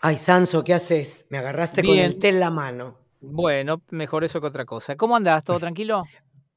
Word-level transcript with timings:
Ay, 0.00 0.16
Sanso, 0.16 0.62
¿qué 0.62 0.74
haces? 0.74 1.26
Me 1.30 1.38
agarraste 1.38 1.82
con 1.82 1.96
el 1.96 2.18
té 2.18 2.28
en 2.28 2.40
la 2.40 2.50
mano. 2.50 2.98
Bueno, 3.20 3.82
mejor 3.90 4.24
eso 4.24 4.40
que 4.40 4.46
otra 4.46 4.64
cosa. 4.64 4.96
¿Cómo 4.96 5.16
andás? 5.16 5.44
¿Todo 5.44 5.58
tranquilo? 5.58 6.04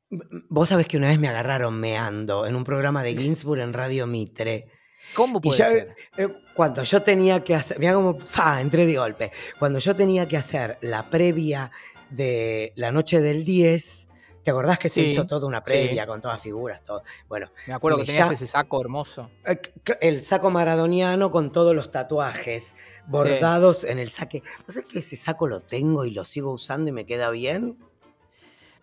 Vos 0.09 0.69
sabés 0.69 0.87
que 0.87 0.97
una 0.97 1.07
vez 1.07 1.19
me 1.19 1.27
agarraron 1.27 1.79
meando 1.79 2.45
en 2.45 2.55
un 2.55 2.63
programa 2.63 3.03
de 3.03 3.15
Ginsburg 3.15 3.61
en 3.61 3.73
Radio 3.73 4.07
Mitre. 4.07 4.67
¿Cómo 5.13 5.39
puede 5.41 5.57
ser? 5.57 5.95
Eh, 6.17 6.27
cuando 6.53 6.83
yo 6.83 7.01
tenía 7.01 7.43
que 7.43 7.55
hacer, 7.55 7.79
mira 7.79 7.93
como, 7.93 8.19
fa, 8.19 8.61
entré 8.61 8.85
de 8.85 8.97
golpe. 8.97 9.31
Cuando 9.57 9.79
yo 9.79 9.95
tenía 9.95 10.27
que 10.27 10.37
hacer 10.37 10.77
la 10.81 11.09
previa 11.09 11.71
de 12.09 12.73
la 12.75 12.91
noche 12.91 13.21
del 13.21 13.45
10, 13.45 14.08
¿te 14.43 14.51
acordás 14.51 14.79
que 14.79 14.89
se 14.89 15.01
hizo 15.01 15.25
toda 15.25 15.47
una 15.47 15.63
previa 15.63 16.05
con 16.07 16.21
todas 16.21 16.41
figuras? 16.41 16.81
Todo? 16.83 17.03
Bueno, 17.27 17.51
me 17.67 17.73
acuerdo 17.73 17.99
que 17.99 18.05
tenías 18.05 18.31
ese 18.31 18.47
saco 18.47 18.81
hermoso. 18.81 19.29
Eh, 19.45 19.59
el 20.01 20.23
saco 20.23 20.51
maradoniano 20.51 21.31
con 21.31 21.51
todos 21.51 21.75
los 21.75 21.91
tatuajes 21.91 22.75
bordados 23.07 23.83
en 23.83 23.99
el 23.99 24.09
saque. 24.09 24.43
¿No 24.67 24.73
sé 24.73 24.83
que 24.83 24.99
ese 24.99 25.15
saco 25.17 25.47
lo 25.47 25.61
tengo 25.61 26.05
y 26.05 26.11
lo 26.11 26.25
sigo 26.25 26.51
usando 26.51 26.89
y 26.89 26.93
me 26.93 27.05
queda 27.05 27.29
bien? 27.29 27.77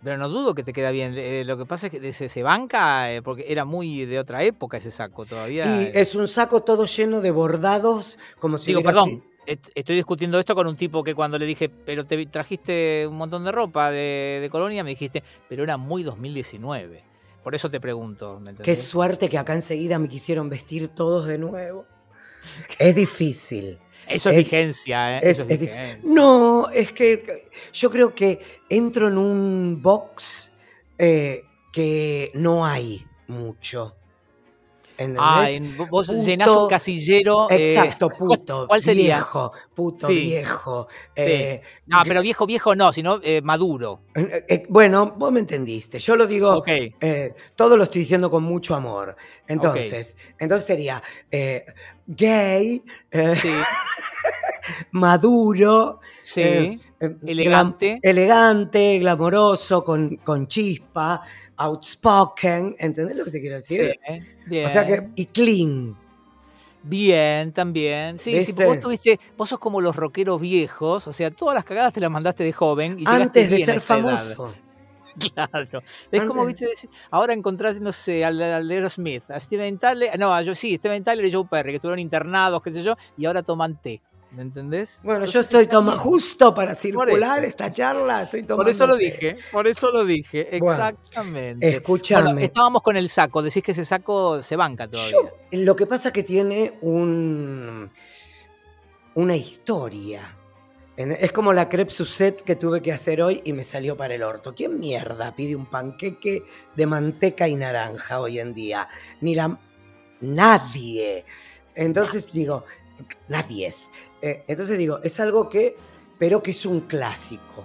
Pero 0.03 0.19
no 0.19 0.29
dudo 0.29 0.55
que 0.55 0.63
te 0.63 0.73
queda 0.73 0.91
bien. 0.91 1.15
Eh, 1.16 1.43
lo 1.45 1.57
que 1.57 1.66
pasa 1.66 1.88
es 1.88 1.93
que 1.93 2.13
se, 2.13 2.43
banca 2.43 3.13
eh, 3.13 3.23
porque 3.23 3.47
era 3.49 3.65
muy 3.65 4.05
de 4.05 4.19
otra 4.19 4.43
época 4.43 4.77
ese 4.77 4.91
saco 4.91 5.25
todavía. 5.25 5.83
Y 5.83 5.91
es 5.95 6.15
un 6.15 6.29
saco 6.29 6.63
todo 6.63 6.85
lleno 6.85 7.21
de 7.21 7.30
bordados, 7.30 8.19
como 8.38 8.59
si. 8.59 8.66
Digo, 8.66 8.83
perdón. 8.83 9.25
Estoy 9.47 9.97
discutiendo 9.97 10.39
esto 10.39 10.55
con 10.55 10.67
un 10.67 10.77
tipo 10.77 11.05
que 11.05 11.15
cuando 11.15 11.39
le 11.39 11.47
dije, 11.47 11.69
pero 11.69 12.05
te 12.05 12.27
trajiste 12.27 13.07
un 13.09 13.17
montón 13.17 13.45
de 13.45 13.53
ropa 13.53 13.91
de, 13.91 14.49
colonia, 14.51 14.83
me 14.83 14.91
dijiste, 14.91 15.23
pero 15.49 15.63
era 15.63 15.77
muy 15.77 16.03
2019. 16.03 17.03
Por 17.43 17.55
eso 17.55 17.71
te 17.71 17.81
pregunto. 17.81 18.41
Qué 18.63 18.75
suerte 18.75 19.29
que 19.29 19.39
acá 19.39 19.55
enseguida 19.55 19.99
me 19.99 20.09
quisieron 20.09 20.49
vestir 20.49 20.88
todos 20.88 21.27
de 21.27 21.38
nuevo. 21.38 21.87
es 22.79 22.95
difícil. 22.95 23.79
Eso 24.09 24.30
es, 24.30 24.37
vigencia, 24.37 25.19
¿eh? 25.19 25.21
Eso 25.30 25.45
es, 25.49 26.05
No, 26.05 26.69
es 26.71 26.93
que 26.93 27.49
yo 27.73 27.91
creo 27.91 28.15
que 28.15 28.41
entro 28.69 29.09
en 29.09 29.19
un 29.19 29.83
box 29.83 30.53
eh, 30.97 31.43
que 31.73 32.31
no 32.35 32.65
hay 32.65 33.05
mucho. 33.27 33.97
Ah, 35.19 35.49
vos 35.91 36.09
llenás 36.09 36.49
un 36.49 36.69
casillero. 36.69 37.51
Eh, 37.51 37.75
exacto, 37.75 38.09
puto. 38.19 38.66
¿Cuál 38.66 38.83
sería? 38.83 39.16
Viejo, 39.16 39.53
puto 39.75 40.09
viejo. 40.09 40.88
Eh, 41.15 41.61
no, 41.87 41.99
pero 42.05 42.23
viejo, 42.23 42.47
viejo 42.47 42.75
no, 42.75 42.93
sino 42.93 43.21
maduro. 43.43 44.01
bueno, 44.69 45.15
vos 45.16 45.33
me 45.33 45.41
entendiste. 45.41 45.99
Yo 45.99 46.16
lo 46.16 46.27
digo. 46.27 46.63
todo 47.55 47.77
lo 47.77 47.85
estoy 47.85 48.01
diciendo 48.01 48.30
con 48.30 48.43
mucho 48.43 48.75
amor. 48.75 49.16
Entonces, 49.47 50.16
entonces 50.38 50.66
sería 50.66 51.03
gay. 52.07 52.83
Sí. 53.10 53.51
maduro, 54.93 56.01
elegante. 56.35 57.99
elegante, 58.03 58.99
glamoroso, 58.99 59.85
con, 59.85 60.16
con 60.16 60.49
chispa, 60.49 61.23
outspoken, 61.57 62.76
¿entendés 62.79 63.16
lo 63.16 63.24
que 63.24 63.30
te 63.30 63.40
quiero 63.40 63.57
decir? 63.57 63.99
Sí, 64.06 64.21
bien. 64.47 64.66
O 64.66 64.69
sea 64.69 64.84
que, 64.84 65.09
y 65.15 65.26
clean. 65.26 65.97
Bien, 66.82 67.53
también. 67.53 68.19
Sí, 68.19 68.44
sí, 68.44 68.53
vos 68.53 68.81
tuviste, 68.81 69.19
vos 69.37 69.48
sos 69.48 69.59
como 69.59 69.81
los 69.81 69.97
rockeros 69.97 70.41
viejos, 70.41 71.06
o 71.06 71.12
sea, 71.12 71.32
todas 71.32 71.54
las 71.54 71.65
cagadas 71.65 71.93
te 71.93 72.00
las 72.00 72.10
mandaste 72.10 72.44
de 72.44 72.53
joven. 72.53 72.97
Y 72.98 73.04
Antes 73.06 73.50
de 73.50 73.65
ser 73.65 73.81
famoso. 73.81 74.54
Claro. 75.34 75.82
Es 76.12 76.25
como, 76.26 76.44
viste, 76.44 76.69
ahora 77.10 77.32
encontrás, 77.32 77.81
no 77.81 77.91
sé, 77.91 78.22
al, 78.22 78.41
al 78.43 78.91
Smith, 78.91 79.22
a 79.31 79.41
Steven 79.41 79.78
Tyler, 79.78 80.19
no, 80.19 80.38
yo, 80.43 80.54
sí, 80.54 80.76
Steven 80.76 81.03
Tyler 81.03 81.25
y 81.25 81.32
Joe 81.32 81.47
Perry, 81.50 81.70
que 81.70 81.76
estuvieron 81.76 82.00
internados, 82.00 82.62
qué 82.62 82.70
sé 82.70 82.82
yo, 82.82 82.97
y 83.16 83.25
ahora 83.25 83.43
toman 83.43 83.81
té. 83.81 84.03
¿Me 84.37 84.42
entendés? 84.42 85.00
Bueno, 85.02 85.24
yo 85.24 85.41
estoy 85.41 85.66
tomando 85.66 85.98
justo 85.98 86.54
para 86.54 86.74
circular 86.74 87.42
esta 87.42 87.70
charla, 87.70 88.24
estoy 88.24 88.42
tomando. 88.42 88.64
Por 88.64 88.70
eso 88.70 88.86
lo 88.86 88.94
dije, 88.94 89.38
por 89.50 89.66
eso 89.66 89.91
lo 89.91 90.04
dije, 90.04 90.54
exactamente. 90.54 91.66
escúchame. 91.66 92.44
estábamos 92.44 92.82
con 92.82 92.98
el 92.98 93.08
saco, 93.08 93.41
decís 93.41 93.62
que 93.62 93.72
ese 93.72 93.86
saco 93.86 94.42
se 94.42 94.54
banca 94.56 94.88
todavía. 94.88 95.16
lo 95.52 95.75
que 95.75 95.86
pasa 95.86 96.08
es 96.08 96.12
que 96.12 96.22
tiene 96.22 96.75
un 96.82 97.91
una 99.14 99.36
historia. 99.36 100.36
Es 100.98 101.32
como 101.32 101.54
la 101.54 101.70
crepe 101.70 101.91
Suzette 101.91 102.42
que 102.42 102.56
tuve 102.56 102.82
que 102.82 102.92
hacer 102.92 103.22
hoy 103.22 103.41
y 103.42 103.54
me 103.54 103.62
salió 103.62 103.96
para 103.96 104.14
el 104.14 104.22
orto. 104.22 104.54
¿Quién 104.54 104.78
mierda 104.78 105.34
pide 105.34 105.56
un 105.56 105.64
panqueque 105.64 106.42
de 106.75 106.86
manteca 106.86 107.48
y 107.48 107.54
naranja 107.54 108.20
hoy 108.20 108.38
en 108.38 108.52
día? 108.52 108.86
Ni 109.22 109.34
la... 109.34 109.58
Nadie. 110.20 111.25
Entonces 111.75 112.30
digo, 112.32 112.64
nadie 113.28 113.68
es. 113.68 113.90
Eh, 114.22 114.44
entonces 114.48 114.78
digo, 114.78 115.00
es 115.02 115.20
algo 115.20 115.48
que, 115.48 115.76
pero 116.18 116.42
que 116.42 116.52
es 116.52 116.66
un 116.66 116.80
clásico. 116.80 117.64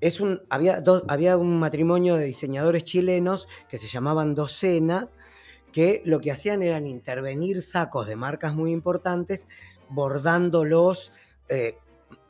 Es 0.00 0.20
un, 0.20 0.42
había, 0.48 0.82
había 1.08 1.36
un 1.36 1.58
matrimonio 1.58 2.16
de 2.16 2.24
diseñadores 2.24 2.84
chilenos 2.84 3.48
que 3.68 3.78
se 3.78 3.88
llamaban 3.88 4.34
Docena, 4.34 5.08
que 5.72 6.02
lo 6.04 6.20
que 6.20 6.30
hacían 6.30 6.62
eran 6.62 6.86
intervenir 6.86 7.62
sacos 7.62 8.06
de 8.06 8.16
marcas 8.16 8.54
muy 8.54 8.72
importantes, 8.72 9.46
bordándolos 9.88 11.12
eh, 11.48 11.76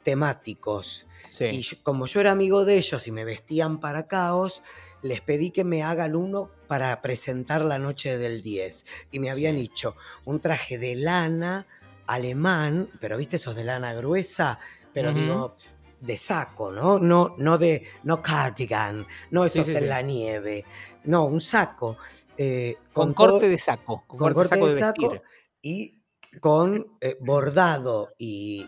temáticos. 0.02 1.06
Y 1.38 1.64
como 1.82 2.06
yo 2.06 2.20
era 2.20 2.32
amigo 2.32 2.64
de 2.64 2.76
ellos 2.76 3.06
y 3.06 3.12
me 3.12 3.24
vestían 3.24 3.78
para 3.78 4.08
caos, 4.08 4.62
les 5.02 5.20
pedí 5.20 5.50
que 5.50 5.64
me 5.64 5.82
hagan 5.82 6.16
uno 6.16 6.50
para 6.66 7.00
presentar 7.02 7.62
la 7.62 7.78
noche 7.78 8.18
del 8.18 8.42
10. 8.42 8.84
Y 9.12 9.20
me 9.20 9.30
habían 9.30 9.56
hecho 9.56 9.94
un 10.24 10.40
traje 10.40 10.76
de 10.78 10.96
lana 10.96 11.66
alemán, 12.10 12.90
pero 13.00 13.16
viste 13.16 13.36
esos 13.36 13.54
de 13.54 13.64
lana 13.64 13.94
gruesa, 13.94 14.58
pero 14.92 15.12
digo, 15.12 15.54
de 16.00 16.16
saco, 16.16 16.72
¿no? 16.72 16.98
No, 16.98 17.34
no 17.38 17.56
de, 17.56 17.84
no 18.02 18.20
cardigan, 18.20 19.06
no 19.30 19.44
esos 19.44 19.68
en 19.68 19.88
la 19.88 20.02
nieve, 20.02 20.64
no, 21.04 21.24
un 21.24 21.40
saco. 21.40 21.96
Eh, 22.36 22.76
con, 22.92 23.12
corte 23.12 23.48
de 23.48 23.58
saco, 23.58 24.04
con, 24.06 24.18
corte, 24.32 24.56
de, 24.56 24.78
saco 24.78 25.22
y 25.60 26.00
con 26.40 26.96
eh, 27.00 27.18
bordado 27.20 28.14
y, 28.18 28.66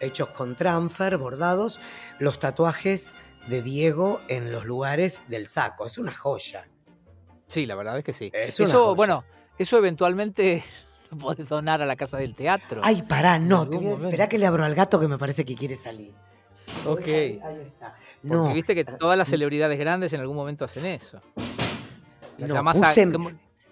hechos 0.00 0.30
con 0.30 0.56
transfer, 0.56 1.16
bordados, 1.16 1.80
los 2.18 2.38
tatuajes 2.38 3.14
de 3.46 3.62
Diego 3.62 4.20
en 4.28 4.52
los 4.52 4.64
lugares 4.66 5.22
del 5.28 5.46
saco. 5.46 5.86
Es 5.86 5.96
una 5.96 6.12
joya. 6.12 6.68
Sí, 7.46 7.66
la 7.66 7.76
verdad 7.76 7.98
es 7.98 8.04
que 8.04 8.12
sí. 8.12 8.32
eso, 8.34 8.94
bueno, 8.94 9.24
eso 9.58 9.78
eventualmente 9.78 10.64
podés 11.16 11.48
donar 11.48 11.82
a 11.82 11.86
la 11.86 11.96
casa 11.96 12.18
del 12.18 12.34
teatro. 12.34 12.80
Ay, 12.84 13.02
pará, 13.02 13.38
no. 13.38 13.68
Espera 14.02 14.28
que 14.28 14.38
le 14.38 14.46
abro 14.46 14.64
al 14.64 14.74
gato 14.74 15.00
que 15.00 15.08
me 15.08 15.18
parece 15.18 15.44
que 15.44 15.54
quiere 15.54 15.76
salir. 15.76 16.12
Ok. 16.86 17.06
Ahí, 17.06 17.40
está. 17.66 17.96
Porque 18.26 18.54
viste 18.54 18.74
que 18.74 18.84
todas 18.84 19.18
las 19.18 19.28
celebridades 19.28 19.78
grandes 19.78 20.12
en 20.12 20.20
algún 20.20 20.36
momento 20.36 20.64
hacen 20.64 20.86
eso. 20.86 21.20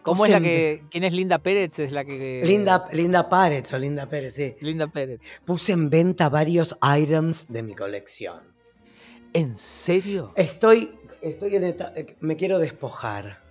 ¿Cómo, 0.02 0.26
es 0.26 0.32
la 0.32 0.40
que. 0.40 0.82
¿Quién 0.90 1.04
es 1.04 1.12
Linda 1.12 1.38
Pérez? 1.38 1.78
Es 1.78 1.92
la 1.92 2.04
que. 2.04 2.42
Linda, 2.44 2.88
Linda 2.92 3.28
Pérez 3.28 3.72
o 3.72 3.78
Linda 3.78 4.06
Pérez, 4.06 4.34
sí. 4.34 4.56
Linda 4.60 4.88
Pérez. 4.88 5.20
Puse 5.44 5.72
en 5.72 5.90
venta 5.90 6.28
varios 6.28 6.76
items 6.82 7.46
de 7.48 7.62
mi 7.62 7.74
colección. 7.74 8.40
¿En 9.32 9.56
serio? 9.56 10.32
Estoy. 10.34 10.98
Estoy 11.20 11.56
en. 11.56 11.64
Eh, 11.64 12.16
me 12.20 12.36
quiero 12.36 12.58
despojar. 12.58 13.41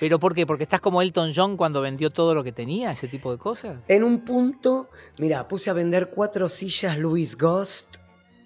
¿Pero 0.00 0.18
por 0.18 0.34
qué? 0.34 0.46
¿Porque 0.46 0.64
estás 0.64 0.80
como 0.80 1.02
Elton 1.02 1.30
John 1.36 1.58
cuando 1.58 1.82
vendió 1.82 2.08
todo 2.08 2.34
lo 2.34 2.42
que 2.42 2.52
tenía, 2.52 2.90
ese 2.90 3.06
tipo 3.06 3.30
de 3.30 3.36
cosas? 3.36 3.80
En 3.86 4.02
un 4.02 4.24
punto, 4.24 4.88
mira, 5.18 5.46
puse 5.46 5.68
a 5.68 5.74
vender 5.74 6.08
cuatro 6.08 6.48
sillas 6.48 6.96
Louis 6.96 7.36
Ghost 7.36 7.98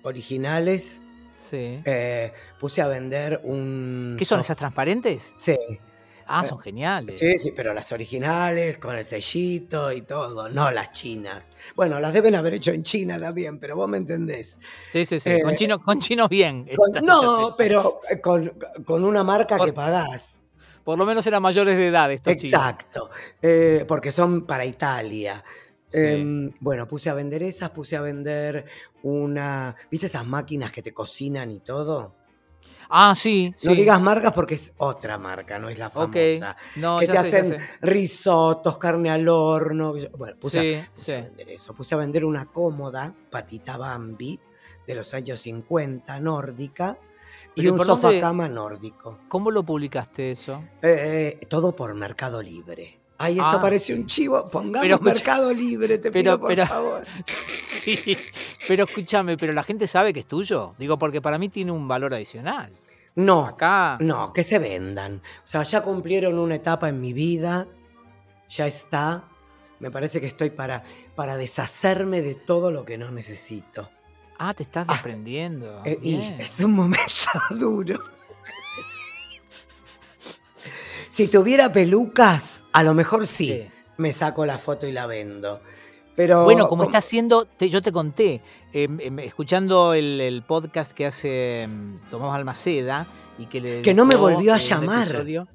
originales. 0.03 1.01
Sí. 1.33 1.81
Eh, 1.85 2.33
puse 2.59 2.83
a 2.83 2.89
vender 2.89 3.41
un... 3.45 4.17
¿Qué 4.19 4.25
son 4.25 4.41
esas 4.41 4.57
transparentes? 4.57 5.33
Sí. 5.37 5.57
Ah, 6.27 6.43
son 6.43 6.59
geniales. 6.59 7.19
Sí, 7.19 7.39
sí, 7.39 7.53
pero 7.55 7.73
las 7.73 7.93
originales, 7.93 8.79
con 8.79 8.97
el 8.97 9.05
sellito 9.05 9.93
y 9.93 10.03
todo, 10.03 10.49
no 10.49 10.71
las 10.73 10.91
chinas. 10.91 11.51
Bueno, 11.77 12.01
las 12.01 12.13
deben 12.13 12.35
haber 12.35 12.55
hecho 12.55 12.73
en 12.73 12.83
China 12.83 13.21
también, 13.21 13.61
pero 13.61 13.77
vos 13.77 13.89
me 13.89 13.99
entendés. 13.99 14.59
Sí, 14.89 15.05
sí, 15.05 15.21
sí, 15.21 15.41
con, 15.41 15.55
eh, 15.55 15.79
con 15.79 16.01
chinos 16.01 16.29
bien. 16.29 16.67
no, 17.03 17.55
pero 17.57 18.01
con, 18.23 18.59
con, 18.85 19.05
una 19.05 19.23
marca 19.23 19.59
que 19.59 19.73
pagás. 19.73 20.44
Por 20.85 20.99
lo 20.99 21.07
menos 21.07 21.27
eran 21.27 21.43
mayores 21.43 21.77
de 21.77 21.89
edad 21.89 22.13
estos 22.13 22.33
Exacto, 22.33 23.11
eh, 23.41 23.85
porque 23.89 24.13
son 24.13 24.47
para 24.47 24.67
Italia. 24.67 25.43
Em, 25.93 26.51
bueno, 26.61 26.89
puse 26.89 27.09
a 27.09 27.15
vender 27.15 27.43
esas, 27.43 27.71
puse 27.71 27.97
a 27.97 28.01
vender 28.01 28.67
una. 29.03 29.75
¿Viste 29.91 30.07
esas 30.07 30.27
máquinas 30.27 30.73
que 30.73 30.83
te 30.83 30.93
cocinan 30.93 31.51
y 31.51 31.61
todo? 31.61 32.17
Ah, 32.91 33.15
sí. 33.17 33.55
No 33.63 33.75
digas 33.75 34.01
marcas 34.01 34.33
porque 34.33 34.55
es 34.55 34.75
otra 34.79 35.19
marca, 35.19 35.59
no 35.59 35.69
es 35.69 35.79
la 35.79 35.91
famosa. 35.91 36.57
No, 36.77 36.99
que 36.99 37.07
te 37.07 37.19
hacen 37.19 37.59
risotos, 37.81 38.77
carne 38.79 39.11
al 39.11 39.29
horno. 39.29 39.95
Bueno, 40.17 40.37
puse, 40.39 40.81
a, 40.81 41.13
vender 41.13 41.51
eso. 41.51 41.75
Puse 41.75 41.95
a 41.95 41.99
vender 41.99 42.25
una 42.25 42.47
cómoda, 42.47 43.15
patita 43.31 43.77
Bambi, 43.77 44.39
de 44.87 44.95
los 44.95 45.15
años 45.15 45.41
50, 45.41 46.21
nórdica 46.21 46.99
y 47.57 47.67
un 47.69 47.79
sofá 47.79 48.19
cama 48.21 48.49
nórdico. 48.49 49.19
¿Cómo 49.29 49.51
lo 49.51 49.63
publicaste 49.63 50.31
eso? 50.33 50.63
Eh, 50.83 51.41
todo 51.49 51.75
por 51.75 51.95
Mercado 51.95 52.43
Libre. 52.43 52.99
Ay, 53.17 53.39
esto 53.39 53.57
Ah. 53.59 53.61
parece 53.61 53.95
un 53.95 54.07
chivo. 54.07 54.49
Pongamos 54.51 54.81
Pero 54.83 54.99
Mercado 54.99 55.53
Libre, 55.53 55.99
te 55.99 56.11
pero- 56.11 56.23
pido 56.23 56.41
por 56.41 56.49
pero- 56.49 56.67
favor. 56.67 57.05
Sí, 57.65 58.17
pero 58.67 58.85
escúchame, 58.85 59.37
pero 59.37 59.53
la 59.53 59.63
gente 59.63 59.87
sabe 59.87 60.13
que 60.13 60.21
es 60.21 60.27
tuyo. 60.27 60.75
Digo, 60.79 60.99
porque 60.99 61.21
para 61.21 61.39
mí 61.39 61.49
tiene 61.49 61.71
un 61.71 61.87
valor 61.87 62.15
adicional. 62.15 62.73
No, 63.17 63.47
Acá. 63.47 63.99
no, 64.01 64.33
que 64.33 64.43
se 64.43 64.59
vendan. 64.59 65.17
O 65.45 65.47
sea, 65.47 65.63
ya 65.63 65.83
cumplieron 65.83 66.39
una 66.39 66.57
etapa 66.57 66.89
en 66.89 67.01
mi 67.01 67.13
vida. 67.13 67.67
Ya 68.49 68.67
está. 68.67 69.25
Me 69.81 69.91
parece 69.91 70.21
que 70.21 70.27
estoy 70.27 70.51
para, 70.51 70.83
para 71.15 71.37
deshacerme 71.37 72.23
de 72.23 72.35
todo 72.35 72.71
lo 72.71 72.85
que 72.85 72.97
no 72.99 73.11
necesito. 73.11 73.91
Ah, 74.39 74.53
te 74.55 74.63
estás 74.65 74.87
desprendiendo. 74.87 75.83
Eh, 75.85 75.99
y 76.03 76.17
es 76.39 76.61
un 76.61 76.73
momento 76.73 77.05
duro. 77.51 77.99
Si 81.09 81.29
tuviera 81.29 81.73
pelucas, 81.73 82.65
a 82.73 82.83
lo 82.83 82.95
mejor 82.95 83.27
sí, 83.27 83.49
Sí. 83.49 83.69
me 83.99 84.13
saco 84.13 84.45
la 84.47 84.59
foto 84.59 84.87
y 84.87 84.93
la 84.93 85.07
vendo. 85.07 85.61
Pero 86.17 86.45
Bueno, 86.45 86.69
como 86.69 86.85
está 86.85 86.99
haciendo, 86.99 87.45
te- 87.45 87.69
yo 87.69 87.83
te 87.83 87.91
conté, 87.93 88.41
em, 88.73 88.99
em, 89.01 89.19
escuchando 89.21 89.95
el, 89.95 90.21
el 90.21 90.43
podcast 90.43 90.93
que 90.93 91.07
hace 91.07 91.63
em, 91.63 91.99
Tomás 92.11 92.35
Almaceda 92.35 93.07
y 93.39 93.47
que 93.47 93.61
le 93.61 93.83
Que 93.83 93.95
no 93.95 94.05
me 94.05 94.15
volvió 94.17 94.55
a 94.55 94.59
llamar. 94.59 95.07
episodio. 95.09 95.49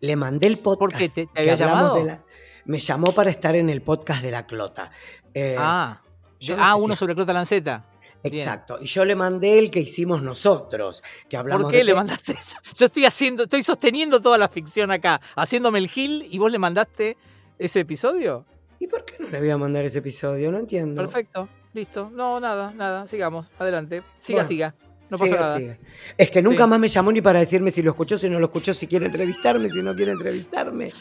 le 0.00 0.16
mandé 0.16 0.46
el 0.46 0.58
podcast. 0.58 0.78
¿Por 0.92 0.98
qué? 0.98 1.08
¿Te- 1.10 1.26
te 1.26 1.40
había 1.40 1.54
llamado? 1.56 2.02
la- 2.04 2.22
me 2.64 2.80
llamó 2.80 3.12
para 3.12 3.28
estar 3.30 3.54
en 3.54 3.68
el 3.68 3.82
podcast 3.82 4.22
de 4.22 4.30
la 4.30 4.46
Clota. 4.46 4.90
Eh, 5.34 5.56
ah, 5.58 6.00
yo 6.46 6.54
de- 6.54 6.60
no 6.60 6.66
ah, 6.66 6.74
si- 6.76 6.82
uno 6.82 6.96
sobre 6.96 7.14
Clota 7.14 7.32
Lanceta. 7.32 7.84
bien. 8.22 8.34
Exacto. 8.36 8.78
Y 8.80 8.86
yo 8.86 9.04
le 9.04 9.14
mandé 9.16 9.58
el 9.58 9.70
que 9.70 9.80
hicimos 9.80 10.22
nosotros, 10.22 11.02
que 11.28 11.36
hablamos 11.36 11.64
¿Por 11.64 11.72
qué 11.72 11.78
de 11.78 11.84
le 11.84 11.94
mandaste 11.94 12.32
eso? 12.32 12.56
Yo 12.78 12.86
estoy 12.86 13.04
haciendo, 13.04 13.42
estoy 13.42 13.62
sosteniendo 13.62 14.20
toda 14.20 14.38
la 14.38 14.48
ficción 14.48 14.90
acá, 14.90 15.20
haciéndome 15.36 15.78
el 15.78 15.88
gil 15.88 16.26
y 16.30 16.38
vos 16.38 16.50
le 16.50 16.58
mandaste 16.58 17.16
ese 17.58 17.80
episodio. 17.80 18.46
¿Y 18.80 18.86
por 18.86 19.04
qué 19.04 19.16
no 19.18 19.28
le 19.28 19.38
voy 19.40 19.50
a 19.50 19.58
mandar 19.58 19.84
ese 19.84 19.98
episodio? 19.98 20.50
No 20.50 20.58
entiendo. 20.58 21.00
Perfecto, 21.02 21.48
listo. 21.74 22.10
No, 22.12 22.40
nada, 22.40 22.72
nada, 22.74 23.06
sigamos, 23.06 23.50
adelante. 23.58 24.02
Siga, 24.18 24.38
Bueno, 24.38 24.48
siga. 24.48 24.74
No 25.10 25.18
pasa 25.18 25.28
Siga, 25.32 25.40
nada. 25.40 25.58
siga. 25.58 25.78
Es 26.16 26.30
que 26.30 26.40
nunca 26.42 26.64
Sí. 26.64 26.70
más 26.70 26.80
me 26.80 26.88
llamó 26.88 27.12
ni 27.12 27.20
para 27.20 27.38
decirme 27.40 27.70
si 27.70 27.82
lo 27.82 27.90
escuchó, 27.90 28.16
si 28.16 28.28
no 28.30 28.38
lo 28.40 28.46
escuchó, 28.46 28.72
si 28.72 28.86
quiere 28.86 29.04
entrevistarme, 29.06 29.68
si 29.68 29.82
no 29.82 29.94
quiere 29.94 30.12
entrevistarme. 30.12 30.92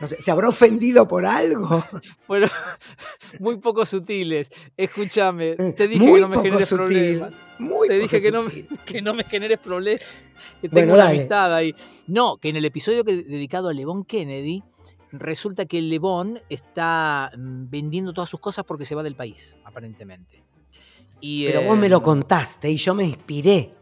No 0.00 0.08
sé, 0.08 0.16
¿se 0.22 0.30
habrá 0.30 0.48
ofendido 0.48 1.06
por 1.06 1.26
algo? 1.26 1.84
Bueno, 2.26 2.46
muy 3.38 3.58
poco 3.58 3.84
sutiles. 3.84 4.50
Escúchame, 4.76 5.56
te 5.76 5.88
dije 5.88 6.04
Muy 6.04 6.14
que 6.14 6.20
no 6.20 6.28
me 6.28 6.42
generes 6.42 6.68
sutil. 6.68 6.86
problemas. 6.86 7.34
Muy 7.58 7.88
Te 7.88 7.98
dije 7.98 8.22
que 8.22 8.30
no, 8.32 8.42
me, 8.44 8.50
que 8.86 9.02
no 9.02 9.14
me 9.14 9.24
generes 9.24 9.58
problemas. 9.58 10.02
Que 10.60 10.68
tengo 10.68 10.72
Bueno, 10.72 10.94
una 10.94 11.04
dale. 11.04 11.16
amistad 11.18 11.54
ahí. 11.54 11.74
No, 12.06 12.38
que 12.38 12.48
en 12.48 12.56
el 12.56 12.64
episodio 12.64 13.04
que 13.04 13.16
dedicado 13.16 13.68
a 13.68 13.72
Levon 13.74 14.04
Kennedy, 14.04 14.62
resulta 15.12 15.66
que 15.66 15.82
Levon 15.82 16.38
está 16.48 17.30
mm, 17.36 17.68
vendiendo 17.68 18.12
todas 18.12 18.30
sus 18.30 18.40
cosas 18.40 18.64
porque 18.64 18.84
se 18.84 18.94
va 18.94 19.02
del 19.02 19.16
país, 19.16 19.56
aparentemente. 19.64 20.42
Y, 21.20 21.46
Pero 21.46 21.62
vos 21.62 21.76
me 21.76 21.88
lo 21.90 21.98
eh, 21.98 22.02
contaste 22.02 22.70
y 22.70 22.76
yo 22.76 22.94
me 22.94 23.04
inspiré. 23.04 23.74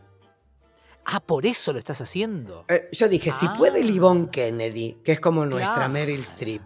Ah, 1.10 1.20
por 1.20 1.46
eso 1.46 1.72
lo 1.72 1.78
estás 1.78 2.00
haciendo. 2.02 2.66
Eh, 2.68 2.88
yo 2.92 3.08
dije, 3.08 3.32
si 3.32 3.46
Ah. 3.46 3.54
puede 3.56 3.82
Livon 3.82 4.28
Kennedy, 4.28 4.98
que 5.02 5.12
es 5.12 5.20
como 5.20 5.46
nuestra 5.46 5.74
Claro. 5.74 5.92
Meryl 5.92 6.20
Streep. 6.20 6.60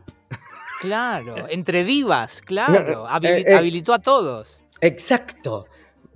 Claro, 0.80 1.46
entre 1.48 1.84
divas, 1.84 2.42
claro. 2.42 2.92
No, 3.04 3.08
habili- 3.08 3.44
eh, 3.46 3.52
eh. 3.52 3.54
habilitó 3.54 3.94
a 3.94 4.00
todos. 4.00 4.64
Exacto. 4.80 5.66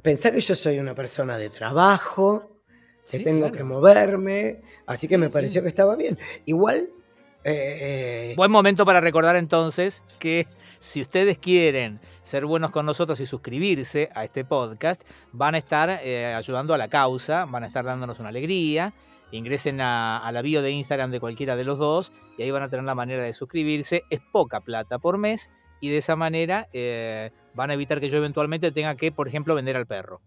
Pensar 0.03 0.33
que 0.35 0.41
yo 0.41 0.57
soy 0.57 0.81
una 0.81 0.93
persona 0.95 1.39
de 1.39 1.51
trabajo, 1.51 2.51
que 3.09 3.19
Sí, 3.19 3.23
tengo 3.25 3.43
claro. 3.43 3.55
que 3.57 3.63
moverme, 3.63 4.61
así 4.87 5.07
que 5.07 5.15
Sí, 5.15 5.21
me 5.21 5.27
sí. 5.29 5.33
pareció 5.33 5.63
que 5.63 5.69
estaba 5.69 5.95
bien. 5.95 6.19
Igual, 6.47 6.91
Buen 8.37 8.51
momento 8.51 8.85
para 8.85 9.01
recordar 9.01 9.37
entonces 9.37 10.03
que 10.19 10.49
si 10.81 11.01
ustedes 11.01 11.39
quieren 11.39 12.01
ser 12.27 12.45
buenos 12.45 12.73
con 12.73 12.85
nosotros 12.85 13.21
y 13.21 13.27
suscribirse 13.27 14.11
a 14.13 14.25
este 14.25 14.45
podcast, 14.45 15.03
van 15.31 15.55
a 15.55 15.59
estar 15.59 16.01
eh, 16.03 16.35
ayudando 16.35 16.75
a 16.75 16.79
la 16.79 16.89
causa, 16.89 17.45
van 17.45 17.63
a 17.63 17.69
estar 17.69 17.85
dándonos 17.85 18.19
una 18.19 18.31
alegría. 18.31 18.93
Ingresen 19.31 19.81
a, 19.81 20.29
la 20.33 20.43
bio 20.43 20.61
de 20.61 20.73
Instagram 20.73 21.13
de 21.13 21.21
cualquiera 21.21 21.55
de 21.55 21.65
los 21.65 21.79
dos 21.79 22.13
y 22.37 22.43
ahí 22.43 22.51
van 22.51 22.65
a 22.65 22.69
tener 22.69 22.85
la 22.85 22.97
manera 22.97 23.23
de 23.23 23.33
suscribirse. 23.33 24.03
Es 24.11 24.21
poca 24.33 24.61
plata 24.61 24.99
por 24.99 25.19
mes 25.19 25.51
y 25.81 25.89
de 25.89 25.99
esa 25.99 26.17
manera 26.17 26.69
eh, 26.73 27.31
van 27.55 27.71
a 27.71 27.75
evitar 27.75 28.01
que 28.01 28.09
yo 28.09 28.19
eventualmente 28.19 28.73
tenga 28.73 28.97
que, 28.97 29.13
por 29.13 29.29
ejemplo, 29.29 29.55
vender 29.55 29.77
al 29.77 29.87
perro. 29.87 30.21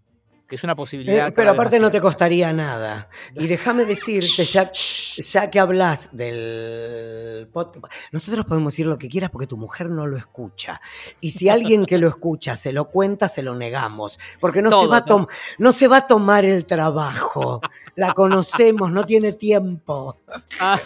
Que 0.50 0.56
es 0.56 0.63
una 0.63 0.74
eh, 0.74 0.75
posibilidad. 0.75 1.25
pero 1.28 1.36
cada 1.36 1.51
vez 1.51 1.60
aparte 1.60 1.80
no 1.80 1.92
te 1.92 2.01
costaría 2.01 2.51
nada. 2.51 3.07
Y 3.36 3.46
déjame 3.46 3.86
decirte, 3.86 4.44
ya, 4.44 4.72
ya 5.18 5.50
que 5.51 5.60
hablas 5.60 6.10
del 6.12 7.48
podcast, 7.54 7.86
nosotros 8.12 8.46
podemos 8.46 8.74
decir 8.74 8.88
lo 8.88 8.98
que 8.98 9.07
quieras 9.07 9.30
porque 9.30 9.46
tu 9.46 9.57
mujer 9.57 9.90
no 9.92 10.07
lo 10.07 10.18
escucha. 10.18 10.81
Y 11.22 11.31
si 11.31 11.50
alguien 11.50 11.86
que 11.86 12.00
lo 12.00 12.07
escucha 12.07 12.56
se 12.56 12.74
lo 12.74 12.90
cuenta, 12.90 13.28
se 13.28 13.44
lo 13.44 13.56
negamos. 13.56 14.19
Porque 14.40 14.63
no, 14.63 14.72
se, 14.72 14.88
va 14.88 14.98
a 14.98 15.28
no 15.60 15.72
se 15.72 15.88
va 15.88 15.98
a 15.98 16.07
tomar 16.07 16.46
el 16.46 16.66
trabajo. 16.66 17.62
La 17.95 18.13
conocemos, 18.13 18.92
no 18.92 19.06
tiene 19.06 19.34
tiempo. 19.34 20.18
Ah, 20.60 20.80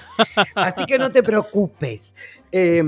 Así 0.56 0.86
que 0.86 1.00
no 1.00 1.12
te 1.12 1.24
preocupes. 1.24 2.16
Eh, 2.52 2.84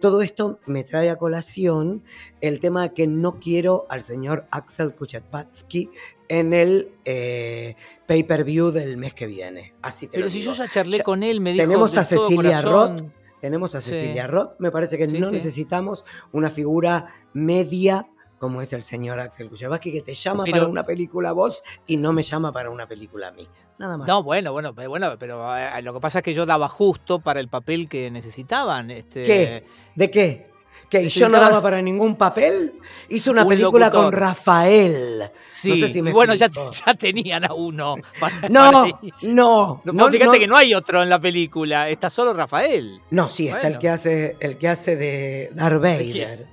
todo 0.00 0.22
esto 0.22 0.58
me 0.66 0.84
trae 0.84 1.10
a 1.10 1.16
colación 1.16 2.02
el 2.40 2.60
tema 2.60 2.82
de 2.82 2.92
que 2.94 3.06
no 3.06 3.38
quiero 3.40 3.86
al 3.88 4.02
señor 4.02 4.46
Axel 4.50 4.94
Kuchetbatsky 4.94 5.90
en 6.28 6.52
el 6.54 6.90
eh, 7.04 7.76
pay-per-view 8.06 8.70
del 8.70 8.96
mes 8.96 9.14
que 9.14 9.26
viene. 9.26 9.74
Así 9.82 10.06
te 10.06 10.12
pero 10.12 10.24
lo 10.26 10.30
si 10.30 10.40
digo. 10.40 10.52
yo 10.52 10.58
ya 10.64 10.70
charlé 10.70 10.98
Ya 10.98 11.04
con 11.04 11.22
él, 11.22 11.40
me 11.40 11.52
dijo. 11.52 11.64
tenemos 11.64 11.96
a 11.96 12.04
Cecilia 12.04 12.60
Roth. 12.62 13.02
Tenemos 13.40 13.74
a 13.74 13.80
Sí. 13.80 13.90
Cecilia 13.90 14.26
Roth. 14.28 14.54
Me 14.60 14.70
parece 14.70 14.96
que 14.96 15.08
Sí, 15.08 15.18
no 15.18 15.28
sí. 15.28 15.34
necesitamos 15.34 16.04
una 16.30 16.48
figura 16.48 17.08
media 17.32 18.06
como 18.42 18.60
es 18.60 18.72
el 18.72 18.82
señor 18.82 19.20
Axel 19.20 19.48
Kuchetbatsky, 19.48 19.92
que 19.92 20.02
te 20.02 20.14
llama 20.14 20.42
Pero- 20.42 20.56
para 20.58 20.66
una 20.66 20.82
película 20.84 21.28
a 21.28 21.32
vos 21.32 21.62
y 21.86 21.96
no 21.96 22.12
me 22.12 22.24
llama 22.24 22.50
para 22.50 22.70
una 22.70 22.88
película 22.88 23.28
a 23.28 23.30
mí. 23.30 23.48
Nada 23.78 23.96
más. 23.96 24.08
No, 24.08 24.24
bueno, 24.24 24.50
bueno, 24.52 24.74
pero 24.74 24.88
bueno, 24.90 25.12
pero 25.16 25.56
eh, 25.56 25.80
lo 25.80 25.94
que 25.94 26.00
pasa 26.00 26.18
es 26.18 26.24
que 26.24 26.34
yo 26.34 26.44
daba 26.44 26.68
justo 26.68 27.20
para 27.20 27.38
el 27.38 27.46
papel 27.48 27.88
que 27.88 28.10
necesitaban. 28.10 28.90
Este, 28.90 29.22
¿Qué? 29.22 29.64
¿De 29.94 30.10
qué? 30.10 30.50
¿Que 30.90 31.08
yo 31.08 31.28
no 31.28 31.38
daba 31.40 31.62
para 31.62 31.80
ningún 31.80 32.16
papel? 32.16 32.74
Hizo 33.08 33.30
una 33.30 33.44
Un 33.44 33.48
película 33.50 33.90
con. 33.92 34.10
Rafael. 34.12 35.30
Sí, 35.48 35.80
sé 35.80 35.88
si 35.88 36.02
me 36.02 36.12
bueno, 36.12 36.34
ya, 36.34 36.50
ya 36.50 36.94
tenían 36.94 37.44
a 37.44 37.54
uno. 37.54 37.94
para- 38.18 38.48
No, 38.48 38.72
para 38.72 38.88
no, 39.22 39.80
No, 39.84 39.92
no, 39.92 40.08
fíjate 40.10 40.26
no. 40.26 40.32
que 40.32 40.46
no 40.48 40.56
hay 40.56 40.74
otro 40.74 41.00
en 41.00 41.08
la 41.08 41.20
película, 41.20 41.88
está 41.88 42.10
solo 42.10 42.34
Rafael. 42.34 43.00
No, 43.10 43.30
sí, 43.30 43.46
está 43.46 43.68
el 43.68 43.78
que 43.78 43.88
hace 43.88 44.36
el 44.40 44.58
que 44.58 44.68
hace 44.68 44.96
de 44.96 45.50
Darth 45.54 45.80
Vader. 45.80 46.46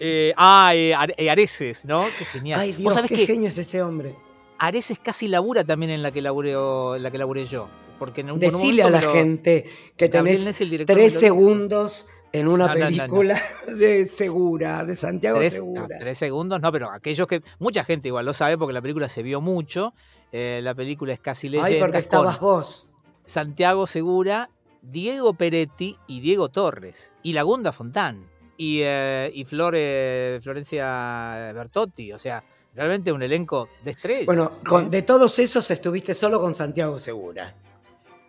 Eh, 0.00 0.32
ah, 0.36 0.72
eh, 0.74 0.94
eh, 1.16 1.30
Areces, 1.30 1.84
¿no? 1.84 2.06
Qué 2.18 2.24
genial. 2.24 2.60
Ay, 2.60 2.72
Vos 2.72 2.78
Dios, 2.78 2.94
sabés 2.94 3.10
qué 3.10 3.16
que 3.16 3.26
genio 3.26 3.48
es 3.48 3.58
ese 3.58 3.82
hombre. 3.82 4.14
Areces 4.58 4.98
casi 4.98 5.28
labura 5.28 5.64
también 5.64 5.90
en 5.92 6.02
la 6.02 6.10
que 6.10 6.20
laburé, 6.22 6.52
en 6.52 7.02
la 7.02 7.10
que 7.10 7.18
laburé 7.18 7.44
yo. 7.44 7.68
Porque 7.98 8.20
en 8.22 8.30
un, 8.30 8.42
en 8.42 8.54
un 8.54 8.60
Decile 8.60 8.82
a 8.84 8.90
la 8.90 9.02
gente 9.02 9.66
que 9.96 10.08
tenés 10.08 10.44
tres 10.86 11.14
segundos 11.14 12.06
en 12.32 12.46
una 12.46 12.66
No, 12.68 12.74
no, 12.74 12.78
no, 12.78 12.90
no. 12.90 12.96
película 12.96 13.42
de 13.66 14.04
Segura, 14.04 14.84
de 14.84 14.94
Santiago 14.94 15.38
Tres, 15.38 15.54
Segura. 15.54 15.86
tres 15.98 16.18
segundos, 16.18 16.60
no, 16.60 16.70
pero 16.70 16.90
aquellos 16.90 17.26
que. 17.26 17.42
Mucha 17.58 17.84
gente 17.84 18.08
igual 18.08 18.26
lo 18.26 18.34
sabe 18.34 18.56
porque 18.58 18.72
la 18.74 18.82
película 18.82 19.08
se 19.08 19.22
vio 19.22 19.40
mucho. 19.40 19.94
eh, 20.32 20.60
la 20.62 20.74
película 20.74 21.12
es 21.12 21.20
casi 21.20 21.48
leyenda. 21.48 21.68
Ay, 21.74 21.80
porque 21.80 21.98
estabas 21.98 22.38
vos. 22.38 22.88
Santiago 23.24 23.86
Segura, 23.86 24.50
Diego 24.82 25.34
Peretti 25.34 25.96
y 26.06 26.20
Diego 26.20 26.48
Torres. 26.50 27.14
Y 27.22 27.32
Lagunda 27.32 27.72
Fontán. 27.72 28.26
Y, 28.58 28.80
eh, 28.82 29.30
y 29.32 29.44
Flore- 29.44 30.40
Florencia 30.42 31.52
Bertotti. 31.54 32.12
O 32.12 32.18
sea, 32.18 32.42
realmente 32.74 33.12
un 33.12 33.22
elenco 33.22 33.68
de 33.84 33.92
estrellas. 33.92 34.26
Bueno, 34.26 34.50
¿eh? 34.52 34.64
con- 34.68 34.90
de 34.90 35.02
todos 35.02 35.38
esos 35.38 35.70
estuviste 35.70 36.12
solo 36.12 36.40
con 36.40 36.54
Santiago 36.54 36.98
Segura. 36.98 37.54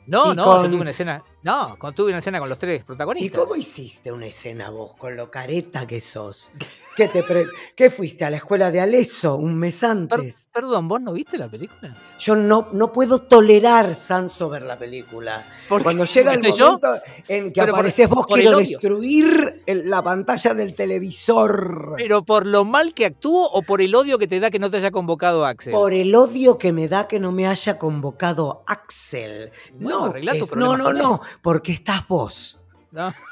No, 0.10 0.34
y 0.34 0.36
no, 0.36 0.64
yo 0.64 0.70
tuve 0.70 0.82
una 0.82 0.92
escena. 0.92 1.24
No, 1.42 1.78
con- 1.78 1.94
tuve 1.94 2.10
una 2.10 2.20
escena 2.20 2.40
con 2.40 2.50
los 2.50 2.58
tres 2.58 2.82
¿Y 2.82 2.84
protagonistas. 2.84 3.40
cómo 3.40 3.56
hiciste 3.56 4.12
una 4.12 4.26
escena 4.26 4.70
vos 4.70 4.94
con 4.96 5.16
lo 5.16 5.32
careta 5.32 5.88
que 5.88 6.02
sos? 6.02 6.52
¿Qué, 6.98 7.08
te 7.08 7.24
pre- 7.24 7.46
¿Qué 7.76 7.90
fuiste 7.90 8.26
a 8.26 8.30
la 8.30 8.38
escuela 8.38 8.72
de 8.72 8.82
Aleso 8.82 9.36
un 9.36 9.56
mes 9.56 9.80
Per- 9.80 9.90
antes? 9.90 10.50
perdón, 10.54 10.88
¿vos 10.90 11.00
no 11.00 11.14
viste 11.14 11.38
la 11.38 11.48
película? 11.48 11.96
Yo 12.20 12.36
no, 12.36 12.68
no 12.74 12.92
puedo 12.92 13.20
tolerar, 13.20 13.96
Sanso, 13.96 14.50
ver 14.50 14.64
la 14.64 14.78
película. 14.78 15.48
Porque 15.70 15.84
Cuando 15.84 16.04
llega 16.06 16.34
el 16.34 16.40
¿Estoy 16.40 16.60
yo? 16.60 16.66
momento 16.66 17.02
en 17.28 17.46
que 17.54 17.62
Pero 17.62 17.68
por- 17.68 17.76
apareces 17.80 18.10
vos, 18.10 18.26
por 18.28 18.38
quiero 18.40 18.58
destruir 18.58 19.64
el- 19.66 19.90
la 19.90 20.02
pantalla 20.04 20.54
del 20.54 20.76
televisor. 20.76 21.94
¿Pero 21.98 22.24
por 22.24 22.46
lo 22.46 22.66
mal 22.66 22.94
que 22.94 23.06
actúo 23.06 23.48
o 23.50 23.62
por 23.62 23.82
el 23.82 23.94
odio 23.96 24.18
que 24.18 24.28
te 24.28 24.40
da 24.40 24.50
que 24.52 24.60
no 24.60 24.70
te 24.70 24.78
haya 24.78 24.92
convocado 24.92 25.46
Axel? 25.46 25.72
Por 25.74 25.94
el 25.94 26.14
odio 26.16 26.58
que 26.58 26.74
me 26.74 26.88
da 26.88 27.08
que 27.08 27.20
no 27.20 27.32
me 27.32 27.48
haya 27.48 27.78
convocado 27.78 28.64
Axel. 28.68 29.52
Bueno, 29.74 29.99
no, 30.00 30.06
arreglá 30.06 30.32
tu 30.34 30.44
es- 30.46 30.50
problema 30.50 30.78
no, 30.78 30.94
no, 30.94 31.22
porque 31.42 31.72
estás 31.72 32.08
vos. 32.08 32.62
¿No? 32.92 33.14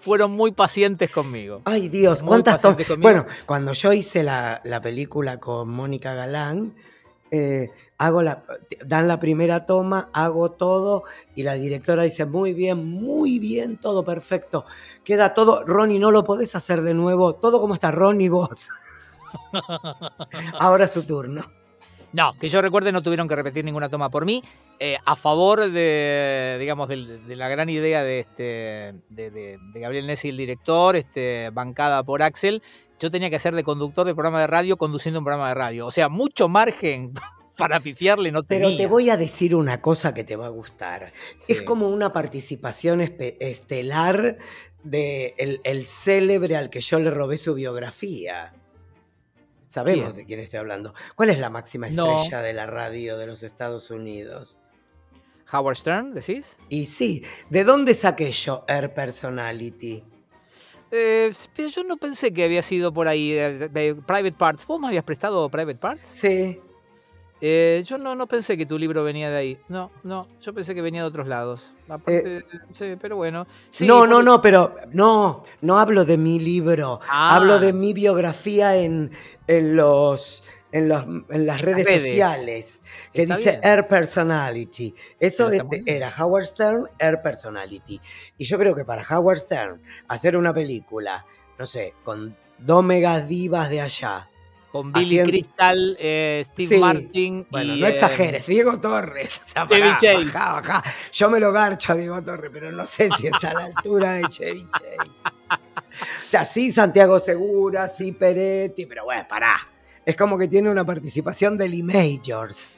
Fueron 0.00 0.30
muy 0.32 0.52
pacientes 0.52 1.10
conmigo. 1.10 1.60
Ay 1.66 1.88
Dios, 1.88 2.22
Muy 2.22 2.28
cuántas 2.28 2.62
conmigo. 2.62 2.96
Bueno, 2.98 3.26
cuando 3.46 3.72
yo 3.74 3.92
hice 3.92 4.22
la, 4.22 4.60
la 4.64 4.80
película 4.80 5.38
con 5.38 5.68
Mónica 5.68 6.14
Galán, 6.14 6.74
eh, 7.30 7.70
hago 7.98 8.22
la, 8.22 8.42
dan 8.86 9.06
la 9.08 9.20
primera 9.20 9.66
toma, 9.66 10.08
hago 10.14 10.52
todo 10.52 11.04
y 11.34 11.42
la 11.42 11.52
directora 11.54 12.02
dice, 12.04 12.24
muy 12.24 12.54
bien, 12.54 12.84
muy 12.86 13.38
bien, 13.38 13.76
todo 13.76 14.02
perfecto. 14.02 14.64
Queda 15.04 15.34
todo, 15.34 15.64
Ronnie, 15.66 15.98
no 15.98 16.10
lo 16.10 16.24
podés 16.24 16.56
hacer 16.56 16.80
de 16.80 16.94
nuevo, 16.94 17.34
todo 17.34 17.60
como 17.60 17.74
está, 17.74 17.90
Ronnie, 17.90 18.30
vos. 18.30 18.70
Ahora 20.58 20.86
es 20.86 20.92
su 20.92 21.02
turno. 21.04 21.44
No, 22.12 22.34
que 22.38 22.48
yo 22.48 22.60
recuerde 22.60 22.92
no 22.92 23.02
tuvieron 23.02 23.28
que 23.28 23.36
repetir 23.36 23.64
ninguna 23.64 23.88
toma 23.88 24.10
por 24.10 24.24
mí. 24.24 24.42
Eh, 24.78 24.96
a 25.04 25.14
favor 25.14 25.70
de, 25.70 26.56
digamos, 26.58 26.88
de, 26.88 27.18
de, 27.18 27.36
la 27.36 27.48
gran 27.48 27.68
idea 27.68 28.02
de, 28.02 28.18
este, 28.18 28.94
de, 29.08 29.30
de, 29.30 29.58
Gabriel 29.74 30.06
Nessi, 30.06 30.30
el 30.30 30.36
director, 30.36 30.96
este, 30.96 31.50
bancada 31.50 32.02
por 32.02 32.22
Axel, 32.22 32.62
yo 32.98 33.10
tenía 33.10 33.30
que 33.30 33.38
ser 33.38 33.54
de 33.54 33.62
conductor 33.62 34.06
de 34.06 34.14
programa 34.14 34.40
de 34.40 34.46
radio 34.46 34.76
conduciendo 34.76 35.20
un 35.20 35.24
programa 35.24 35.48
de 35.48 35.54
radio. 35.54 35.86
O 35.86 35.92
sea, 35.92 36.08
mucho 36.08 36.48
margen 36.48 37.12
para 37.56 37.80
pifiarle 37.80 38.32
no 38.32 38.42
tenía. 38.42 38.68
Pero 38.68 38.76
te 38.76 38.86
voy 38.86 39.10
a 39.10 39.16
decir 39.16 39.54
una 39.54 39.80
cosa 39.80 40.12
que 40.12 40.24
te 40.24 40.34
va 40.34 40.46
a 40.46 40.50
gustar. 40.50 41.12
Sí. 41.36 41.52
Es 41.52 41.62
como 41.62 41.88
una 41.88 42.12
participación 42.12 43.00
estelar 43.00 44.38
de 44.82 45.34
el, 45.38 45.60
el 45.64 45.86
célebre 45.86 46.56
al 46.56 46.70
que 46.70 46.80
yo 46.80 46.98
le 46.98 47.10
robé 47.10 47.36
su 47.36 47.54
biografía. 47.54 48.54
Sabemos 49.70 50.06
¿Quién? 50.06 50.16
de 50.16 50.26
quién 50.26 50.40
estoy 50.40 50.58
hablando. 50.58 50.94
¿Cuál 51.14 51.30
es 51.30 51.38
la 51.38 51.48
máxima 51.48 51.86
estrella 51.86 52.38
no. 52.38 52.42
de 52.42 52.52
la 52.52 52.66
radio 52.66 53.16
de 53.16 53.28
los 53.28 53.44
Estados 53.44 53.92
Unidos? 53.92 54.58
Howard 55.52 55.76
Stern, 55.76 56.12
decís? 56.12 56.58
Y 56.68 56.86
sí, 56.86 57.22
¿de 57.50 57.62
dónde 57.62 57.94
saqué 57.94 58.32
yo 58.32 58.64
Air 58.66 58.92
Personality? 58.92 60.02
Eh, 60.90 61.30
pero 61.54 61.68
yo 61.68 61.84
no 61.84 61.96
pensé 61.98 62.32
que 62.32 62.42
había 62.42 62.62
sido 62.62 62.92
por 62.92 63.06
ahí, 63.06 63.30
de, 63.30 63.68
de 63.68 63.94
Private 63.94 64.32
Parts. 64.32 64.66
¿Vos 64.66 64.80
me 64.80 64.88
habías 64.88 65.04
prestado 65.04 65.48
Private 65.48 65.78
Parts? 65.78 66.08
Sí. 66.08 66.58
Eh, 67.40 67.82
yo 67.86 67.96
no, 67.96 68.14
no 68.14 68.26
pensé 68.26 68.56
que 68.56 68.66
tu 68.66 68.78
libro 68.78 69.02
venía 69.02 69.30
de 69.30 69.36
ahí. 69.36 69.58
No, 69.68 69.90
no, 70.02 70.28
yo 70.40 70.52
pensé 70.52 70.74
que 70.74 70.82
venía 70.82 71.02
de 71.02 71.08
otros 71.08 71.26
lados. 71.26 71.74
Aparte, 71.88 72.38
eh, 72.38 72.44
sí, 72.72 72.96
pero 73.00 73.16
bueno. 73.16 73.46
Sí, 73.70 73.86
no, 73.86 74.06
no, 74.06 74.22
no, 74.22 74.42
pero 74.42 74.74
no, 74.92 75.44
no 75.62 75.78
hablo 75.78 76.04
de 76.04 76.18
mi 76.18 76.38
libro. 76.38 77.00
Ah. 77.08 77.36
Hablo 77.36 77.58
de 77.58 77.72
mi 77.72 77.92
biografía 77.92 78.76
en, 78.76 79.10
en 79.46 79.76
los. 79.76 80.44
En, 80.72 80.88
los, 80.88 81.02
en 81.30 81.46
las 81.46 81.60
redes, 81.62 81.84
redes, 81.84 82.04
sociales, 82.04 82.82
que 83.12 83.22
Está 83.22 83.36
dice 83.38 83.50
bien. 83.50 83.64
Air 83.64 83.88
Personality. 83.88 84.94
Eso 85.18 85.50
este, 85.50 85.82
era 85.84 86.12
Howard 86.16 86.44
Stern, 86.44 86.88
Air 86.96 87.20
Personality. 87.20 88.00
Y 88.38 88.44
yo 88.44 88.56
creo 88.56 88.72
que 88.72 88.84
para 88.84 89.02
Howard 89.02 89.38
Stern 89.38 89.82
hacer 90.06 90.36
una 90.36 90.54
película, 90.54 91.26
no 91.58 91.66
sé, 91.66 91.94
con 92.04 92.36
dos 92.56 92.84
megas 92.84 93.26
divas 93.26 93.68
de 93.68 93.80
allá, 93.80 94.29
con 94.70 94.92
Billy 94.92 95.18
Haciendo... 95.18 95.30
Crystal, 95.30 95.96
eh, 95.98 96.44
Steve 96.46 96.68
sí. 96.68 96.76
Martin. 96.78 97.46
Bueno, 97.50 97.74
y, 97.74 97.80
no 97.80 97.86
exageres, 97.86 98.44
eh, 98.44 98.52
Diego 98.52 98.80
Torres. 98.80 99.40
O 99.44 99.48
sea, 99.48 99.66
Chevy 99.66 99.90
Chase. 99.92 100.24
Bajá, 100.26 100.60
bajá. 100.60 100.84
Yo 101.12 101.30
me 101.30 101.40
lo 101.40 101.52
garcho 101.52 101.92
a 101.92 101.96
Diego 101.96 102.22
Torres, 102.22 102.50
pero 102.52 102.70
no 102.70 102.86
sé 102.86 103.08
si 103.18 103.26
está 103.26 103.50
a 103.50 103.54
la 103.54 103.64
altura 103.64 104.12
de 104.14 104.24
Chevy 104.28 104.66
Chase. 104.70 105.10
O 105.50 106.28
sea, 106.28 106.44
sí, 106.44 106.70
Santiago 106.70 107.18
Segura, 107.18 107.88
sí, 107.88 108.12
Peretti, 108.12 108.86
pero 108.86 109.04
bueno, 109.04 109.26
pará. 109.28 109.68
Es 110.06 110.16
como 110.16 110.38
que 110.38 110.48
tiene 110.48 110.70
una 110.70 110.84
participación 110.84 111.58
del 111.58 111.74
E-Majors. 111.74 112.74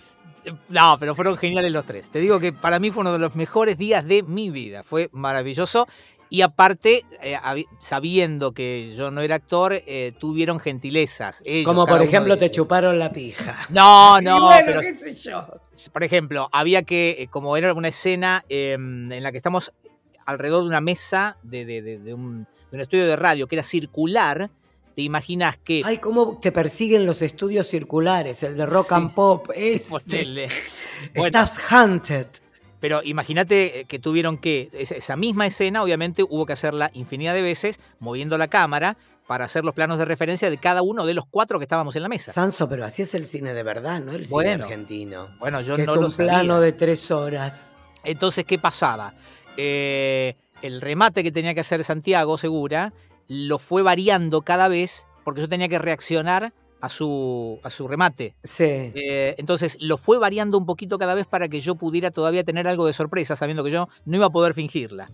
No, 0.68 0.96
pero 0.98 1.14
fueron 1.14 1.36
geniales 1.36 1.70
los 1.70 1.84
tres. 1.84 2.10
Te 2.10 2.18
digo 2.18 2.40
que 2.40 2.52
para 2.52 2.78
mí 2.78 2.90
fue 2.90 3.02
uno 3.02 3.12
de 3.12 3.18
los 3.18 3.36
mejores 3.36 3.78
días 3.78 4.04
de 4.04 4.22
mi 4.22 4.50
vida. 4.50 4.82
Fue 4.82 5.08
maravilloso. 5.12 5.86
Y 6.32 6.40
aparte, 6.40 7.04
eh, 7.20 7.36
sabiendo 7.78 8.52
que 8.52 8.94
yo 8.96 9.10
no 9.10 9.20
era 9.20 9.34
actor, 9.34 9.74
eh, 9.86 10.14
tuvieron 10.18 10.60
gentilezas. 10.60 11.42
Ellos, 11.44 11.66
Como 11.66 11.86
por 11.86 12.00
ejemplo, 12.00 12.38
te 12.38 12.50
chuparon 12.50 12.98
la 12.98 13.12
pija. 13.12 13.58
No, 13.68 14.18
no. 14.22 14.46
bueno, 14.46 14.62
pero, 14.64 14.80
qué 14.80 14.94
sé 14.94 15.14
yo. 15.14 15.46
Por 15.92 16.04
ejemplo, 16.04 16.48
había 16.50 16.84
que, 16.84 17.16
eh, 17.18 17.28
como 17.28 17.54
era 17.58 17.74
una 17.74 17.88
escena 17.88 18.46
eh, 18.48 18.72
en 18.72 19.22
la 19.22 19.30
que 19.30 19.36
estamos 19.36 19.74
alrededor 20.24 20.62
de 20.62 20.68
una 20.68 20.80
mesa 20.80 21.36
de, 21.42 21.66
de, 21.66 21.82
de, 21.82 21.98
de 21.98 22.14
un, 22.14 22.46
un, 22.72 22.80
estudio 22.80 23.06
de 23.06 23.16
radio 23.16 23.46
que 23.46 23.56
era 23.56 23.62
circular, 23.62 24.48
te 24.96 25.02
imaginas 25.02 25.58
que. 25.58 25.82
Ay, 25.84 25.98
cómo 25.98 26.38
te 26.40 26.50
persiguen 26.50 27.04
los 27.04 27.20
estudios 27.20 27.66
circulares, 27.66 28.42
el 28.42 28.56
de 28.56 28.64
rock 28.64 28.86
sí. 28.88 28.94
and 28.94 29.12
pop. 29.12 29.50
Este. 29.54 30.48
Bueno, 31.14 31.26
Estás 31.26 31.58
hunted. 31.70 32.26
Pero 32.82 33.00
imagínate 33.04 33.84
que 33.86 34.00
tuvieron 34.00 34.38
que, 34.38 34.68
esa 34.72 35.14
misma 35.14 35.46
escena, 35.46 35.84
obviamente 35.84 36.24
hubo 36.24 36.46
que 36.46 36.52
hacerla 36.52 36.90
infinidad 36.94 37.32
de 37.32 37.40
veces, 37.40 37.78
moviendo 38.00 38.36
la 38.38 38.48
cámara 38.48 38.96
para 39.28 39.44
hacer 39.44 39.64
los 39.64 39.72
planos 39.72 40.00
de 40.00 40.04
referencia 40.04 40.50
de 40.50 40.58
cada 40.58 40.82
uno 40.82 41.06
de 41.06 41.14
los 41.14 41.24
cuatro 41.30 41.60
que 41.60 41.62
estábamos 41.62 41.94
en 41.94 42.02
la 42.02 42.08
mesa. 42.08 42.32
Sanso, 42.32 42.68
pero 42.68 42.84
así 42.84 43.02
es 43.02 43.14
el 43.14 43.26
cine 43.26 43.54
de 43.54 43.62
verdad, 43.62 44.00
¿no? 44.00 44.10
El 44.10 44.26
bueno, 44.26 44.50
cine 44.50 44.64
argentino. 44.64 45.28
Bueno, 45.38 45.60
yo 45.60 45.76
que 45.76 45.86
no 45.86 45.92
es 45.92 45.96
un 45.96 46.02
lo 46.02 46.10
sabía. 46.10 46.32
plano 46.32 46.60
de 46.60 46.72
tres 46.72 47.12
horas. 47.12 47.76
Entonces, 48.02 48.44
¿qué 48.44 48.58
pasaba? 48.58 49.14
Eh, 49.56 50.34
el 50.60 50.80
remate 50.80 51.22
que 51.22 51.30
tenía 51.30 51.54
que 51.54 51.60
hacer 51.60 51.84
Santiago 51.84 52.36
Segura 52.36 52.92
lo 53.28 53.60
fue 53.60 53.82
variando 53.82 54.42
cada 54.42 54.66
vez 54.66 55.06
porque 55.22 55.40
yo 55.40 55.48
tenía 55.48 55.68
que 55.68 55.78
reaccionar 55.78 56.52
a 56.82 56.88
su, 56.88 57.60
a 57.62 57.70
su 57.70 57.86
remate. 57.86 58.34
Sí. 58.42 58.64
Eh, 58.64 59.36
entonces 59.38 59.78
lo 59.80 59.96
fue 59.96 60.18
variando 60.18 60.58
un 60.58 60.66
poquito 60.66 60.98
cada 60.98 61.14
vez 61.14 61.26
para 61.26 61.48
que 61.48 61.60
yo 61.60 61.76
pudiera 61.76 62.10
todavía 62.10 62.42
tener 62.42 62.66
algo 62.66 62.86
de 62.86 62.92
sorpresa, 62.92 63.36
sabiendo 63.36 63.62
que 63.62 63.70
yo 63.70 63.88
no 64.04 64.16
iba 64.16 64.26
a 64.26 64.30
poder 64.30 64.52
fingirla. 64.52 65.08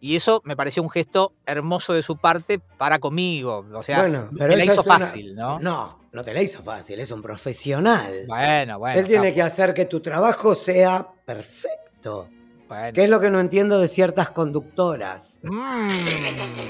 Y 0.00 0.14
eso 0.14 0.42
me 0.44 0.54
pareció 0.54 0.84
un 0.84 0.90
gesto 0.90 1.32
hermoso 1.44 1.92
de 1.92 2.02
su 2.02 2.16
parte 2.18 2.60
para 2.60 3.00
conmigo. 3.00 3.66
O 3.74 3.82
sea, 3.82 4.02
bueno, 4.02 4.28
pero 4.38 4.50
me 4.50 4.58
la 4.58 4.64
hizo 4.64 4.84
fácil, 4.84 5.32
una... 5.32 5.42
¿no? 5.42 5.58
No, 5.58 5.98
no 6.12 6.22
te 6.22 6.32
la 6.32 6.40
hizo 6.40 6.62
fácil, 6.62 7.00
es 7.00 7.10
un 7.10 7.20
profesional. 7.20 8.24
Bueno, 8.28 8.78
bueno. 8.78 9.00
Él 9.00 9.08
tiene 9.08 9.34
que 9.34 9.42
hacer 9.42 9.74
que 9.74 9.86
tu 9.86 9.98
trabajo 10.00 10.54
sea 10.54 11.08
perfecto. 11.24 12.28
Bueno. 12.68 12.92
Que 12.92 13.02
es 13.02 13.10
lo 13.10 13.18
que 13.18 13.30
no 13.30 13.40
entiendo 13.40 13.80
de 13.80 13.88
ciertas 13.88 14.30
conductoras. 14.30 15.40
Mm. 15.42 15.90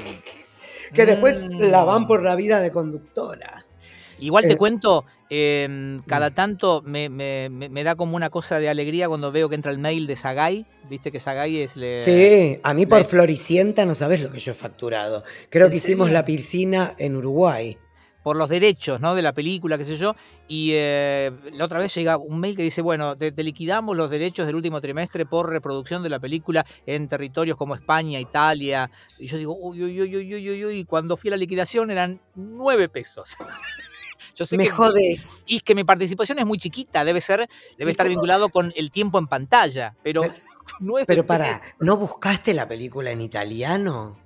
que 0.94 1.04
después 1.04 1.50
mm. 1.50 1.64
la 1.64 1.84
van 1.84 2.06
por 2.06 2.22
la 2.22 2.34
vida 2.34 2.60
de 2.60 2.70
conductoras. 2.70 3.76
Igual 4.18 4.44
te 4.44 4.54
eh, 4.54 4.56
cuento, 4.56 5.04
eh, 5.28 6.00
cada 6.06 6.30
tanto 6.30 6.82
me, 6.84 7.08
me, 7.08 7.48
me, 7.50 7.84
da 7.84 7.96
como 7.96 8.16
una 8.16 8.30
cosa 8.30 8.60
de 8.60 8.68
alegría 8.68 9.08
cuando 9.08 9.32
veo 9.32 9.48
que 9.48 9.56
entra 9.56 9.72
el 9.72 9.78
mail 9.78 10.06
de 10.06 10.16
Sagay. 10.16 10.66
Viste 10.88 11.10
que 11.10 11.20
Sagay 11.20 11.58
es. 11.58 11.76
Le, 11.76 12.04
sí, 12.04 12.60
a 12.62 12.74
mí 12.74 12.86
por. 12.86 13.04
Floricienta 13.04 13.84
no 13.84 13.94
sabes 13.94 14.20
lo 14.20 14.30
que 14.30 14.38
yo 14.38 14.52
he 14.52 14.54
facturado. 14.54 15.24
Creo 15.50 15.68
que 15.68 15.76
hicimos 15.76 16.10
la 16.10 16.24
piscina 16.24 16.94
en 16.98 17.16
Uruguay. 17.16 17.78
Por 18.22 18.36
los 18.36 18.48
derechos 18.48 19.00
¿no? 19.00 19.14
de 19.14 19.22
la 19.22 19.32
película, 19.32 19.78
qué 19.78 19.84
sé 19.84 19.96
yo. 19.96 20.16
Y 20.48 20.70
eh, 20.74 21.30
la 21.52 21.64
otra 21.64 21.78
vez 21.78 21.94
llega 21.94 22.16
un 22.16 22.40
mail 22.40 22.56
que 22.56 22.62
dice: 22.62 22.82
Bueno, 22.82 23.14
te, 23.14 23.30
te, 23.30 23.44
liquidamos 23.44 23.96
los 23.96 24.10
derechos 24.10 24.46
del 24.46 24.56
último 24.56 24.80
trimestre 24.80 25.26
por 25.26 25.48
reproducción 25.48 26.02
de 26.02 26.08
la 26.08 26.18
película 26.18 26.66
en 26.86 27.06
territorios 27.06 27.56
como 27.56 27.76
España, 27.76 28.18
Italia. 28.18 28.90
Y 29.18 29.28
yo 29.28 29.38
digo: 29.38 29.56
Uy, 29.56 29.82
uy, 29.82 30.00
uy, 30.02 30.16
uy, 30.16 30.34
uy, 30.34 30.64
uy. 30.64 30.78
Y 30.78 30.84
cuando 30.84 31.16
fui 31.16 31.28
a 31.28 31.32
la 31.32 31.36
liquidación 31.36 31.90
eran 31.90 32.20
nueve 32.34 32.88
pesos. 32.88 33.36
Yo 34.36 34.44
sé 34.44 34.58
me 34.58 34.64
que, 34.64 34.70
jodes. 34.70 35.42
Y 35.46 35.60
que 35.60 35.74
mi 35.74 35.82
participación 35.82 36.38
es 36.38 36.46
muy 36.46 36.58
chiquita, 36.58 37.04
debe 37.04 37.22
ser, 37.22 37.48
debe 37.78 37.90
estar 37.90 38.06
vinculado 38.06 38.50
con 38.50 38.72
el 38.76 38.90
tiempo 38.90 39.18
en 39.18 39.26
pantalla. 39.26 39.94
Pero, 40.02 40.22
pero, 40.22 40.94
pero 41.06 41.26
para, 41.26 41.60
¿no 41.80 41.96
buscaste 41.96 42.52
la 42.52 42.68
película 42.68 43.10
en 43.10 43.22
italiano? 43.22 44.18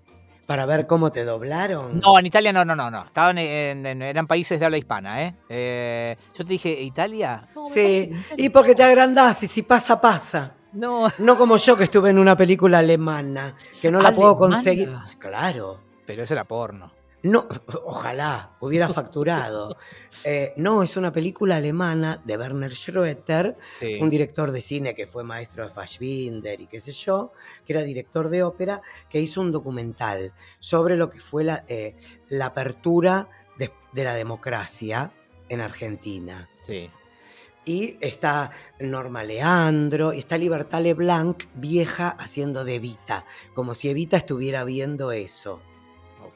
Para 0.46 0.66
ver 0.66 0.88
cómo 0.88 1.12
te 1.12 1.24
doblaron. 1.24 2.00
No, 2.00 2.18
en 2.18 2.26
Italia 2.26 2.52
no, 2.52 2.64
no, 2.64 2.74
no, 2.74 2.90
no. 2.90 3.04
Estaban 3.04 3.38
en, 3.38 3.86
en, 3.86 4.02
eran 4.02 4.26
países 4.26 4.58
de 4.58 4.66
habla 4.66 4.78
hispana, 4.78 5.22
¿eh? 5.22 5.36
eh 5.48 6.16
yo 6.36 6.44
te 6.44 6.50
dije, 6.50 6.70
¿Italia? 6.82 7.48
No, 7.54 7.66
sí, 7.66 8.10
y 8.36 8.48
porque 8.48 8.74
te 8.74 8.82
agrandás 8.82 9.44
y 9.44 9.46
si 9.46 9.62
pasa, 9.62 10.00
pasa. 10.00 10.54
No. 10.72 11.06
No 11.18 11.38
como 11.38 11.56
yo 11.56 11.76
que 11.76 11.84
estuve 11.84 12.10
en 12.10 12.18
una 12.18 12.36
película 12.36 12.78
alemana, 12.78 13.54
que 13.80 13.92
no 13.92 14.02
la 14.02 14.12
puedo 14.12 14.36
conseguir. 14.36 14.90
Claro. 15.20 15.80
Pero 16.04 16.24
eso 16.24 16.34
era 16.34 16.42
porno. 16.42 16.99
No, 17.22 17.46
ojalá 17.84 18.56
hubiera 18.60 18.88
facturado. 18.88 19.76
Eh, 20.24 20.52
no, 20.56 20.82
es 20.82 20.96
una 20.96 21.12
película 21.12 21.56
alemana 21.56 22.20
de 22.24 22.36
Werner 22.36 22.72
Schröter, 22.72 23.56
sí. 23.78 23.98
un 24.00 24.10
director 24.10 24.52
de 24.52 24.60
cine 24.60 24.94
que 24.94 25.06
fue 25.06 25.24
maestro 25.24 25.66
de 25.66 25.74
Fassbinder 25.74 26.60
y 26.60 26.66
qué 26.66 26.80
sé 26.80 26.92
yo, 26.92 27.32
que 27.64 27.72
era 27.72 27.82
director 27.82 28.28
de 28.28 28.42
ópera, 28.42 28.82
que 29.08 29.20
hizo 29.20 29.40
un 29.40 29.52
documental 29.52 30.32
sobre 30.58 30.96
lo 30.96 31.10
que 31.10 31.20
fue 31.20 31.44
la, 31.44 31.64
eh, 31.68 31.94
la 32.28 32.46
apertura 32.46 33.28
de, 33.58 33.70
de, 33.92 34.04
la 34.04 34.14
democracia 34.14 35.12
en 35.48 35.60
Argentina. 35.60 36.48
Sí. 36.64 36.90
Y 37.66 37.98
está 38.00 38.50
Norma 38.78 39.22
Leandro, 39.22 40.14
y 40.14 40.20
está 40.20 40.38
Libertad 40.38 40.80
Leblanc, 40.80 41.44
vieja, 41.54 42.08
haciendo 42.08 42.64
de 42.64 42.76
Evita, 42.76 43.26
como 43.54 43.74
si 43.74 43.90
Evita 43.90 44.16
estuviera 44.16 44.64
viendo 44.64 45.12
eso. 45.12 45.60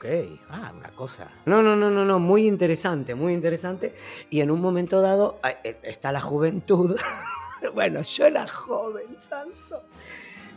Ok, 0.05 0.39
ah, 0.51 0.71
una 0.77 0.91
cosa. 0.91 1.31
No, 1.47 1.63
no, 1.63 1.77
no, 1.77 1.91
no, 1.91 2.05
no, 2.05 2.19
muy 2.19 2.47
interesante, 2.47 3.15
muy 3.15 3.33
interesante. 3.33 3.95
Y 4.29 4.41
en 4.41 4.51
un 4.51 4.61
momento 4.61 5.01
dado 5.01 5.41
eh, 5.65 5.79
está 5.83 6.13
la 6.13 6.21
juventud. 6.21 6.95
bueno, 7.75 8.03
yo 8.03 8.27
era 8.27 8.47
joven, 8.47 9.19
Sanso. 9.19 9.83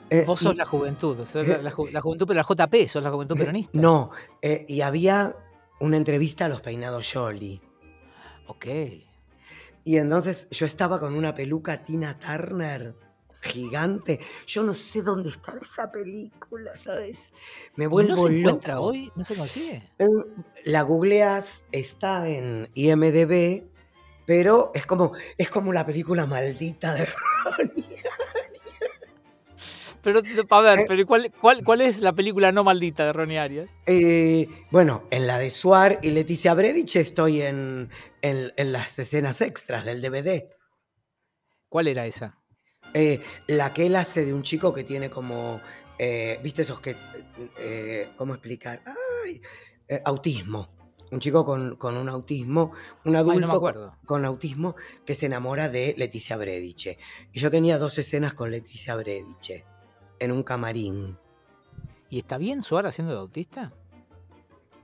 Eh, 0.09 0.25
Vos 0.27 0.41
sos 0.41 0.53
y, 0.53 0.57
la 0.57 0.65
juventud, 0.65 1.25
sos 1.25 1.35
eh, 1.35 1.47
la, 1.47 1.57
la, 1.61 1.73
la, 1.91 2.01
juventud, 2.01 2.27
pero 2.27 2.41
la 2.41 2.43
JP, 2.43 2.87
sos 2.89 3.01
la 3.01 3.09
juventud 3.09 3.37
peronista. 3.37 3.79
No, 3.79 4.11
eh, 4.41 4.65
y 4.67 4.81
había 4.81 5.33
una 5.79 5.95
entrevista 5.95 6.45
a 6.45 6.49
los 6.49 6.59
peinados 6.59 7.09
Jolly. 7.09 7.61
Ok. 8.47 8.65
Y 9.85 9.97
entonces 9.97 10.49
yo 10.51 10.65
estaba 10.65 10.99
con 10.99 11.15
una 11.15 11.33
peluca 11.33 11.85
Tina 11.85 12.19
Turner 12.19 13.06
gigante. 13.41 14.19
Yo 14.45 14.63
no 14.63 14.73
sé 14.73 15.01
dónde 15.01 15.29
está 15.29 15.53
esa 15.61 15.91
película, 15.91 16.75
¿sabes? 16.75 17.31
Me 17.75 17.85
¿Y 17.85 17.87
vuelvo 17.87 18.15
no 18.15 18.21
se 18.23 18.29
loco. 18.29 18.37
encuentra 18.39 18.79
hoy? 18.79 19.11
¿No 19.15 19.23
se 19.23 19.35
consigue? 19.35 19.83
Eh, 19.99 20.07
La 20.65 20.81
googleas, 20.83 21.65
está 21.71 22.27
en 22.27 22.69
IMDB, 22.73 23.63
pero 24.25 24.71
es 24.75 24.85
como, 24.85 25.13
es 25.37 25.49
como 25.49 25.71
la 25.73 25.85
película 25.85 26.25
maldita 26.25 26.93
de 26.93 27.05
Ronnie. 27.57 27.85
Pero, 30.03 30.19
a 30.51 30.61
ver, 30.61 30.79
Eh. 30.79 30.85
pero 30.87 31.05
¿cuál, 31.05 31.31
cuál, 31.41 31.63
¿cuál 31.65 31.81
es 31.81 31.99
la 31.99 32.13
película 32.13 32.51
no 32.53 32.63
maldita 32.63 33.05
de 33.05 33.13
Ronnie 33.13 33.39
Arias? 33.39 33.69
Eh, 33.87 34.47
bueno, 34.71 35.03
en 35.11 35.27
la 35.27 35.37
de 35.37 35.49
Suar 35.49 35.99
y 36.01 36.11
Leticia 36.11 36.53
Bredich 36.53 36.95
estoy 36.95 37.41
en, 37.41 37.89
en- 38.21 38.53
en 38.55 38.71
las 38.71 38.97
escenas 38.99 39.41
extras 39.41 39.83
del 39.83 40.01
DVD. 40.01 40.45
¿Cuál 41.67 41.87
era 41.87 42.05
esa? 42.05 42.37
Eh, 42.93 43.21
la 43.47 43.73
que 43.73 43.85
él 43.85 43.95
hace 43.95 44.25
de 44.25 44.33
un 44.33 44.43
chico 44.43 44.73
que 44.73 44.83
tiene 44.83 45.09
como, 45.09 45.61
eh, 45.97 46.39
¿viste 46.43 46.61
esos 46.63 46.79
que, 46.79 46.95
eh, 47.59 48.09
¿cómo 48.15 48.33
explicar? 48.33 48.81
Ay, 49.25 49.41
autismo. 50.03 50.69
Un 51.09 51.21
chico 51.21 51.45
con, 51.45 51.77
con 51.77 51.95
un 51.95 52.09
autismo, 52.09 52.73
un 53.05 53.15
Ay, 53.15 53.21
adulto 53.21 53.47
no 53.47 53.97
con 54.05 54.25
autismo 54.25 54.75
que 55.05 55.15
se 55.15 55.27
enamora 55.27 55.69
de 55.69 55.95
Leticia 55.97 56.35
Brediche. 56.35 56.97
Y 57.31 57.39
yo 57.39 57.49
tenía 57.49 57.77
dos 57.77 57.97
escenas 57.97 58.33
con 58.33 58.51
Leticia 58.51 58.93
Brediche 58.95 59.63
en 60.19 60.33
un 60.33 60.43
camarín. 60.43 61.17
¿Y 62.09 62.19
está 62.19 62.37
bien 62.37 62.61
Suar 62.61 62.87
haciendo 62.87 63.13
de 63.13 63.19
autista? 63.19 63.73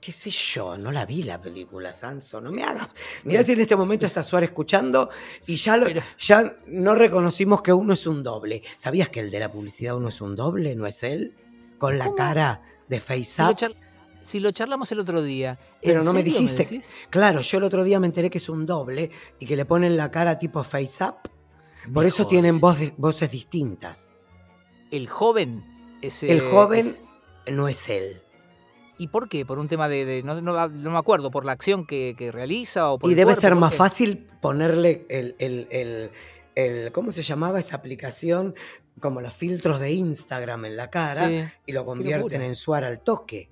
¿Qué 0.03 0.11
sé 0.11 0.29
yo? 0.29 0.77
No 0.77 0.91
la 0.91 1.05
vi 1.05 1.23
la 1.23 1.39
película, 1.41 1.93
Sanso. 1.93 2.41
No 2.41 2.51
me 2.51 2.63
hagas. 2.63 2.89
Mirá 3.23 3.41
si 3.43 3.53
en 3.53 3.61
este 3.61 3.75
momento 3.75 4.05
está 4.05 4.21
Suárez 4.23 4.49
escuchando 4.49 5.09
y 5.45 5.55
ya, 5.55 5.77
lo- 5.77 5.85
Pero- 5.85 6.01
ya 6.17 6.57
no 6.67 6.93
reconocimos 6.95 7.61
que 7.61 7.71
uno 7.71 7.93
es 7.93 8.05
un 8.05 8.21
doble. 8.23 8.63
¿Sabías 8.77 9.07
que 9.09 9.21
el 9.21 9.31
de 9.31 9.39
la 9.39 9.49
publicidad 9.51 9.95
uno 9.95 10.09
es 10.09 10.19
un 10.19 10.35
doble? 10.35 10.75
¿No 10.75 10.87
es 10.87 11.03
él? 11.03 11.35
Con 11.77 11.97
la 11.97 12.05
¿Cómo? 12.05 12.17
cara 12.17 12.61
de 12.89 12.97
Si 12.99 13.01
face 13.23 13.43
lo, 13.43 13.49
up. 13.51 13.55
char- 13.55 13.75
si 14.21 14.39
lo 14.41 14.51
charlamos 14.51 14.91
el 14.91 14.99
otro 14.99 15.21
día. 15.21 15.57
Pero 15.81 15.99
¿en 16.01 16.05
no 16.05 16.13
me 16.13 16.23
dijiste-? 16.23 16.81
Claro, 17.09 17.39
yo 17.41 17.57
el 17.59 17.63
otro 17.63 17.83
día 17.85 17.99
me 18.01 18.07
enteré 18.07 18.29
que 18.29 18.39
es 18.39 18.49
un 18.49 18.65
doble 18.65 19.09
y 19.39 19.45
que 19.45 19.55
le 19.55 19.63
ponen 19.65 19.95
la 19.95 20.11
cara 20.11 20.37
tipo 20.37 20.63
face 20.65 21.01
up. 21.03 21.15
Por 21.93 22.05
eso 22.05 22.27
tienen 22.27 22.59
voz- 22.59 22.93
voces 22.97 23.31
distintas. 23.31 24.11
El 24.91 25.07
joven 25.07 25.63
es. 26.01 26.23
El 26.23 26.41
joven 26.41 26.79
es- 26.79 27.03
no 27.47 27.67
es 27.69 27.87
él. 27.89 28.21
¿Y 28.97 29.07
por 29.07 29.27
qué? 29.27 29.45
¿Por 29.45 29.59
un 29.59 29.67
tema 29.67 29.87
de.? 29.89 30.05
de- 30.05 30.23
no, 30.23 30.39
no- 30.41 30.67
no 30.69 30.91
me 30.91 30.97
acuerdo, 30.97 31.31
¿por 31.31 31.45
la 31.45 31.51
acción 31.51 31.85
que, 31.85 32.15
que 32.17 32.31
realiza 32.31 32.91
o 32.91 32.99
por 32.99 33.09
Y 33.09 33.13
el 33.13 33.17
debe 33.17 33.25
cuerpo? 33.27 33.41
ser 33.41 33.51
¿Por 33.53 33.59
más 33.59 33.71
qué? 33.71 33.77
fácil 33.77 34.27
ponerle 34.41 35.05
el, 35.09 35.35
el- 35.39 35.67
el- 35.71 36.11
el- 36.55 36.91
¿Cómo 36.91 37.11
se 37.11 37.23
llamaba 37.23 37.59
esa 37.59 37.75
aplicación? 37.75 38.53
Como 38.99 39.21
los 39.21 39.33
filtros 39.33 39.79
de 39.79 39.91
Instagram 39.91 40.65
en 40.65 40.77
la 40.77 40.89
cara 40.91 41.27
Sí. 41.27 41.43
y 41.65 41.71
lo 41.71 41.83
convierten 41.85 42.41
en 42.43 42.55
suar 42.55 42.83
al 42.83 42.99
toque. 42.99 43.49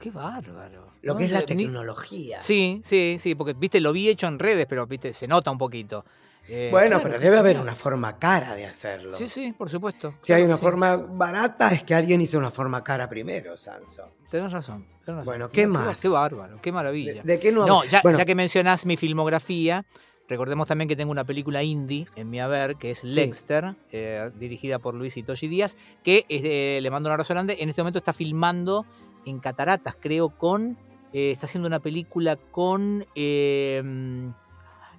Qué 0.00 0.10
bárbaro. 0.10 0.94
Lo 1.02 1.12
No, 1.12 1.18
que 1.18 1.26
es 1.26 1.30
la 1.30 1.40
ni- 1.40 1.46
tecnología. 1.46 2.40
Sí, 2.40 2.80
sí, 2.82 3.16
sí, 3.18 3.34
porque 3.34 3.52
viste, 3.54 3.80
lo 3.80 3.92
vi 3.92 4.08
hecho 4.08 4.26
en 4.26 4.38
redes, 4.38 4.66
pero 4.68 4.86
viste, 4.86 5.12
se 5.12 5.28
nota 5.28 5.50
un 5.50 5.58
poquito. 5.58 6.04
Eh, 6.48 6.68
bueno, 6.72 6.96
claro, 6.98 7.02
pero 7.04 7.18
debe 7.20 7.38
haber 7.38 7.58
una 7.60 7.74
forma 7.76 8.18
cara 8.18 8.54
de 8.56 8.66
hacerlo. 8.66 9.10
Sí, 9.10 9.28
sí, 9.28 9.52
por 9.56 9.70
supuesto. 9.70 10.14
Si 10.20 10.32
hay 10.32 10.42
una 10.42 10.56
sí. 10.56 10.62
forma 10.62 10.96
barata, 10.96 11.68
es 11.68 11.84
que 11.84 11.94
alguien 11.94 12.20
hizo 12.20 12.38
una 12.38 12.50
forma 12.50 12.82
cara 12.82 13.08
primero, 13.08 13.56
Sanso. 13.56 14.10
Tenés 14.28 14.50
razón. 14.52 14.84
tenés 15.04 15.18
razón. 15.18 15.24
Bueno, 15.26 15.50
¿qué 15.50 15.66
No, 15.66 15.74
más? 15.74 16.00
Qué 16.00 16.08
bárbaro, 16.08 16.58
qué 16.60 16.72
maravilla. 16.72 17.22
¿De, 17.22 17.34
de 17.34 17.38
qué 17.38 17.52
no? 17.52 17.66
No, 17.66 17.84
ya, 17.84 18.00
bueno, 18.02 18.18
ya 18.18 18.24
que 18.24 18.34
mencionás 18.34 18.84
mi 18.84 18.96
filmografía, 18.96 19.84
recordemos 20.28 20.66
también 20.66 20.88
que 20.88 20.96
tengo 20.96 21.12
una 21.12 21.24
película 21.24 21.62
indie 21.62 22.06
en 22.16 22.28
mi 22.30 22.40
haber, 22.40 22.76
que 22.76 22.92
es 22.92 23.00
Sí. 23.00 23.08
Lexter, 23.08 23.74
eh, 23.92 24.30
dirigida 24.36 24.78
por 24.80 24.94
Luis 24.94 25.16
Itoshi 25.16 25.46
Díaz, 25.46 25.76
que 26.02 26.24
es 26.28 26.42
de- 26.42 26.80
le 26.82 26.90
mando 26.90 27.08
un 27.08 27.12
abrazo 27.12 27.32
grande. 27.34 27.58
En 27.60 27.68
este 27.68 27.82
momento 27.82 27.98
está 27.98 28.12
filmando 28.12 28.86
en 29.26 29.38
Cataratas, 29.40 29.96
creo, 30.00 30.30
con. 30.30 30.78
eh, 31.12 31.30
está 31.32 31.46
haciendo 31.46 31.66
una 31.66 31.80
película 31.80 32.36
con. 32.36 33.04
eh, 33.14 33.82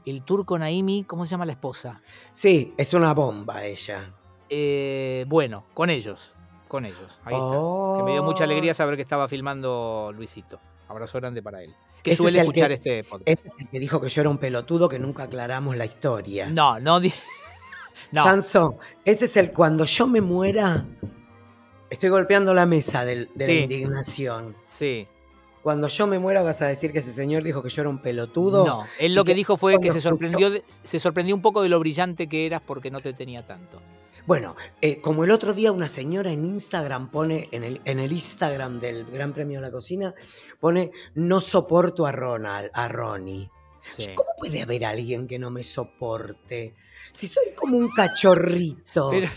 el 0.05 0.23
turco 0.23 0.57
Naimi, 0.57 1.03
¿cómo 1.03 1.25
se 1.25 1.31
llama 1.31 1.45
la 1.45 1.51
esposa? 1.51 2.01
Sí, 2.31 2.73
es 2.77 2.93
una 2.93 3.13
bomba 3.13 3.63
ella. 3.65 4.11
Eh, 4.49 5.25
bueno, 5.27 5.65
con 5.73 5.89
ellos. 5.89 6.33
Con 6.67 6.85
ellos. 6.85 7.19
Ahí 7.23 7.35
está. 7.35 7.97
Que 7.97 8.03
me 8.03 8.11
dio 8.13 8.23
mucha 8.23 8.45
alegría 8.45 8.73
saber 8.73 8.95
que 8.95 9.01
estaba 9.03 9.27
filmando 9.27 10.11
Luisito. 10.15 10.59
Abrazo 10.87 11.19
grande 11.19 11.43
para 11.43 11.61
él. 11.61 11.73
Que 12.01 12.11
Ese 12.11 12.23
suele 12.23 12.39
es 12.39 12.43
el 12.43 12.47
escuchar 12.49 12.67
que- 12.69 12.73
este 12.73 13.03
podcast. 13.03 13.27
Ese 13.29 13.47
es 13.49 13.53
el 13.59 13.69
que 13.69 13.79
dijo 13.79 14.01
que 14.01 14.09
yo 14.09 14.21
era 14.21 14.29
un 14.31 14.39
pelotudo 14.39 14.89
que 14.89 14.97
nunca 14.97 15.23
aclaramos 15.23 15.77
la 15.77 15.85
historia. 15.85 16.49
No, 16.49 16.79
no. 16.79 16.99
no. 18.11 18.23
Sansón, 18.23 18.77
ese 19.05 19.25
es 19.25 19.37
el 19.37 19.51
cuando 19.53 19.85
yo 19.85 20.07
me 20.07 20.19
muera. 20.19 20.83
Estoy 21.91 22.09
golpeando 22.09 22.53
la 22.55 22.65
mesa 22.65 23.05
del- 23.05 23.29
de 23.35 23.45
Sí. 23.45 23.53
la 23.53 23.59
indignación. 23.61 24.55
Sí. 24.61 25.07
Cuando 25.61 25.87
yo 25.89 26.07
me 26.07 26.17
muera 26.17 26.41
vas 26.41 26.59
a 26.63 26.67
decir 26.67 26.91
que 26.91 26.99
ese 26.99 27.13
señor 27.13 27.43
dijo 27.43 27.61
que 27.61 27.69
yo 27.69 27.81
era 27.83 27.89
un 27.89 27.99
pelotudo. 28.01 28.65
No. 28.65 28.85
Él 28.99 29.13
lo 29.13 29.23
que 29.23 29.31
que 29.31 29.35
dijo 29.35 29.57
fue 29.57 29.79
que 29.79 29.91
se 29.91 30.01
sorprendió, 30.01 30.49
de- 30.49 30.63
se 30.83 30.97
sorprendió 30.97 31.35
un 31.35 31.41
poco 31.43 31.61
de 31.61 31.69
lo 31.69 31.79
brillante 31.79 32.27
que 32.27 32.47
eras 32.47 32.61
porque 32.65 32.89
no 32.89 32.99
te 32.99 33.13
tenía 33.13 33.45
tanto. 33.45 33.79
Bueno, 34.25 34.55
eh, 34.81 35.01
como 35.01 35.23
el 35.23 35.31
otro 35.31 35.53
día 35.53 35.71
una 35.71 35.87
señora 35.87 36.31
en 36.31 36.45
Instagram 36.45 37.09
pone, 37.11 37.47
en 37.51 37.63
el, 37.63 37.81
en 37.85 37.99
el 37.99 38.11
Instagram 38.11 38.79
del 38.79 39.05
Gran 39.05 39.33
Premio 39.33 39.59
de 39.59 39.67
la 39.67 39.71
Cocina, 39.71 40.13
pone 40.59 40.91
no 41.15 41.41
soporto 41.41 42.05
a 42.07 42.11
Ronald, 42.11 42.69
a 42.73 42.87
Ronnie. 42.87 43.49
Sí. 43.79 44.09
¿Cómo 44.15 44.29
puede 44.37 44.61
haber 44.61 44.85
alguien 44.85 45.27
que 45.27 45.37
no 45.39 45.49
me 45.51 45.63
soporte? 45.63 46.73
Si 47.11 47.27
soy 47.27 47.45
como 47.55 47.77
un 47.77 47.89
cachorrito. 47.89 49.09
Pero, 49.09 49.27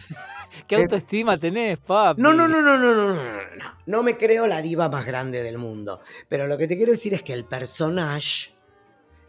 ¿Qué 0.67 0.77
eh, 0.77 0.83
autoestima 0.83 1.37
tenés, 1.39 1.79
papi? 1.79 2.21
No, 2.21 2.33
no, 2.33 2.47
no, 2.49 2.63
no, 2.63 2.77
no, 2.79 2.95
no, 2.95 3.07
no, 3.15 3.15
no. 3.15 3.75
No 3.87 4.03
me 4.03 4.17
creo 4.17 4.47
la 4.47 4.63
diva 4.63 4.89
más 4.89 5.05
grande 5.07 5.43
del 5.43 5.59
mundo. 5.59 6.01
Pero 6.29 6.47
lo 6.47 6.57
que 6.59 6.67
te 6.67 6.77
quiero 6.77 6.93
decir 6.93 7.13
es 7.15 7.23
que 7.23 7.33
el 7.33 7.45
personaje 7.45 8.53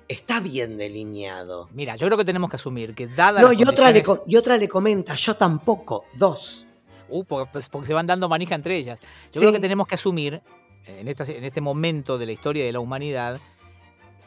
está 0.07 0.39
bien 0.39 0.77
delineado. 0.77 1.69
Mira, 1.73 1.95
yo 1.95 2.05
creo 2.07 2.17
que 2.17 2.25
tenemos 2.25 2.49
que 2.49 2.55
asumir 2.57 2.93
que 2.95 3.07
dada 3.07 3.41
No, 3.41 3.51
y, 3.51 3.63
otra 3.63 3.91
le, 3.91 4.03
condiciones- 4.03 4.23
y 4.27 4.35
otra 4.38 4.57
le 4.57 4.67
comenta, 4.67 5.15
yo 5.15 5.35
tampoco, 5.35 6.05
dos. 6.15 6.67
Uh, 7.09 7.23
porque, 7.23 7.49
pues, 7.51 7.69
porque 7.69 7.88
se 7.88 7.93
van 7.93 8.07
dando 8.07 8.29
manija 8.29 8.55
entre 8.55 8.77
ellas. 8.77 8.99
Yo 8.99 9.07
Sí. 9.33 9.39
creo 9.39 9.51
que 9.51 9.59
tenemos 9.59 9.88
que 9.88 9.95
asumir, 9.95 10.41
en, 10.85 11.07
esta- 11.07 11.23
en 11.25 11.43
este 11.43 11.61
momento 11.61 12.17
de 12.17 12.25
la 12.27 12.31
historia 12.31 12.63
de 12.65 12.71
la 12.71 12.79
humanidad, 12.79 13.39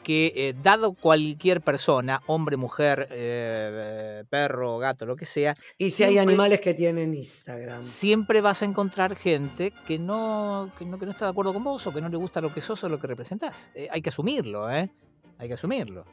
que 0.03 0.31
eh, 0.35 0.53
dado 0.63 0.93
cualquier 0.93 1.61
persona, 1.61 2.21
hombre, 2.25 2.57
mujer, 2.57 3.07
eh, 3.11 4.19
eh, 4.21 4.23
perro, 4.29 4.77
gato, 4.77 5.05
lo 5.05 5.15
que 5.15 5.25
sea, 5.25 5.55
Y 5.77 5.89
si 5.91 6.03
hay 6.03 6.17
animales 6.17 6.61
que 6.61 6.73
tienen 6.73 7.13
Instagram. 7.13 7.81
siempre 7.81 8.41
vas 8.41 8.61
a 8.61 8.65
encontrar 8.65 9.15
gente 9.15 9.71
que 9.87 9.99
no, 9.99 10.71
que 10.79 10.85
no, 10.85 10.97
que 10.97 11.05
no 11.05 11.11
está 11.11 11.25
de 11.25 11.31
acuerdo 11.31 11.53
con 11.53 11.63
vos 11.63 11.85
o 11.85 11.93
que 11.93 12.01
no 12.01 12.09
le 12.09 12.17
gusta 12.17 12.41
lo 12.41 12.53
que 12.53 12.61
sos 12.61 12.83
o 12.83 12.89
lo 12.89 12.99
que 12.99 13.07
representás. 13.07 13.71
Eh, 13.75 13.87
hay 13.91 14.01
que 14.01 14.09
asumirlo, 14.09 14.69
¿eh? 14.71 14.89
Hay 15.37 15.47
que 15.47 15.53
asumirlo. 15.53 16.05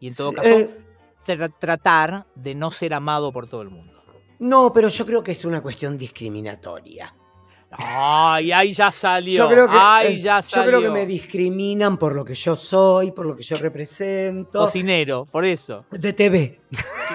Y 0.00 0.08
en 0.08 0.14
todo 0.14 0.32
caso, 0.32 0.68
tra- 1.26 1.52
tratar 1.58 2.26
de 2.34 2.54
no 2.54 2.70
ser 2.70 2.94
amado 2.94 3.32
por 3.32 3.46
todo 3.48 3.62
el 3.62 3.70
mundo. 3.70 4.02
no, 4.40 4.72
pero 4.72 4.88
yo 4.88 5.04
creo 5.06 5.22
que 5.22 5.32
es 5.32 5.44
una 5.44 5.60
cuestión 5.62 5.98
discriminatoria. 5.98 7.14
Ay, 7.70 8.50
ahí 8.52 8.72
ya 8.72 8.90
salió. 8.90 9.36
Yo 9.44 9.48
creo 9.48 9.68
que, 9.68 9.76
Ay, 9.78 10.20
ya 10.22 10.40
yo 10.40 10.42
salió. 10.42 10.66
creo 10.78 10.80
que 10.82 10.90
me 10.90 11.06
discriminan 11.06 11.98
por 11.98 12.14
lo 12.14 12.24
que 12.24 12.34
yo 12.34 12.56
soy, 12.56 13.12
por 13.12 13.26
lo 13.26 13.36
que 13.36 13.42
yo 13.42 13.56
represento. 13.56 14.58
Cocinero, 14.60 15.26
por 15.30 15.44
eso. 15.44 15.84
de 15.90 16.12
TV. 16.12 16.60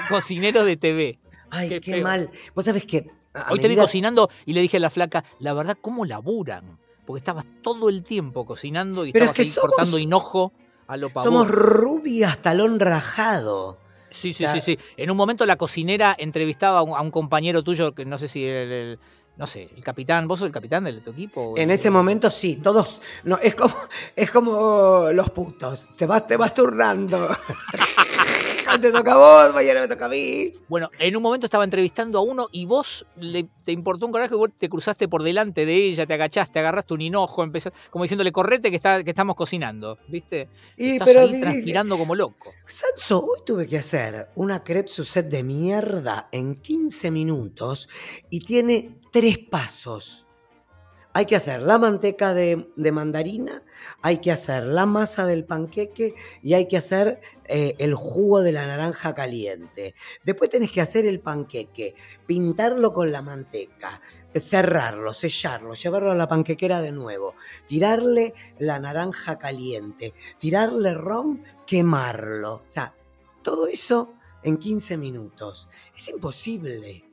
Cocinero 0.10 0.64
de 0.64 0.78
TV. 0.78 1.20
Ay, 1.50 1.80
Qué 1.80 2.02
mal. 2.02 2.30
Vos 2.56 2.66
sabés 2.66 2.86
que. 2.86 3.06
Hoy 3.50 3.60
te 3.60 3.68
vi 3.68 3.76
cocinando 3.76 4.30
y 4.46 4.54
le 4.54 4.62
dije 4.62 4.78
a 4.78 4.80
la 4.80 4.92
flaca, 4.92 5.24
la 5.40 5.54
verdad, 5.54 5.76
¿cómo 5.82 6.06
laburan? 6.06 6.78
Porque 7.06 7.18
estabas 7.18 7.46
todo 7.64 7.90
el 7.90 8.04
tiempo 8.04 8.46
cocinando 8.46 9.06
y 9.08 9.12
Pero 9.12 9.26
estabas 9.26 9.40
es 9.40 9.46
que 9.46 9.50
ahí 9.50 9.54
somos- 9.56 9.70
cortando 9.76 9.98
hinojo 9.98 10.54
a 10.88 10.98
lo 10.98 11.10
pavón. 11.10 11.32
Somos 11.34 11.48
rubias, 11.50 12.38
talón 12.44 12.80
rajado. 12.80 13.80
Sí, 14.12 14.32
sí, 14.34 14.46
O 14.46 14.50
sea- 14.52 14.60
sí, 14.62 14.78
sí. 14.78 14.84
En 14.98 15.10
un 15.10 15.18
momento 15.18 15.46
la 15.48 15.56
cocinera 15.56 16.16
entrevistaba 16.18 16.78
a 16.80 16.84
un, 16.84 16.96
a 16.96 17.02
un 17.02 17.10
compañero 17.10 17.64
tuyo, 17.64 17.96
que 17.96 18.06
no 18.06 18.20
sé 18.20 18.28
si 18.28 18.46
el, 18.46 18.72
el- 18.72 19.00
no 19.36 19.48
sé, 19.48 19.70
el 19.76 19.84
capitán, 19.84 20.28
¿vos 20.28 20.40
sos 20.40 20.46
el 20.48 20.52
capitán 20.52 20.84
de 20.84 20.94
tu 21.02 21.12
equipo? 21.12 21.58
En 21.58 21.70
el- 21.70 21.76
ese 21.76 21.90
momento 21.90 22.30
sí, 22.30 22.58
todos. 22.58 23.02
No, 23.24 23.38
es 23.40 23.56
como, 23.56 23.74
es 24.16 24.30
como 24.32 25.10
los 25.12 25.30
putos. 25.32 25.90
Te 25.98 26.06
vas, 26.06 26.28
te 26.28 26.38
vas 26.38 26.54
turnando. 26.54 27.30
Te 28.82 28.92
toca 28.92 29.14
a 29.14 29.18
vos, 29.18 29.54
mañana 29.54 29.82
me 29.82 29.88
toca 29.90 30.06
a 30.06 30.10
mí. 30.10 30.54
Bueno, 30.70 30.90
en 30.98 31.16
un 31.18 31.22
momento 31.22 31.46
estaba 31.46 31.66
entrevistando 31.66 32.18
a 32.18 32.22
uno 32.22 32.48
y 32.52 32.66
vos 32.66 33.06
le, 33.18 33.46
te 33.66 33.74
importó 33.74 34.06
un 34.06 34.14
carajo 34.14 34.36
y 34.36 34.38
vos 34.38 34.50
te 34.58 34.70
cruzaste 34.70 35.08
por 35.10 35.22
delante 35.22 35.66
de 35.66 35.76
ella, 35.76 36.06
te 36.06 36.14
agachaste, 36.14 36.60
agarraste 36.60 36.94
un 36.94 37.02
hinojo, 37.02 37.44
empezaste, 37.44 37.78
como 37.92 38.06
diciéndole, 38.06 38.32
correte 38.32 38.70
que, 38.70 38.78
está, 38.78 39.04
que 39.04 39.10
estamos 39.10 39.36
cocinando, 39.36 40.00
¿viste? 40.08 40.48
Y, 40.78 40.92
Estás 40.94 41.10
pero, 41.10 41.22
ahí 41.22 41.42
transpirando 41.42 41.98
como 41.98 42.16
loco. 42.16 42.52
Sanso, 42.66 43.20
hoy 43.24 43.40
tuve 43.46 43.68
que 43.68 43.78
hacer 43.78 44.30
una 44.36 44.64
crepe 44.64 44.88
Suzette 44.88 45.30
de 45.30 45.44
mierda 45.44 46.30
en 46.32 46.56
15 46.56 47.12
minutos 47.12 47.90
y 48.30 48.40
tiene 48.40 48.96
tres 49.14 49.38
pasos. 49.38 50.26
hay 51.16 51.28
que 51.28 51.36
hacer 51.36 51.62
la 51.62 51.78
manteca 51.78 52.34
de, 52.34 52.66
mandarina, 52.92 53.62
hay 54.02 54.18
que 54.18 54.32
hacer 54.32 54.64
la 54.64 54.88
masa 54.88 55.28
del 55.28 55.46
panqueque 55.46 56.16
y 56.42 56.56
hay 56.56 56.68
que 56.68 56.78
hacer 56.78 57.22
eh, 57.46 57.76
el 57.78 57.94
jugo 57.94 58.42
de 58.42 58.52
la 58.52 58.66
naranja 58.66 59.14
caliente. 59.14 59.94
Después 60.24 60.50
tenés 60.50 60.72
que 60.72 60.82
hacer 60.82 61.06
el 61.06 61.20
panqueque, 61.20 61.94
pintarlo 62.26 62.92
con 62.92 63.12
la 63.12 63.22
manteca, 63.22 64.02
cerrarlo, 64.34 65.14
sellarlo, 65.14 65.76
llevarlo 65.76 66.10
a 66.10 66.16
la 66.16 66.28
panquequera 66.28 66.82
de 66.82 66.92
nuevo, 66.92 67.36
tirarle 67.68 68.34
la 68.58 68.80
naranja 68.80 69.38
caliente, 69.38 70.16
tirarle 70.40 70.96
ron, 70.96 71.44
quemarlo. 71.68 72.64
O 72.68 72.72
sea, 72.72 72.96
todo 73.44 73.68
eso 73.68 74.16
en 74.42 74.58
15 74.58 74.98
minutos. 74.98 75.70
Es 75.96 76.08
imposible. 76.08 77.13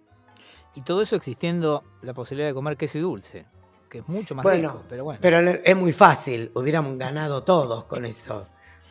Y 0.75 0.83
todo 0.83 1.03
eso 1.03 1.17
existiendo 1.17 1.85
la 2.03 2.15
posibilidad 2.15 2.49
de 2.49 2.55
comer 2.55 2.77
queso 2.77 2.99
y 2.99 3.01
dulce, 3.01 3.45
que 3.89 3.99
es 3.99 4.09
mucho 4.09 4.35
más 4.35 4.45
Bueno, 4.45 4.69
rico, 4.69 4.85
pero 4.89 5.05
bueno. 5.05 5.19
Pero 5.21 5.51
es 5.51 5.77
muy 5.77 5.93
fácil, 5.93 6.51
hubiéramos 6.55 6.97
ganado 6.97 7.43
todos 7.43 7.85
con 7.85 8.05
eso. 8.05 8.47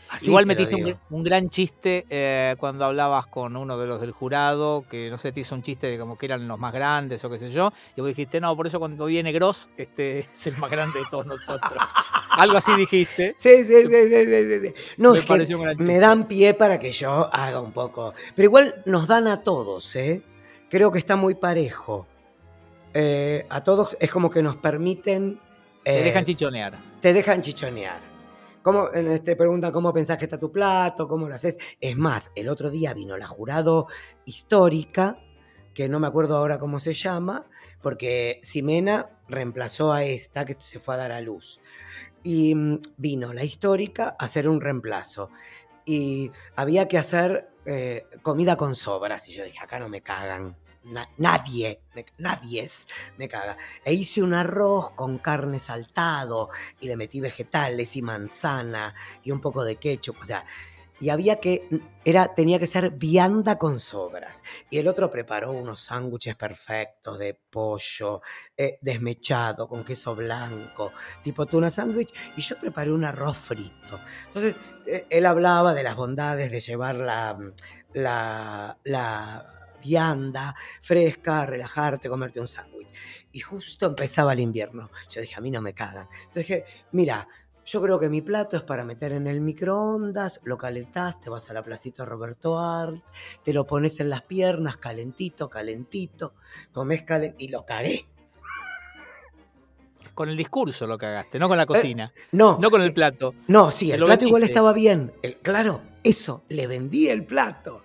Así 0.10 0.26
Igual 0.26 0.48
metiste 0.48 0.98
un, 1.12 1.24
gran 1.24 1.50
chiste 1.52 2.06
eh, 2.10 2.56
cuando 2.60 2.84
hablabas 2.86 3.28
con 3.28 3.56
uno 3.56 3.78
de 3.78 3.86
los 3.86 4.02
del 4.02 4.12
jurado, 4.12 4.84
que 4.90 5.08
no 5.08 5.20
sé, 5.20 5.32
te 5.32 5.42
hizo 5.42 5.54
un 5.54 5.62
chiste 5.62 5.86
de 5.86 6.00
como 6.00 6.18
que 6.18 6.26
eran 6.26 6.48
los 6.48 6.58
más 6.58 6.74
grandes 6.74 7.24
o 7.24 7.30
qué 7.30 7.38
sé 7.38 7.52
yo, 7.52 7.72
y 7.96 8.02
vos 8.02 8.08
dijiste, 8.08 8.42
no, 8.42 8.56
por 8.56 8.66
eso 8.66 8.80
cuando 8.80 9.06
viene 9.06 9.32
Gross, 9.32 9.70
este 9.78 10.20
es 10.34 10.48
el 10.48 10.58
más 10.58 10.72
grande 10.72 11.00
de 11.00 11.06
todos 11.12 11.28
nosotros. 11.28 11.74
Algo 12.32 12.58
así 12.58 12.74
dijiste. 12.76 13.34
Sí, 13.38 13.64
sí, 13.64 13.84
sí, 13.84 14.10
sí, 14.10 14.60
sí. 14.62 14.74
No, 14.98 15.14
Me 15.14 15.20
es 15.20 15.26
que 15.26 15.76
me 15.78 16.00
dan 16.00 16.28
pie 16.28 16.56
para 16.56 16.80
que 16.80 16.92
yo 16.92 17.32
haga 17.34 17.60
un 17.60 17.72
poco. 17.72 18.14
Pero 18.36 18.46
igual 18.46 18.82
nos 18.86 19.08
dan 19.08 19.28
a 19.28 19.42
todos, 19.42 19.96
¿eh? 19.96 20.24
Creo 20.70 20.92
que 20.92 21.00
está 21.00 21.16
muy 21.16 21.36
parejo. 21.36 22.06
Eh, 22.94 23.46
a 23.50 23.64
todos 23.64 23.98
es 24.00 24.12
como 24.12 24.30
que 24.30 24.44
nos 24.44 24.58
permiten... 24.58 25.40
Te 25.84 26.00
eh, 26.00 26.04
dejan 26.04 26.26
chichonear. 26.26 26.78
te 27.02 27.14
dejan 27.14 27.42
chichonear. 27.42 28.00
¿Cómo, 28.62 28.90
eh, 28.94 29.20
te 29.20 29.36
preguntan 29.36 29.72
cómo 29.72 29.94
pensás 29.94 30.18
que 30.18 30.26
está 30.26 30.38
tu 30.38 30.52
plato, 30.52 31.08
cómo 31.08 31.28
lo 31.28 31.36
haces. 31.36 31.58
Es 31.80 31.98
más, 31.98 32.32
el 32.36 32.50
otro 32.50 32.70
día 32.70 32.94
vino 32.94 33.18
la 33.18 33.26
jurado 33.26 33.88
histórica, 34.26 35.18
que 35.74 35.88
no 35.88 36.00
me 36.00 36.08
acuerdo 36.08 36.36
ahora 36.38 36.60
cómo 36.60 36.80
se 36.80 36.94
llama, 36.94 37.46
porque 37.82 38.40
Ximena 38.44 39.10
reemplazó 39.28 39.94
a 39.94 40.04
esta 40.04 40.46
que 40.46 40.56
se 40.60 40.80
fue 40.80 40.96
a 40.96 40.98
dar 40.98 41.12
a 41.12 41.22
luz. 41.22 41.62
Y 42.24 42.54
mm, 42.54 42.82
vino 42.98 43.34
la 43.34 43.44
histórica 43.44 44.16
a 44.20 44.26
hacer 44.26 44.48
un 44.50 44.62
reemplazo. 44.62 45.30
Y 45.86 46.32
había 46.56 46.88
que 46.88 46.98
hacer 46.98 47.50
eh, 47.70 48.08
comida 48.22 48.56
con 48.58 48.74
sobras. 48.76 49.28
Y 49.30 49.34
yo 49.34 49.44
dije, 49.44 49.60
acá 49.60 49.80
no 49.80 49.90
me 49.90 50.02
cagan. 50.02 50.56
Na- 50.86 51.10
nadie, 51.18 51.82
nadie 52.18 52.66
me 53.18 53.28
caga. 53.28 53.58
E 53.84 53.94
hice 53.94 54.24
un 54.24 54.34
arroz 54.34 54.92
con 54.92 55.18
carne 55.20 55.60
saltado 55.60 56.50
y 56.80 56.88
le 56.88 56.96
metí 56.96 57.20
vegetales 57.20 57.96
y 57.96 58.02
manzana 58.02 58.96
y 59.24 59.32
un 59.32 59.42
poco 59.42 59.64
de 59.64 59.76
ketchup, 59.76 60.18
o 60.22 60.26
sea, 60.26 60.46
y 61.00 61.10
había 61.10 61.40
que, 61.40 61.68
era, 62.04 62.34
tenía 62.34 62.60
que 62.60 62.68
ser 62.68 62.92
vianda 62.92 63.58
con 63.58 63.80
sobras. 63.80 64.44
Y 64.70 64.78
el 64.78 64.88
otro 64.88 65.10
preparó 65.10 65.52
unos 65.52 65.82
sándwiches 65.82 66.36
perfectos 66.36 67.18
de 67.20 67.34
pollo, 67.50 68.22
eh, 68.58 68.78
desmechado, 68.82 69.68
con 69.68 69.84
queso 69.84 70.16
blanco, 70.16 70.92
tipo 71.24 71.46
tuna 71.46 71.70
sándwich, 71.70 72.14
y 72.36 72.42
yo 72.42 72.58
preparé 72.58 72.92
un 72.92 73.06
arroz 73.06 73.38
frito. 73.38 74.00
Entonces, 74.28 74.56
eh, 74.86 75.06
él 75.10 75.26
hablaba 75.26 75.74
de 75.74 75.84
las 75.84 75.96
bondades 75.96 76.52
de 76.52 76.60
llevar 76.60 76.96
la, 76.96 77.38
la, 77.94 78.78
la 78.84 79.60
vianda 79.82 80.56
fresca, 80.82 81.46
relajarte, 81.46 82.10
comerte 82.10 82.40
un 82.40 82.48
sándwich. 82.48 82.90
Y 83.32 83.40
justo 83.40 83.86
empezaba 83.86 84.34
el 84.34 84.40
invierno. 84.40 84.90
Yo 85.10 85.22
dije, 85.22 85.36
a 85.36 85.42
mí 85.42 85.52
no 85.52 85.62
me 85.62 85.74
cagan. 85.74 86.08
Entonces 86.28 86.48
dije, 86.48 86.66
mira, 86.92 87.28
yo 87.70 87.84
creo 87.84 88.00
que 88.00 88.10
mi 88.10 88.24
plato 88.24 88.58
es 88.58 88.64
para 88.64 88.84
meter 88.84 89.12
en 89.12 89.28
el 89.28 89.42
microondas, 89.42 90.42
lo 90.44 90.58
calentás, 90.58 91.22
te 91.22 91.30
vas 91.30 91.52
a 91.52 91.54
la 91.54 91.62
placita 91.62 92.04
Roberto 92.04 92.58
Art, 92.58 92.96
te 93.44 93.54
lo 93.54 93.68
pones 93.68 94.00
en 94.00 94.10
las 94.10 94.24
piernas, 94.24 94.78
calentito, 94.78 95.50
calentito, 95.50 96.34
comés 96.72 97.04
calentito, 97.04 97.44
y 97.44 97.50
lo 97.50 97.66
cagué. 97.68 98.08
Con 100.16 100.30
el 100.30 100.36
discurso 100.36 100.88
lo 100.88 100.98
cagaste, 100.98 101.38
no 101.38 101.48
con 101.48 101.58
la 101.58 101.68
cocina, 101.68 102.12
No, 102.32 102.58
no 102.60 102.72
con 102.72 102.82
el 102.82 102.90
eh, 102.90 102.94
plato. 102.94 103.36
No, 103.48 103.70
sí, 103.70 103.92
el 103.92 104.04
plato 104.04 104.26
igual 104.26 104.44
estaba 104.44 104.74
bien. 104.74 105.14
El- 105.22 105.38
claro, 105.38 105.82
eso, 106.04 106.44
le 106.50 106.66
vendí 106.66 107.08
el 107.10 107.24
plato. 107.24 107.84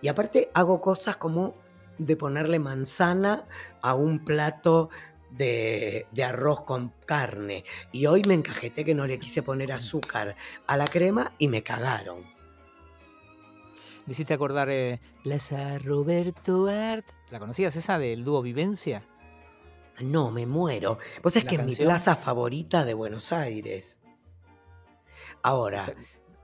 Y 0.00 0.08
aparte 0.08 0.50
hago 0.54 0.80
cosas 0.80 1.18
como 1.18 1.54
de 1.98 2.16
ponerle 2.16 2.58
manzana 2.58 3.44
a 3.82 3.94
un 3.94 4.24
plato 4.24 4.88
de, 5.36 6.06
de 6.12 6.24
arroz 6.24 6.62
con 6.62 6.92
carne. 7.06 7.64
Y 7.92 8.06
hoy 8.06 8.22
me 8.26 8.34
encajeté 8.34 8.84
que 8.84 8.94
no 8.94 9.06
le 9.06 9.18
quise 9.18 9.42
poner 9.42 9.72
azúcar 9.72 10.36
a 10.66 10.76
la 10.76 10.86
crema 10.86 11.32
y 11.38 11.48
me 11.48 11.62
cagaron. 11.62 12.24
Me 14.06 14.12
hiciste 14.12 14.34
acordar 14.34 14.68
eh, 14.70 15.00
Plaza 15.24 15.78
Roberto 15.78 16.68
Art. 16.68 17.04
¿La 17.30 17.40
conocías 17.40 17.74
esa 17.74 17.98
del 17.98 18.24
dúo 18.24 18.40
Vivencia? 18.40 19.02
No, 20.00 20.30
me 20.30 20.46
muero. 20.46 20.98
Vos 21.22 21.34
es 21.34 21.44
¿La 21.44 21.50
que 21.50 21.56
es 21.56 21.64
mi 21.64 21.74
plaza 21.74 22.14
favorita 22.14 22.84
de 22.84 22.94
Buenos 22.94 23.32
Aires. 23.32 23.98
Ahora, 25.42 25.84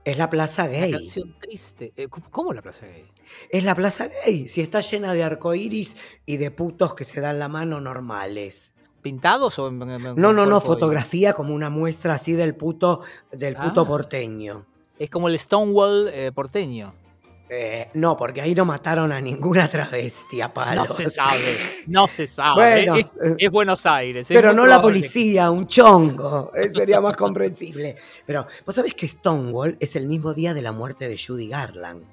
es 0.03 0.17
la 0.17 0.29
plaza 0.29 0.63
La 0.63 0.71
gay. 0.71 0.91
canción 0.91 1.37
triste. 1.39 1.93
Eh, 1.95 2.09
¿cómo, 2.09 2.29
cómo 2.31 2.53
la 2.53 2.61
plaza 2.61 2.87
gay? 2.87 3.05
Es 3.49 3.63
la 3.63 3.75
plaza 3.75 4.09
gay. 4.25 4.47
Si 4.49 4.59
está 4.59 4.81
llena 4.81 5.13
de 5.13 5.23
arcoíris 5.23 5.95
y 6.25 6.37
de 6.37 6.51
putos 6.51 6.95
que 6.95 7.05
se 7.05 7.21
dan 7.21 7.39
la 7.39 7.47
mano 7.47 7.79
normales. 7.79 8.72
¿Pintados 9.03 9.59
o 9.59 9.67
en, 9.67 9.79
en- 9.83 10.15
No, 10.15 10.33
no, 10.33 10.47
no, 10.47 10.57
y- 10.57 10.61
fotografía 10.61 11.33
como 11.33 11.53
una 11.53 11.69
muestra 11.69 12.15
así 12.15 12.33
del 12.33 12.55
puto, 12.55 13.01
del 13.31 13.55
puto 13.55 13.81
Ah. 13.81 13.87
porteño. 13.87 14.65
Es 14.97 15.09
como 15.11 15.27
el 15.27 15.37
Stonewall 15.37 16.09
eh, 16.11 16.31
porteño. 16.33 16.93
Eh, 17.55 17.89
no, 17.93 18.17
porque 18.17 18.41
ahí 18.41 18.55
no 18.55 18.65
mataron 18.65 19.11
a 19.11 19.21
ninguna 19.21 19.69
travesti 19.69 20.41
a 20.41 20.51
palos. 20.51 20.87
No 20.87 20.93
se 20.95 21.07
sabe. 21.09 21.57
No 21.87 22.07
se 22.07 22.25
sabe. 22.25 22.85
Bueno, 22.85 22.95
es, 22.95 23.11
es 23.37 23.51
Buenos 23.51 23.85
Aires. 23.85 24.31
es 24.31 24.35
Pero 24.35 24.53
no 24.53 24.65
la 24.65 24.77
que- 24.77 24.81
policía, 24.83 25.51
un 25.51 25.67
chongo. 25.67 26.51
Eh, 26.55 26.69
sería 26.71 26.99
más 27.01 27.15
comprensible. 27.15 27.97
Pero, 28.25 28.47
¿vos 28.65 28.73
sabés 28.73 28.95
que 28.95 29.07
Stonewall 29.07 29.77
es 29.79 29.95
el 29.95 30.07
mismo 30.07 30.33
día 30.33 30.53
de 30.55 30.61
la 30.63 30.71
muerte 30.71 31.07
de 31.07 31.15
Judy 31.17 31.49
Garland? 31.49 32.03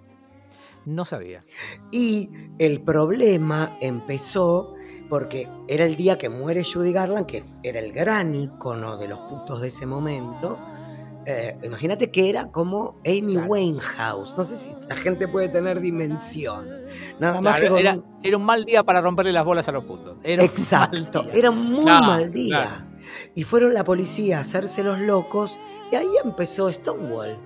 No 0.87 1.05
sabía. 1.05 1.43
Y 1.91 2.31
el 2.59 2.81
problema 2.83 3.77
empezó 3.81 4.75
porque 5.09 5.49
era 5.69 5.85
el 5.85 5.97
día 5.97 6.19
que 6.19 6.29
muere 6.29 6.63
Judy 6.65 6.93
Garland, 6.93 7.27
que 7.27 7.45
era 7.63 7.81
el 7.81 7.93
gran 7.93 8.35
ícono 8.35 8.97
de 8.97 9.09
los 9.09 9.21
putos 9.21 9.61
de 9.61 9.69
ese 9.69 9.87
momento. 9.87 10.59
Eh, 11.27 11.59
imagínate 11.63 12.11
que 12.11 12.31
era 12.31 12.51
como 12.51 12.97
Amy 13.05 13.35
Claro. 13.35 13.49
Winehouse. 13.51 14.37
No 14.39 14.45
sé 14.45 14.57
si 14.57 14.71
la 14.89 14.97
gente 14.97 15.29
puede 15.29 15.49
tener 15.49 15.81
dimensión. 15.81 16.67
Nada 17.19 17.41
más 17.43 17.57
Claro, 17.57 17.63
que 17.63 17.69
con 17.71 17.79
era, 17.79 17.95
un- 17.95 18.05
era 18.23 18.37
un 18.39 18.45
mal 18.45 18.65
día 18.65 18.83
para 18.83 19.01
romperle 19.03 19.33
las 19.33 19.45
bolas 19.45 19.69
a 19.69 19.73
los 19.73 19.85
putos. 19.85 20.17
Era 20.25 20.43
Exacto, 20.45 21.27
era 21.33 21.51
un 21.51 21.73
muy 21.73 21.85
mal 21.85 22.33
día. 22.33 22.87
Y 23.35 23.43
fueron 23.43 23.75
la 23.75 23.85
policía 23.85 24.39
a 24.39 24.41
hacerse 24.41 24.83
los 24.83 24.99
locos 24.99 25.59
y 25.93 25.97
ahí 25.97 26.09
empezó 26.25 26.73
Stonewall. 26.73 27.37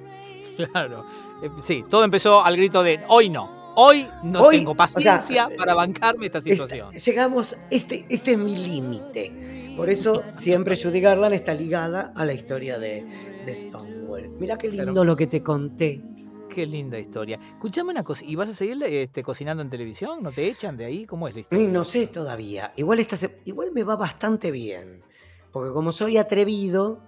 Claro. 0.73 1.05
Eh, 1.45 1.51
Sí, 1.59 1.85
todo 1.89 2.05
empezó 2.05 2.45
al 2.45 2.57
grito 2.57 2.83
de 2.83 3.01
hoy 3.09 3.29
no. 3.31 3.63
Hoy 3.77 4.07
no 4.23 4.43
Hoy, 4.43 4.59
tengo 4.59 4.71
o 4.71 4.75
sea, 4.75 4.79
paciencia 4.87 5.49
para 5.59 5.75
bancarme 5.75 6.27
esta 6.27 6.39
Esta- 6.39 6.51
situación. 6.51 6.93
llegamos, 6.93 7.57
este, 7.71 8.07
este 8.09 8.33
es 8.33 8.39
mi 8.39 8.57
límite. 8.57 9.73
Por 9.77 9.91
eso 9.91 10.23
siempre 10.35 10.77
Judy 10.81 11.01
Garland 11.01 11.35
está 11.35 11.55
ligada 11.55 12.13
a 12.15 12.25
la 12.25 12.33
historia 12.35 12.79
de, 12.79 13.05
de 13.45 13.55
Stonewall. 13.55 14.31
Mira 14.39 14.57
qué 14.59 14.69
lindo 14.71 15.05
lo 15.05 15.17
que 15.17 15.27
te 15.27 15.43
conté. 15.43 16.01
Qué 16.49 16.67
linda 16.67 17.01
historia. 17.01 17.41
Escuchame 17.55 17.91
una 17.91 18.05
cosa, 18.05 18.25
¿y 18.25 18.37
vas 18.37 18.49
a 18.49 18.53
seguir 18.53 18.81
este, 18.85 19.25
cocinando 19.25 19.61
en 19.61 19.69
televisión? 19.71 20.23
¿No 20.23 20.31
te 20.31 20.47
echan 20.47 20.77
de 20.77 20.85
ahí? 20.85 21.05
¿Cómo 21.05 21.27
es 21.27 21.35
la 21.35 21.41
historia? 21.41 21.67
no 21.69 21.85
sé 21.85 22.07
todavía. 22.07 22.73
Igual, 22.77 23.01
esta 23.01 23.17
se- 23.17 23.41
igual 23.45 23.73
me 23.73 23.83
va 23.83 23.97
bastante 23.97 24.53
bien. 24.53 25.03
Porque 25.51 25.73
como 25.73 25.91
soy 25.91 26.17
atrevido... 26.17 27.01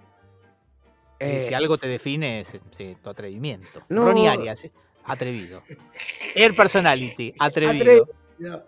Sí, 1.21 1.37
eh, 1.37 1.41
si 1.41 1.55
algo 1.55 1.79
te 1.79 1.89
define 1.89 2.41
es 2.41 2.59
sí, 2.73 2.97
tu 3.03 3.09
atrevimiento. 3.11 3.83
No. 3.89 4.05
Ronnie 4.05 4.29
Arias, 4.29 4.65
eh, 4.65 4.73
atrevido. 5.05 5.63
Air 6.35 6.55
Personality, 6.55 7.35
atrevido. 7.39 8.09
atrevido. 8.39 8.67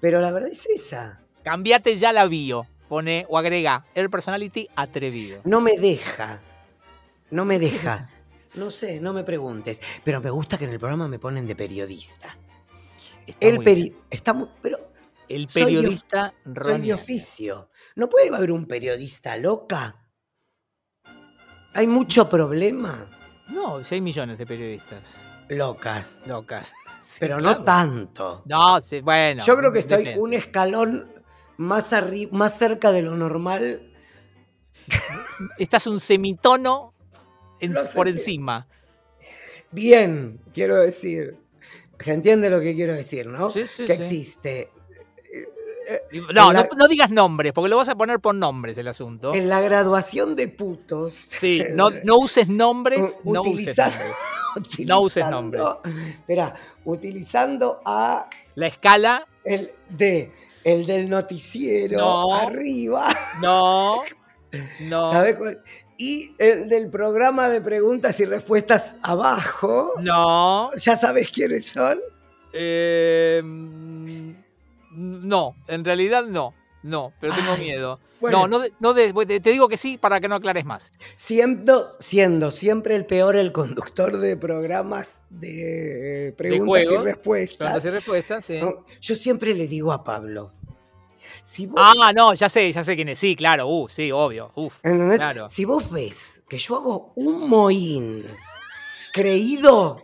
Pero 0.00 0.20
la 0.20 0.30
verdad 0.30 0.50
es 0.50 0.66
esa. 0.66 1.22
Cambiate 1.42 1.96
ya 1.96 2.12
la 2.12 2.26
bio. 2.26 2.66
Pone 2.88 3.24
o 3.28 3.36
agrega 3.38 3.84
Air 3.94 4.10
Personality, 4.10 4.68
atrevido. 4.76 5.40
No 5.44 5.60
me 5.60 5.76
deja. 5.78 6.40
No 7.30 7.44
me 7.44 7.58
deja. 7.58 8.08
No 8.54 8.70
sé, 8.70 9.00
no 9.00 9.12
me 9.12 9.24
preguntes. 9.24 9.80
Pero 10.04 10.20
me 10.20 10.30
gusta 10.30 10.56
que 10.56 10.64
en 10.66 10.70
el 10.70 10.78
programa 10.78 11.08
me 11.08 11.18
ponen 11.18 11.46
de 11.46 11.56
periodista. 11.56 12.36
Está 13.26 13.46
El 13.46 13.58
peri- 13.58 13.74
bien. 13.90 13.96
está 14.10 14.36
pero 14.62 14.92
El 15.28 15.48
soy 15.48 15.62
de- 15.62 15.66
periodista 15.80 16.32
soy 16.62 16.80
de 16.82 16.94
oficio. 16.94 17.70
¿No 17.96 18.08
puede 18.08 18.28
haber 18.34 18.52
un 18.52 18.66
periodista 18.66 19.36
loca? 19.36 19.96
Hay 21.76 21.86
mucho 21.86 22.28
problema. 22.28 23.06
No, 23.48 23.84
6 23.84 24.02
millones 24.02 24.38
de 24.38 24.46
periodistas 24.46 25.16
Locas. 25.48 26.20
locas. 26.26 26.72
Sí, 26.98 27.18
pero 27.20 27.36
claro. 27.38 27.58
no 27.60 27.64
tanto. 27.64 28.42
No, 28.46 28.80
sí, 28.80 29.00
bueno. 29.00 29.44
Yo 29.44 29.56
creo 29.56 29.70
que 29.72 29.78
estoy 29.78 29.98
depende. 29.98 30.20
un 30.20 30.34
escalón 30.34 31.12
más, 31.56 31.92
más 32.32 32.58
cerca 32.58 32.90
de 32.90 33.02
lo 33.02 33.16
normal 33.16 33.92
Estás 35.58 35.86
un 35.86 36.00
semitono 36.00 36.92
en- 37.60 37.70
No 37.72 37.80
sé 37.80 37.88
por 37.94 38.06
si- 38.06 38.12
encima. 38.14 38.66
Bien, 39.70 40.40
quiero 40.52 40.76
decir. 40.76 41.36
¿Se 42.00 42.12
entiende 42.12 42.50
lo 42.50 42.60
que 42.60 42.74
quiero 42.74 42.94
decir, 42.94 43.26
no? 43.28 43.48
Sí, 43.50 43.66
sí, 43.66 43.86
que 43.86 43.92
existe 43.94 44.70
No, 46.34 46.52
la- 46.52 46.62
no, 46.62 46.68
no 46.76 46.88
digas 46.88 47.10
nombres, 47.10 47.52
porque 47.52 47.68
lo 47.68 47.76
vas 47.76 47.88
a 47.88 47.94
poner 47.94 48.18
por 48.20 48.34
nombres 48.34 48.76
el 48.78 48.88
asunto. 48.88 49.34
en 49.34 49.48
la 49.48 49.60
graduación 49.60 50.34
de 50.36 50.48
putos. 50.48 51.14
Sí, 51.14 51.62
no, 51.72 51.90
no 52.04 52.16
uses 52.18 52.48
nombres, 52.48 53.20
no 53.24 53.42
uses 53.42 53.76
nombres. 53.76 54.14
No 54.86 55.00
uses 55.02 55.28
nombres. 55.28 55.62
Espera, 56.14 56.54
utilizando 56.86 57.82
a 57.84 58.26
La 58.54 58.66
escala, 58.68 59.26
el 59.44 59.70
de 59.90 60.32
el 60.64 60.86
del 60.86 61.10
noticiero 61.10 61.98
No. 61.98 62.34
arriba, 62.34 63.06
no, 63.42 64.02
no, 64.80 65.10
¿sabe 65.10 65.36
cuál? 65.36 65.62
Y 65.98 66.32
el 66.38 66.68
del 66.70 66.88
programa 66.88 67.50
de 67.50 67.60
preguntas 67.60 68.18
y 68.20 68.24
respuestas 68.24 68.96
abajo. 69.02 69.92
no, 70.00 70.70
¿Ya 70.76 70.96
sabes 70.96 71.30
quiénes 71.30 71.66
son? 71.66 72.00
eh, 72.54 73.42
no, 74.96 75.54
en 75.68 75.84
realidad 75.84 76.24
no, 76.24 76.52
no, 76.82 77.12
pero 77.20 77.34
tengo 77.34 77.52
Ay, 77.52 77.60
miedo. 77.60 78.00
bueno. 78.20 78.40
No, 78.40 78.48
no, 78.48 78.58
de- 78.60 78.72
no 78.80 78.94
de- 78.94 79.40
te 79.40 79.50
digo 79.50 79.68
que 79.68 79.76
sí 79.76 79.98
para 79.98 80.20
que 80.20 80.28
no 80.28 80.34
aclares 80.36 80.64
más. 80.64 80.90
Siendo, 81.16 81.84
siendo 82.00 82.50
siempre 82.50 82.96
el 82.96 83.06
peor 83.06 83.36
el 83.36 83.52
conductor 83.52 84.18
de 84.18 84.36
programas 84.36 85.18
de 85.30 86.34
preguntas 86.36 86.82
y 86.82 86.86
juegos, 86.86 87.04
respuestas. 87.04 87.56
Preguntas 87.58 87.84
y 87.84 87.90
respuestas, 87.90 88.44
sí. 88.44 88.58
No, 88.60 88.84
yo 89.00 89.14
siempre 89.14 89.54
le 89.54 89.66
digo 89.66 89.92
a 89.92 90.02
Pablo, 90.04 90.52
si 91.42 91.66
vos, 91.66 91.80
Ah, 91.80 92.12
no, 92.14 92.34
ya 92.34 92.48
sé, 92.48 92.70
ya 92.72 92.82
sé 92.82 92.96
quién 92.96 93.08
es. 93.10 93.18
Sí, 93.18 93.36
claro, 93.36 93.68
uh, 93.68 93.88
sí, 93.88 94.10
obvio. 94.12 94.50
Uf. 94.54 94.80
¿entendés? 94.84 95.20
claro. 95.20 95.46
si 95.48 95.64
vos 95.64 95.90
ves 95.90 96.42
que 96.48 96.58
yo 96.58 96.76
hago 96.76 97.12
un 97.16 97.48
mohín 97.48 98.24
creído, 99.12 99.98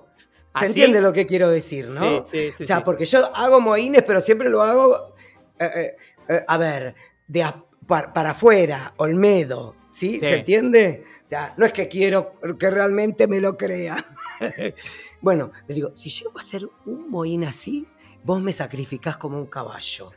¿se 0.53 0.59
¿Así? 0.61 0.67
entiende 0.67 1.01
lo 1.01 1.13
que 1.13 1.27
quiero 1.27 1.49
decir, 1.51 1.89
no? 1.89 2.25
Sí, 2.25 2.51
sí, 2.51 2.53
sí. 2.53 2.63
o 2.65 2.67
sea, 2.67 2.77
sí. 2.79 2.83
porque 2.85 3.05
yo 3.07 3.35
hago 3.35 3.61
mohines, 3.61 4.03
pero 4.03 4.21
siempre 4.21 4.49
lo 4.51 4.63
hago, 4.63 5.15
eh, 5.59 5.71
eh, 5.75 5.97
eh, 6.29 6.45
a 6.47 6.57
ver, 6.59 6.95
de 7.27 7.43
a- 7.43 7.65
pa- 7.87 8.13
para 8.13 8.31
afuera, 8.31 8.95
Olmedo, 8.99 9.75
¿sí? 9.91 10.15
Sí. 10.15 10.21
¿Se 10.21 10.35
entiende? 10.39 11.05
O 11.25 11.29
sea, 11.29 11.55
no 11.57 11.65
es 11.67 11.73
que 11.73 11.89
quiero 11.89 12.35
que 12.59 12.71
realmente 12.71 13.27
me 13.27 13.41
lo 13.41 13.57
crean. 13.57 14.05
bueno, 15.21 15.53
le 15.69 15.75
digo, 15.75 15.91
si 15.97 16.11
llego 16.11 16.33
a 16.37 16.41
hacer 16.41 16.69
un 16.87 17.09
mohín 17.11 17.45
así, 17.45 17.87
vos 18.25 18.41
me 18.43 18.53
sacrificás 18.53 19.17
como 19.17 19.39
un 19.39 19.47
caballo. 19.47 20.11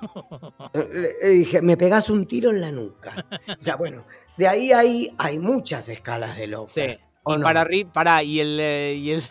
Le, 0.74 1.28
dije, 1.28 1.62
me 1.62 1.76
pegás 1.76 2.10
un 2.10 2.26
tiro 2.26 2.50
en 2.50 2.60
la 2.60 2.72
nuca. 2.72 3.24
O 3.60 3.62
sea, 3.62 3.76
bueno, 3.76 4.04
de 4.36 4.48
ahí 4.48 4.72
hay, 4.72 5.14
hay 5.18 5.38
muchas 5.38 5.88
escalas 5.88 6.36
de 6.36 6.48
loco. 6.48 6.66
Sí. 6.66 6.98
¿O 7.22 7.34
Y 7.34 7.38
no? 7.38 7.44
para 7.44 7.60
arriba, 7.60 7.92
para, 7.92 8.22
y 8.24 8.40
el, 8.40 8.58
y 8.98 9.10
el 9.12 9.22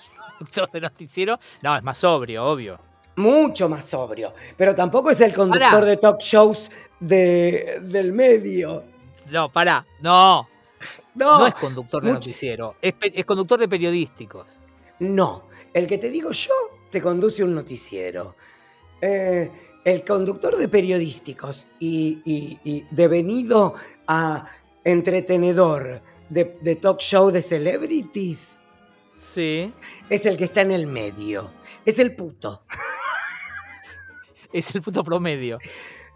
conductor 0.42 0.72
de 0.72 0.82
noticiero, 0.82 1.38
no, 1.62 1.76
es 1.76 1.84
más 1.84 1.98
sobrio, 1.98 2.46
obvio. 2.46 2.80
Mucho 3.18 3.68
más 3.70 3.86
sobrio. 3.86 4.34
Pero 4.58 4.74
tampoco 4.74 5.10
es 5.12 5.20
el 5.22 5.34
conductor 5.34 5.70
Pará. 5.70 5.86
de 5.86 5.98
talk 5.98 6.20
shows 6.20 6.70
de, 7.00 7.80
del 7.84 8.14
medio. 8.14 8.84
No, 9.30 9.52
pará, 9.52 9.86
no, 10.02 10.48
No, 11.16 11.40
no 11.40 11.48
es 11.48 11.56
conductor 11.56 12.02
de 12.02 12.08
mucho- 12.10 12.20
noticiero, 12.20 12.76
es, 12.82 12.94
conductor 13.26 13.60
de 13.60 13.68
periodísticos. 13.68 14.60
no. 15.00 15.50
El 15.74 15.88
que 15.88 15.98
te 15.98 16.10
digo 16.10 16.32
yo 16.34 16.52
te 16.90 17.02
conduce 17.02 17.42
un 17.46 17.56
noticiero. 17.56 18.36
Eh, 19.00 19.50
el 19.86 20.04
conductor 20.04 20.58
de 20.58 20.68
periodísticos 20.68 21.66
y, 21.80 22.22
y- 22.26 22.60
y 22.66 22.86
devenido 22.92 23.76
a 24.06 24.48
entretenedor 24.84 26.02
de, 26.30 26.58
de 26.62 26.76
talk 26.76 27.00
show 27.00 27.32
de 27.32 27.42
celebrities 27.42 28.61
Sí, 29.22 29.72
es 30.10 30.26
el 30.26 30.36
que 30.36 30.46
está 30.46 30.62
en 30.62 30.72
el 30.72 30.88
medio. 30.88 31.52
Es 31.86 32.00
el 32.00 32.16
puto. 32.16 32.64
es 34.54 34.74
el 34.74 34.82
puto 34.82 35.04
promedio. 35.04 35.60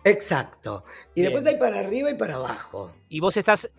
Exacto. 0.04 0.84
Y 1.14 1.22
Bien. 1.22 1.32
después 1.34 1.46
hay 1.54 1.60
para 1.60 1.80
arriba 1.80 2.10
y 2.10 2.16
para 2.16 2.36
abajo. 2.36 2.92
Y 3.10 3.20
vos 3.20 3.38
estás 3.38 3.70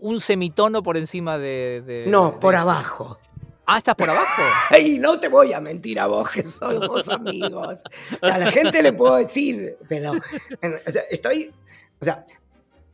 un 0.00 0.20
semitono 0.20 0.82
por 0.82 0.96
encima 0.96 1.38
de. 1.38 1.82
de- 1.86 2.06
No, 2.08 2.32
de 2.32 2.38
por 2.38 2.54
eso. 2.54 2.62
abajo. 2.64 3.18
Ah, 3.64 3.78
¿estás 3.78 3.94
por 3.94 4.10
abajo? 4.10 4.42
Ay, 4.70 4.98
no 4.98 5.20
te 5.20 5.28
voy 5.28 5.52
a 5.52 5.60
mentir 5.60 6.00
a 6.00 6.06
vos 6.08 6.28
que 6.28 6.42
somos 6.42 7.08
amigos. 7.08 7.78
O 8.20 8.26
sea, 8.26 8.34
a 8.34 8.38
la 8.38 8.50
gente 8.50 8.82
le 8.82 8.92
puedo 8.92 9.16
decir, 9.16 9.76
pero 9.88 10.12
o 10.12 10.90
sea, 10.90 11.02
estoy, 11.10 11.52
o 12.00 12.04
sea, 12.04 12.24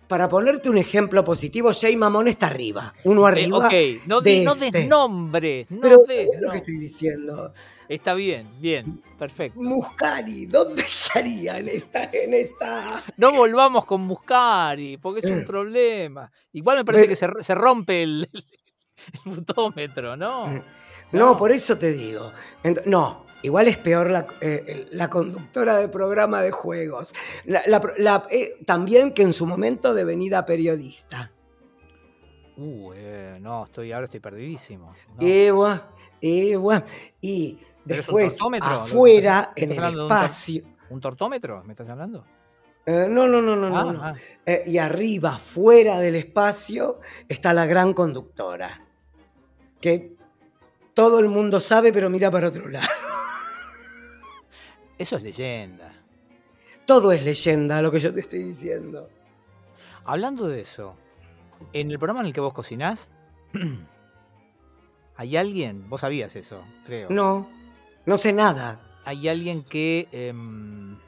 para 0.09 0.29
ponerte 0.29 0.69
un 0.69 0.77
ejemplo 0.79 1.25
positivo, 1.25 1.71
Jay 1.73 1.97
Mamón 1.97 2.29
está 2.29 2.47
arriba, 2.47 2.93
uno 3.05 3.27
Eh, 3.27 3.31
arriba. 3.31 3.59
ok, 3.59 3.73
no, 4.07 4.21
de 4.21 4.45
no 4.45 4.53
este. 4.53 4.71
des 4.71 4.89
nombres. 4.89 5.71
No 5.71 5.81
pero 5.81 5.99
des 6.07 6.29
es 6.35 6.41
lo 6.41 6.51
que 6.51 6.57
estoy 6.59 6.77
diciendo. 6.79 7.53
Está 7.89 8.15
bien, 8.15 8.49
bien, 8.61 9.03
perfecto. 9.19 9.61
Muscari, 9.61 10.47
¿dónde 10.47 10.83
estaría 10.83 11.59
en 11.59 11.69
esta, 11.69 12.05
en 12.13 12.35
esta? 12.35 13.03
No 13.17 13.33
volvamos 13.33 13.85
con 13.85 14.01
Muscari, 14.03 14.97
porque 14.99 15.21
es 15.21 15.31
un 15.31 15.45
problema. 15.45 16.31
Igual 16.53 16.79
me 16.79 16.85
parece 16.85 17.05
Pero- 17.05 17.11
que 17.35 17.41
se, 17.41 17.45
se 17.45 17.55
rompe 17.55 18.03
el, 18.03 18.29
el 18.33 19.33
fotómetro, 19.35 20.17
¿no? 20.17 20.47
No, 20.49 20.63
No. 21.13 21.37
por 21.37 21.53
eso 21.53 21.77
te 21.79 21.93
digo. 21.93 22.33
Ent- 22.63 22.85
no, 22.87 23.25
igual 23.45 23.69
es 23.69 23.77
peor 23.79 24.11
la, 24.11 24.27
eh, 24.41 24.89
la 24.91 25.09
conductora 25.09 25.77
de 25.77 25.89
programa 25.89 26.43
de 26.43 26.51
juegos. 26.51 27.15
La- 27.45 27.63
la- 27.67 27.81
la- 27.99 28.27
eh, 28.31 28.57
también 28.67 29.13
que 29.13 29.23
en 29.23 29.33
su 29.33 29.47
momento 29.47 29.95
devenida 29.95 30.45
periodista. 30.45 31.31
Uh, 32.57 32.93
eh, 32.95 33.39
no, 33.41 33.65
estoy, 33.65 33.93
ahora 33.93 34.05
estoy 34.05 34.21
perdidísimo. 34.21 34.95
No. 35.21 35.27
Ewa, 35.27 35.91
ewa. 36.21 36.85
Y 37.21 37.59
¿Pero 37.87 38.01
es 38.01 38.09
un 38.09 38.15
después, 38.23 38.39
afuera, 38.63 39.53
en 39.57 39.71
el 39.73 39.79
hablando 39.79 39.99
de 39.99 40.05
un 40.05 40.11
tor- 40.11 40.25
espacio. 40.25 40.65
¿Un 40.91 41.01
tortómetro? 41.01 41.63
¿Me 41.65 41.73
estás 41.73 41.89
hablando? 41.89 42.25
Eh, 42.87 43.07
no, 43.09 43.27
no, 43.27 43.41
no, 43.43 43.57
no, 43.57 43.71
no. 43.71 43.79
Ah, 43.79 43.93
no. 43.93 44.05
ah. 44.05 44.15
Eh, 44.47 44.63
y 44.67 44.79
arriba, 44.79 45.39
fuera 45.39 45.99
del 46.01 46.15
espacio, 46.17 47.01
está 47.29 47.53
la 47.53 47.67
gran 47.67 47.93
conductora. 47.93 48.81
Que 49.81 50.13
todo 50.95 51.19
el 51.19 51.29
mundo 51.29 51.61
sabe, 51.61 51.93
pero 51.93 52.09
mira 52.09 52.31
para 52.31 52.49
otro 52.49 52.69
lado. 52.69 52.87
Eso 54.99 55.17
es 55.17 55.23
leyenda. 55.23 55.93
Todo 56.87 57.13
es 57.13 57.23
leyenda 57.23 57.81
lo 57.83 57.91
que 57.91 58.01
yo 58.01 58.13
te 58.13 58.21
estoy 58.21 58.43
diciendo. 58.43 59.09
Hablando 60.05 60.47
de 60.47 60.61
eso, 60.61 60.97
en 61.73 61.91
el 61.91 61.99
programa 61.99 62.21
en 62.21 62.27
el 62.27 62.33
que 62.33 62.41
vos 62.41 62.53
cocinás, 62.53 63.09
hay 65.17 65.37
alguien, 65.37 65.89
vos 65.89 66.03
sabías 66.03 66.37
eso, 66.37 66.63
creo. 66.85 67.09
No, 67.11 67.49
no 68.07 68.19
sé 68.19 68.33
nada. 68.33 68.81
Hay 69.05 69.29
alguien 69.29 69.65
que 69.65 70.09
em, 70.13 70.99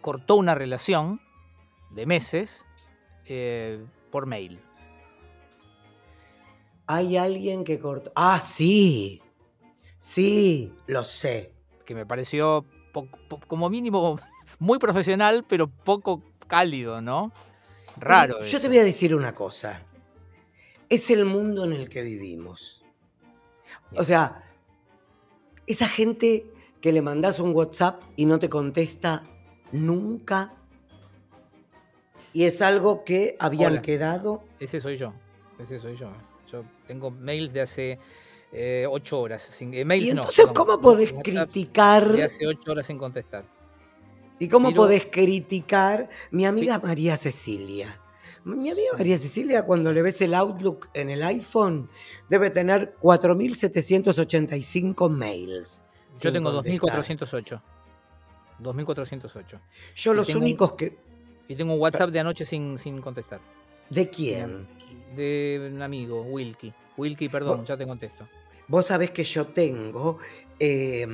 cortó 0.00 0.36
una 0.36 0.54
relación 0.54 1.20
de 1.90 2.06
meses 2.06 2.66
eh, 3.26 3.84
por 4.10 4.26
mail. 4.26 4.60
Hay 6.86 7.16
alguien 7.16 7.64
que 7.64 7.78
cortó. 7.78 8.12
Ah, 8.14 8.40
sí. 8.40 9.20
Sí, 9.98 10.72
lo 10.86 11.04
sé. 11.04 11.57
Que 11.88 11.94
me 11.94 12.04
pareció 12.04 12.66
como 13.46 13.70
mínimo 13.70 14.20
muy 14.58 14.78
profesional, 14.78 15.46
pero 15.48 15.68
poco 15.68 16.22
cálido, 16.46 17.00
¿no? 17.00 17.32
Raro. 17.96 18.40
Yo 18.40 18.44
eso. 18.44 18.60
te 18.60 18.68
voy 18.68 18.76
a 18.76 18.84
decir 18.84 19.14
una 19.14 19.34
cosa. 19.34 19.80
Es 20.90 21.08
el 21.08 21.24
mundo 21.24 21.64
en 21.64 21.72
el 21.72 21.88
que 21.88 22.02
vivimos. 22.02 22.84
O 23.96 24.04
sea, 24.04 24.44
esa 25.66 25.88
gente 25.88 26.52
que 26.82 26.92
le 26.92 27.00
mandás 27.00 27.40
un 27.40 27.54
WhatsApp 27.54 28.02
y 28.16 28.26
no 28.26 28.38
te 28.38 28.50
contesta 28.50 29.22
nunca. 29.72 30.50
Y 32.34 32.44
es 32.44 32.60
algo 32.60 33.02
que 33.02 33.34
habían 33.38 33.72
Hola. 33.72 33.82
quedado. 33.82 34.44
Ese 34.60 34.78
soy 34.78 34.96
yo. 34.96 35.14
Ese 35.58 35.80
soy 35.80 35.96
yo. 35.96 36.12
Yo 36.52 36.64
tengo 36.86 37.10
mails 37.10 37.54
de 37.54 37.62
hace 37.62 37.98
eh, 38.52 38.86
ocho 38.88 39.20
horas. 39.20 39.42
Sin, 39.42 39.74
eh, 39.74 39.84
mails 39.84 40.04
Y 40.06 40.10
entonces, 40.10 40.46
¿cómo 40.54 40.80
podés 40.80 41.12
WhatsApp 41.12 41.50
criticar? 41.50 42.12
De 42.12 42.22
hace 42.24 42.46
ocho 42.46 42.70
horas 42.72 42.86
sin 42.86 42.98
contestar. 42.98 43.44
¿Y 44.38 44.48
cómo 44.48 44.68
Pero- 44.68 44.82
podés 44.82 45.06
criticar 45.06 46.08
mi 46.30 46.46
amiga 46.46 46.78
María 46.78 47.16
Cecilia? 47.16 48.00
Mi 48.44 48.70
amiga 48.70 48.90
María 48.96 49.18
Cecilia, 49.18 49.64
cuando 49.64 49.92
le 49.92 50.00
ves 50.00 50.20
el 50.20 50.32
Outlook 50.32 50.88
en 50.94 51.10
el 51.10 51.24
iPhone, 51.24 51.90
debe 52.30 52.50
tener 52.50 52.94
4.785 53.00 55.10
mails. 55.10 55.82
Yo 56.20 56.32
tengo 56.32 56.52
contestar. 56.52 56.96
2408. 56.96 57.62
2408. 58.60 59.60
Yo 59.96 60.12
y 60.12 60.16
los 60.16 60.26
tengo 60.26 60.40
únicos 60.40 60.72
que... 60.72 60.96
Y 61.48 61.56
tengo 61.56 61.74
un 61.74 61.80
WhatsApp 61.80 62.10
de 62.10 62.20
anoche 62.20 62.44
sin, 62.44 62.78
sin 62.78 63.00
contestar. 63.00 63.40
¿De 63.90 64.08
quién? 64.08 64.66
De 65.16 65.70
un 65.72 65.82
amigo, 65.82 66.22
Wilkie. 66.22 66.72
Wilkie, 66.96 67.28
perdón, 67.28 67.64
ya 67.64 67.76
te 67.76 67.86
contesto. 67.86 68.28
Vos 68.68 68.86
sabés 68.86 69.10
que 69.10 69.24
yo 69.24 69.46
tengo 69.46 70.18
eh, 70.60 71.06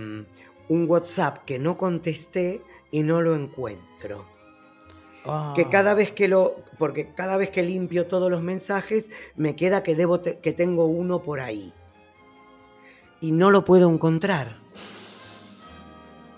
un 0.68 0.86
WhatsApp 0.90 1.44
que 1.44 1.58
no 1.58 1.76
contesté 1.76 2.62
y 2.90 3.02
no 3.02 3.20
lo 3.22 3.34
encuentro. 3.34 4.32
que 5.54 5.68
cada 5.70 5.92
Ah. 5.92 5.94
vez 5.94 6.12
que 6.12 6.28
lo. 6.28 6.56
Porque 6.78 7.14
cada 7.14 7.38
vez 7.38 7.48
que 7.48 7.62
limpio 7.62 8.06
todos 8.06 8.30
los 8.30 8.42
mensajes, 8.42 9.10
me 9.36 9.56
queda 9.56 9.82
que, 9.82 9.94
debo 9.94 10.20
te- 10.20 10.38
que 10.40 10.52
tengo 10.52 10.84
uno 10.84 11.22
por 11.22 11.40
ahí. 11.40 11.72
Y 13.22 13.32
no 13.32 13.50
lo 13.50 13.64
puedo 13.64 13.88
encontrar. 13.90 14.58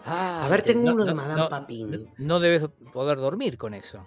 A 0.04 0.46
ver, 0.48 0.62
te- 0.62 0.72
tengo 0.72 0.92
uno 0.92 1.04
de 1.04 1.14
Madame 1.14 1.40
no, 1.40 1.48
Papin. 1.48 2.08
no 2.18 2.38
debes 2.38 2.68
poder 2.92 3.18
dormir 3.18 3.58
con 3.58 3.74
eso. 3.74 4.06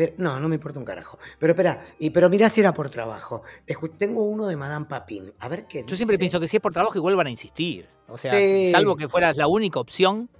Pero, 0.00 0.14
no, 0.16 0.40
no 0.40 0.48
me 0.48 0.54
importa 0.54 0.78
un 0.78 0.86
carajo. 0.86 1.18
Pero 1.38 1.52
espera, 1.52 1.84
y, 1.98 2.08
pero 2.08 2.30
mirá 2.30 2.48
si 2.48 2.60
era 2.62 2.72
por 2.72 2.88
trabajo. 2.88 3.42
Escu- 3.66 3.92
tengo 3.98 4.22
uno 4.24 4.46
de 4.46 4.56
Madame 4.56 4.86
Papin. 4.86 5.30
A 5.40 5.46
ver 5.48 5.66
qué 5.66 5.84
Yo 5.86 5.94
siempre 5.94 6.14
dice. 6.16 6.20
pienso 6.20 6.40
que 6.40 6.48
si 6.48 6.56
es 6.56 6.62
por 6.62 6.72
trabajo 6.72 6.96
igual 6.96 7.16
van 7.16 7.26
a 7.26 7.30
insistir. 7.30 7.86
O 8.08 8.16
sea, 8.16 8.32
Sí. 8.32 8.70
salvo 8.70 8.96
que 8.96 9.10
fueras 9.10 9.36
la 9.36 9.46
única 9.46 9.78
opción, 9.78 10.30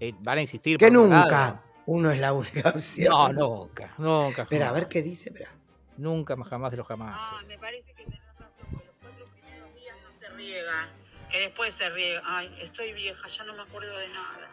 eh, 0.00 0.14
van 0.18 0.38
a 0.38 0.40
insistir. 0.40 0.78
Que 0.78 0.90
nunca. 0.90 1.26
lado. 1.26 1.60
Uno 1.86 2.10
es 2.10 2.18
la 2.18 2.32
única 2.32 2.70
opción. 2.74 3.08
No, 3.12 3.32
nunca, 3.32 3.94
nunca. 3.98 4.42
Espera, 4.42 4.70
a 4.70 4.72
ver 4.72 4.88
qué 4.88 5.00
dice. 5.00 5.28
Espera. 5.28 5.50
Nunca, 5.96 6.34
jamás 6.42 6.72
de 6.72 6.76
los 6.78 6.86
jamás. 6.88 7.14
Ah, 7.16 7.40
me 7.46 7.56
parece 7.56 7.92
que 7.94 8.02
tenés 8.04 8.20
razón, 8.36 8.66
que 8.68 8.84
los 8.84 8.94
cuatro 9.00 9.26
primeros 9.32 9.72
días 9.76 9.96
no 10.02 10.12
se 10.18 10.28
riega, 10.30 10.88
que 11.30 11.38
después 11.38 11.72
se 11.72 11.88
riega. 11.90 12.20
Ay, 12.24 12.52
estoy 12.60 12.92
vieja, 12.94 13.28
ya 13.28 13.44
no 13.44 13.54
me 13.54 13.62
acuerdo 13.62 13.96
de 13.96 14.08
nada. 14.08 14.50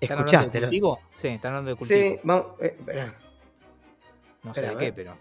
¿Están 0.00 0.18
hablando 0.18 0.30
de 0.32 0.44
¿Escuchaste? 0.46 0.60
lo- 0.60 0.66
cultivo? 0.66 1.02
Sí, 1.14 1.28
están 1.28 1.50
hablando 1.52 1.70
de 1.70 1.76
cultivo. 1.76 2.10
Sí, 2.10 2.20
vamos. 2.22 2.46
eh, 2.60 2.76
espera. 2.78 3.18
No 4.42 4.54
sé 4.54 4.60
de 4.62 4.68
a 4.68 4.78
qué, 4.78 4.92
pero. 4.92 5.18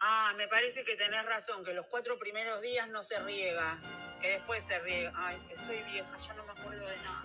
Ah, 0.00 0.32
me 0.38 0.48
parece 0.48 0.82
que 0.84 0.96
tenés 0.96 1.24
razón, 1.26 1.62
que 1.62 1.74
los 1.74 1.86
cuatro 1.86 2.18
primeros 2.18 2.60
días 2.62 2.88
no 2.88 3.02
se 3.02 3.20
riega, 3.20 3.78
que 4.20 4.28
después 4.28 4.62
se 4.64 4.78
riega. 4.80 5.12
Ay, 5.14 5.36
estoy 5.50 5.76
vieja, 5.92 6.16
ya 6.16 6.34
no 6.34 6.44
me 6.46 6.52
acuerdo 6.52 6.86
de 6.86 6.96
nada. 6.98 7.24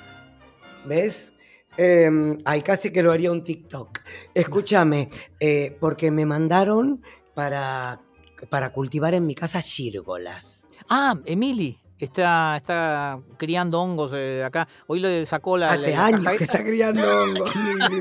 ¿Ves? 0.85 1.33
Eh, 1.77 2.09
ay, 2.45 2.61
casi 2.61 2.91
que 2.91 3.01
lo 3.01 3.11
haría 3.11 3.31
un 3.31 3.43
TikTok. 3.43 3.99
Escúchame, 4.33 5.09
eh, 5.39 5.75
porque 5.79 6.11
me 6.11 6.25
mandaron 6.25 7.01
para, 7.33 8.01
para 8.49 8.71
cultivar 8.73 9.13
en 9.13 9.25
mi 9.25 9.35
casa 9.35 9.61
gírgolas. 9.61 10.67
Ah, 10.89 11.15
Emily. 11.25 11.79
Está, 11.99 12.57
está 12.57 13.19
criando 13.37 13.81
hongos 13.81 14.11
eh, 14.13 14.43
acá. 14.43 14.67
Hoy 14.87 14.99
le 14.99 15.25
sacó 15.25 15.57
la. 15.57 15.71
Hace 15.71 15.91
la- 15.91 16.05
años 16.07 16.27
que 16.37 16.43
está 16.43 16.63
criando 16.63 17.01
hongos, 17.23 17.51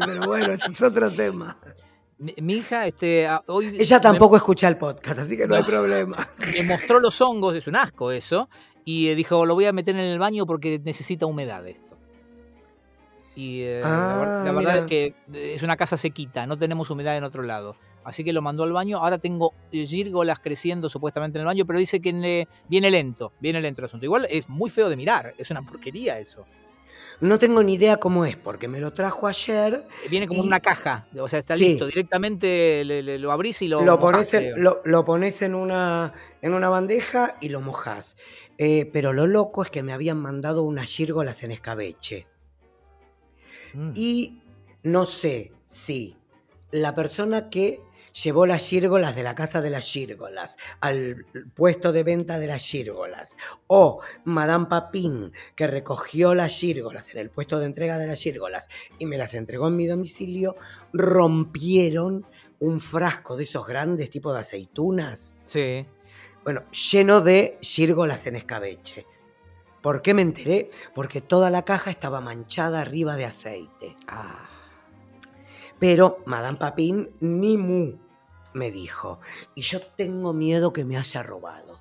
pero 0.04 0.26
bueno, 0.26 0.52
ese 0.52 0.66
es 0.70 0.82
otro 0.82 1.10
tema. 1.10 1.56
Mi, 2.18 2.34
mi 2.42 2.54
hija, 2.54 2.86
este, 2.86 3.28
hoy. 3.46 3.76
Ella 3.78 3.98
me- 3.98 4.02
tampoco 4.02 4.36
escucha 4.36 4.66
el 4.68 4.76
podcast, 4.78 5.20
así 5.20 5.36
que 5.36 5.46
no, 5.46 5.54
hay 5.54 5.62
problema. 5.62 6.28
me 6.52 6.62
mostró 6.64 6.98
los 6.98 7.20
hongos, 7.20 7.54
es 7.54 7.68
un 7.68 7.76
asco 7.76 8.10
eso, 8.10 8.48
y 8.84 9.08
eh, 9.08 9.14
dijo, 9.14 9.46
lo 9.46 9.54
voy 9.54 9.66
a 9.66 9.72
meter 9.72 9.94
en 9.94 10.02
el 10.02 10.18
baño 10.18 10.44
porque 10.44 10.80
necesita 10.84 11.26
humedad 11.26 11.66
esto. 11.68 11.96
Y 13.36 13.62
eh, 13.62 13.80
la 13.82 14.40
Ah, 14.40 14.44
la, 14.44 14.52
verdad 14.52 14.60
mira. 14.60 14.78
es 14.78 14.84
que 14.86 15.14
es 15.54 15.62
una 15.62 15.76
casa 15.76 15.96
sequita, 15.96 16.46
no 16.46 16.56
tenemos 16.58 16.90
humedad 16.90 17.16
en 17.16 17.24
otro 17.24 17.42
lado. 17.42 17.76
Así 18.04 18.22
que 18.22 18.32
lo 18.32 18.42
mandó 18.42 18.62
al 18.64 18.72
baño. 18.72 18.98
Ahora 18.98 19.18
tengo 19.18 19.54
gírgolas 19.72 20.38
creciendo 20.40 20.88
supuestamente 20.88 21.38
en 21.38 21.40
el 21.40 21.46
baño, 21.46 21.64
pero 21.66 21.78
dice 21.78 22.00
que 22.00 22.12
ne- 22.12 22.48
viene 22.68 22.90
lento, 22.90 23.32
viene 23.40 23.60
lento 23.60 23.80
el 23.80 23.86
asunto. 23.86 24.04
Igual 24.06 24.26
es 24.30 24.48
muy 24.48 24.70
feo 24.70 24.88
de 24.88 24.96
mirar, 24.96 25.34
es 25.38 25.50
una 25.50 25.62
porquería 25.62 26.18
eso. 26.18 26.44
No 27.20 27.38
tengo 27.38 27.62
ni 27.62 27.74
idea 27.74 27.96
cómo 27.98 28.24
es, 28.24 28.36
porque 28.36 28.66
me 28.66 28.80
lo 28.80 28.92
trajo 28.92 29.28
ayer. 29.28 29.86
Eh, 30.04 30.08
Viene 30.10 30.26
como 30.26 30.42
Y- 30.42 30.46
una 30.48 30.58
caja, 30.60 31.06
o 31.18 31.28
sea, 31.28 31.38
está 31.38 31.56
Sí. 31.56 31.64
listo. 31.64 31.86
Directamente 31.86 32.84
le- 32.84 33.02
le- 33.04 33.18
lo 33.20 33.30
abrís 33.30 33.62
y 33.62 33.68
lo, 33.68 33.82
Lo, 33.82 33.96
mojás, 33.96 34.28
pones, 34.30 34.34
en, 34.34 34.62
lo, 34.62 34.82
lo 34.84 35.04
pones 35.04 35.40
en, 35.42 35.54
una, 35.54 36.12
en 36.42 36.54
una 36.54 36.68
bandeja 36.68 37.36
y 37.40 37.50
lo 37.50 37.60
mojas. 37.60 38.16
Eh, 38.58 38.90
pero 38.92 39.12
lo 39.12 39.26
loco 39.28 39.62
es 39.62 39.70
que 39.70 39.82
me 39.84 39.92
habían 39.92 40.18
mandado 40.18 40.62
unas 40.64 40.88
gírgolas 40.88 41.42
en 41.44 41.52
escabeche. 41.52 42.26
Mm. 43.74 43.92
Y 43.94 44.40
no 44.82 45.06
sé 45.06 45.52
si 45.66 46.16
la 46.70 46.94
persona 46.94 47.48
que 47.48 47.80
llevó 48.22 48.46
las 48.46 48.66
gírgolas 48.66 49.16
de 49.16 49.22
la 49.24 49.34
casa 49.34 49.60
de 49.60 49.70
las 49.70 49.84
gírgolas 49.90 50.56
al 50.80 51.26
puesto 51.54 51.92
de 51.92 52.04
venta 52.04 52.38
de 52.38 52.46
las 52.46 52.62
gírgolas 52.62 53.36
o 53.66 54.00
Madame 54.24 54.66
Papin 54.66 55.32
que 55.56 55.66
recogió 55.66 56.34
las 56.34 56.52
gírgolas 56.52 57.10
en 57.10 57.18
el 57.18 57.30
puesto 57.30 57.58
de 57.58 57.66
entrega 57.66 57.98
de 57.98 58.06
las 58.06 58.20
gírgolas 58.20 58.68
y 58.98 59.06
me 59.06 59.18
las 59.18 59.34
entregó 59.34 59.68
en 59.68 59.76
mi 59.76 59.86
domicilio, 59.86 60.54
rompieron 60.92 62.24
un 62.60 62.80
frasco 62.80 63.36
de 63.36 63.42
esos 63.42 63.66
grandes 63.66 64.10
tipo 64.10 64.32
de 64.32 64.40
aceitunas, 64.40 65.34
Sí. 65.44 65.84
bueno, 66.44 66.62
lleno 66.70 67.20
de 67.20 67.58
gírgolas 67.60 68.26
en 68.26 68.36
escabeche. 68.36 69.06
¿Por 69.82 70.00
qué 70.00 70.14
me 70.14 70.22
enteré? 70.22 70.70
Porque 70.94 71.20
toda 71.20 71.50
la 71.50 71.64
caja 71.64 71.90
estaba 71.90 72.20
manchada 72.22 72.80
arriba 72.80 73.16
de 73.16 73.26
aceite. 73.26 73.96
Ah. 74.06 74.48
Pero 75.78 76.22
Madame 76.24 76.56
Papin 76.56 77.10
ni 77.20 77.58
mu 77.58 77.98
me 78.54 78.70
dijo. 78.70 79.20
Y 79.54 79.62
yo 79.62 79.80
tengo 79.80 80.32
miedo 80.32 80.72
que 80.72 80.84
me 80.84 80.96
haya 80.96 81.22
robado. 81.22 81.78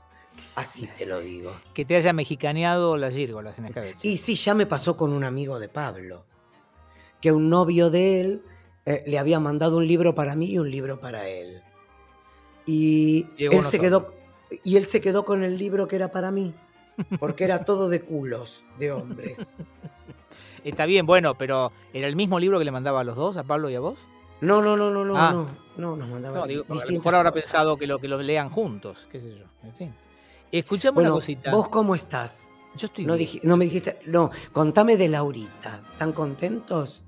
Así 0.55 0.87
te 0.97 1.05
lo 1.05 1.19
digo. 1.19 1.51
Que 1.73 1.85
te 1.85 1.95
haya 1.95 2.13
mexicaneado 2.13 2.97
las 2.97 3.15
gírgolas 3.15 3.57
en 3.59 3.65
escabeche. 3.65 4.07
Y 4.07 4.17
sí, 4.17 4.35
ya 4.35 4.53
me 4.53 4.65
pasó 4.65 4.97
con 4.97 5.13
un 5.13 5.23
amigo 5.23 5.59
de 5.59 5.69
Pablo. 5.69 6.25
Que 7.21 7.31
un 7.31 7.49
novio 7.49 7.89
de 7.89 8.19
él 8.19 8.41
eh, 8.85 9.03
le 9.07 9.17
había 9.17 9.39
mandado 9.39 9.77
un 9.77 9.87
libro 9.87 10.13
para 10.13 10.35
mí 10.35 10.51
y 10.51 10.59
un 10.59 10.69
libro 10.69 10.99
para 10.99 11.27
él. 11.27 11.61
Y 12.65 13.27
Llegó 13.37 13.59
él 13.59 13.65
se 13.65 13.79
quedó. 13.79 14.13
Y 14.63 14.75
él 14.75 14.85
se 14.85 15.01
quedó 15.01 15.25
con 15.25 15.43
el 15.43 15.57
libro 15.57 15.87
que 15.87 15.95
era 15.95 16.11
para 16.11 16.31
mí. 16.31 16.53
Porque 17.19 17.43
era 17.43 17.65
todo 17.65 17.89
de 17.89 18.01
culos, 18.01 18.63
de 18.77 18.91
hombres. 18.91 19.53
Está 20.63 20.85
bien, 20.85 21.05
bueno, 21.05 21.35
pero 21.35 21.71
¿era 21.93 22.07
el 22.07 22.15
mismo 22.15 22.39
libro 22.39 22.59
que 22.59 22.65
le 22.65 22.71
mandaba 22.71 23.01
a 23.01 23.03
los 23.03 23.15
dos, 23.15 23.35
a 23.37 23.43
Pablo 23.43 23.69
y 23.69 23.75
a 23.75 23.79
vos? 23.79 23.97
No, 24.43 24.61
no, 24.61 24.75
no, 24.77 24.91
no, 24.91 25.03
no, 25.05 25.17
Ah. 25.17 25.31
no. 25.31 25.63
No, 25.75 25.95
nos 25.95 26.07
mandaba 26.07 26.37
No, 26.39 26.45
digo, 26.45 26.65
a 26.69 26.73
lo 26.75 26.91
mejor 26.91 27.15
habrá 27.15 27.31
cosas. 27.31 27.45
pensado 27.45 27.77
que 27.77 27.87
lo, 27.87 27.97
que 27.99 28.07
lo 28.07 28.19
lean 28.21 28.49
juntos, 28.49 29.07
qué 29.11 29.19
sé 29.19 29.33
yo. 29.35 29.45
En 29.63 29.73
fin. 29.73 29.95
Escuchame 30.51 30.93
Bueno, 30.95 31.09
una 31.11 31.15
cosita. 31.17 31.51
¿vos 31.51 31.67
cómo 31.69 31.95
estás? 31.95 32.47
Yo 32.75 32.85
estoy 32.87 33.05
No, 33.05 33.15
bien. 33.15 33.27
dij- 33.29 33.39
no 33.43 33.57
me 33.57 33.65
dijiste, 33.65 33.99
no, 34.05 34.29
contame 34.51 34.97
de 34.97 35.07
Laurita. 35.09 35.81
¿Están 35.93 36.11
contentos? 36.13 37.03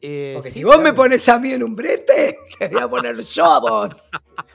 Eh, 0.00 0.32
Porque 0.34 0.48
sí, 0.50 0.58
si 0.60 0.64
vos 0.64 0.76
me 0.78 0.82
claro. 0.82 0.96
pones 0.96 1.28
a 1.28 1.38
mí 1.38 1.52
en 1.52 1.62
un 1.62 1.76
brete, 1.76 2.36
te 2.58 2.68
voy 2.68 2.80
a 2.82 2.88
poner 2.90 3.20
yo 3.22 3.44
a 3.44 3.60
vos. 3.60 4.08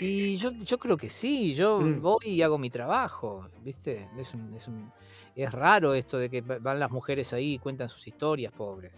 Y 0.00 0.36
yo, 0.36 0.50
yo 0.50 0.76
creo 0.78 0.96
que 0.96 1.08
sí, 1.08 1.54
yo 1.54 1.80
Mm. 1.80 2.00
voy 2.00 2.26
y 2.26 2.42
hago 2.42 2.58
mi 2.58 2.68
trabajo, 2.68 3.46
¿viste? 3.62 4.08
Es, 4.18 4.34
un- 4.34 4.52
es, 4.54 4.66
un- 4.66 4.92
es 5.36 5.52
raro 5.52 5.94
esto 5.94 6.18
de 6.18 6.28
que 6.28 6.40
va- 6.40 6.58
van 6.58 6.80
las 6.80 6.90
mujeres 6.90 7.32
ahí 7.32 7.54
y 7.54 7.58
cuentan 7.58 7.88
sus 7.88 8.06
historias, 8.08 8.52
pobres. 8.52 8.92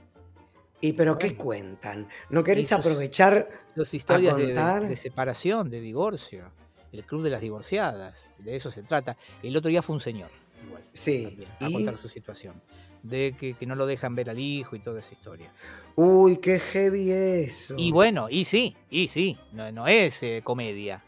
¿Y 0.80 0.92
pero 0.92 1.16
qué 1.18 1.34
cuentan? 1.36 2.08
¿No 2.30 2.44
sus- 2.76 2.86
aprovechar? 2.86 3.48
Sus 3.74 3.94
historias 3.94 4.36
de, 4.36 4.46
de- 4.48 4.54
contar? 4.54 4.88
de 4.88 4.96
separación, 4.96 5.70
de 5.70 5.80
divorcio. 5.80 6.50
El 6.92 7.04
club 7.04 7.22
de 7.22 7.30
las 7.30 7.40
divorciadas, 7.40 8.30
de 8.38 8.56
eso 8.56 8.70
se 8.70 8.82
trata. 8.82 9.16
El 9.42 9.56
otro 9.56 9.68
día 9.68 9.82
fue 9.82 9.94
un 9.94 10.00
señor, 10.00 10.30
igual, 10.66 10.82
Sí. 10.94 11.24
también, 11.24 11.50
a 11.60 11.68
¿Y? 11.68 11.72
contar 11.72 11.96
su 11.98 12.08
situación. 12.08 12.60
De 13.02 13.34
que, 13.38 13.54
que 13.54 13.66
no 13.66 13.74
lo 13.74 13.86
dejan 13.86 14.14
ver 14.14 14.30
al 14.30 14.38
hijo 14.38 14.74
y 14.76 14.80
toda 14.80 15.00
esa 15.00 15.12
historia. 15.14 15.52
Uy, 15.94 16.38
qué 16.38 16.58
heavy 16.58 17.10
eso. 17.10 17.74
Y 17.76 17.92
bueno, 17.92 18.28
y 18.30 18.44
sí, 18.44 18.76
y 18.90 19.08
sí, 19.08 19.38
no, 19.52 19.70
no 19.72 19.86
es 19.86 20.22
eh, 20.22 20.40
comedia. 20.42 21.04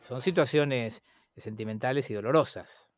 Son 0.00 0.20
situaciones 0.22 1.02
sentimentales 1.36 2.10
y 2.10 2.14
dolorosas. 2.14 2.88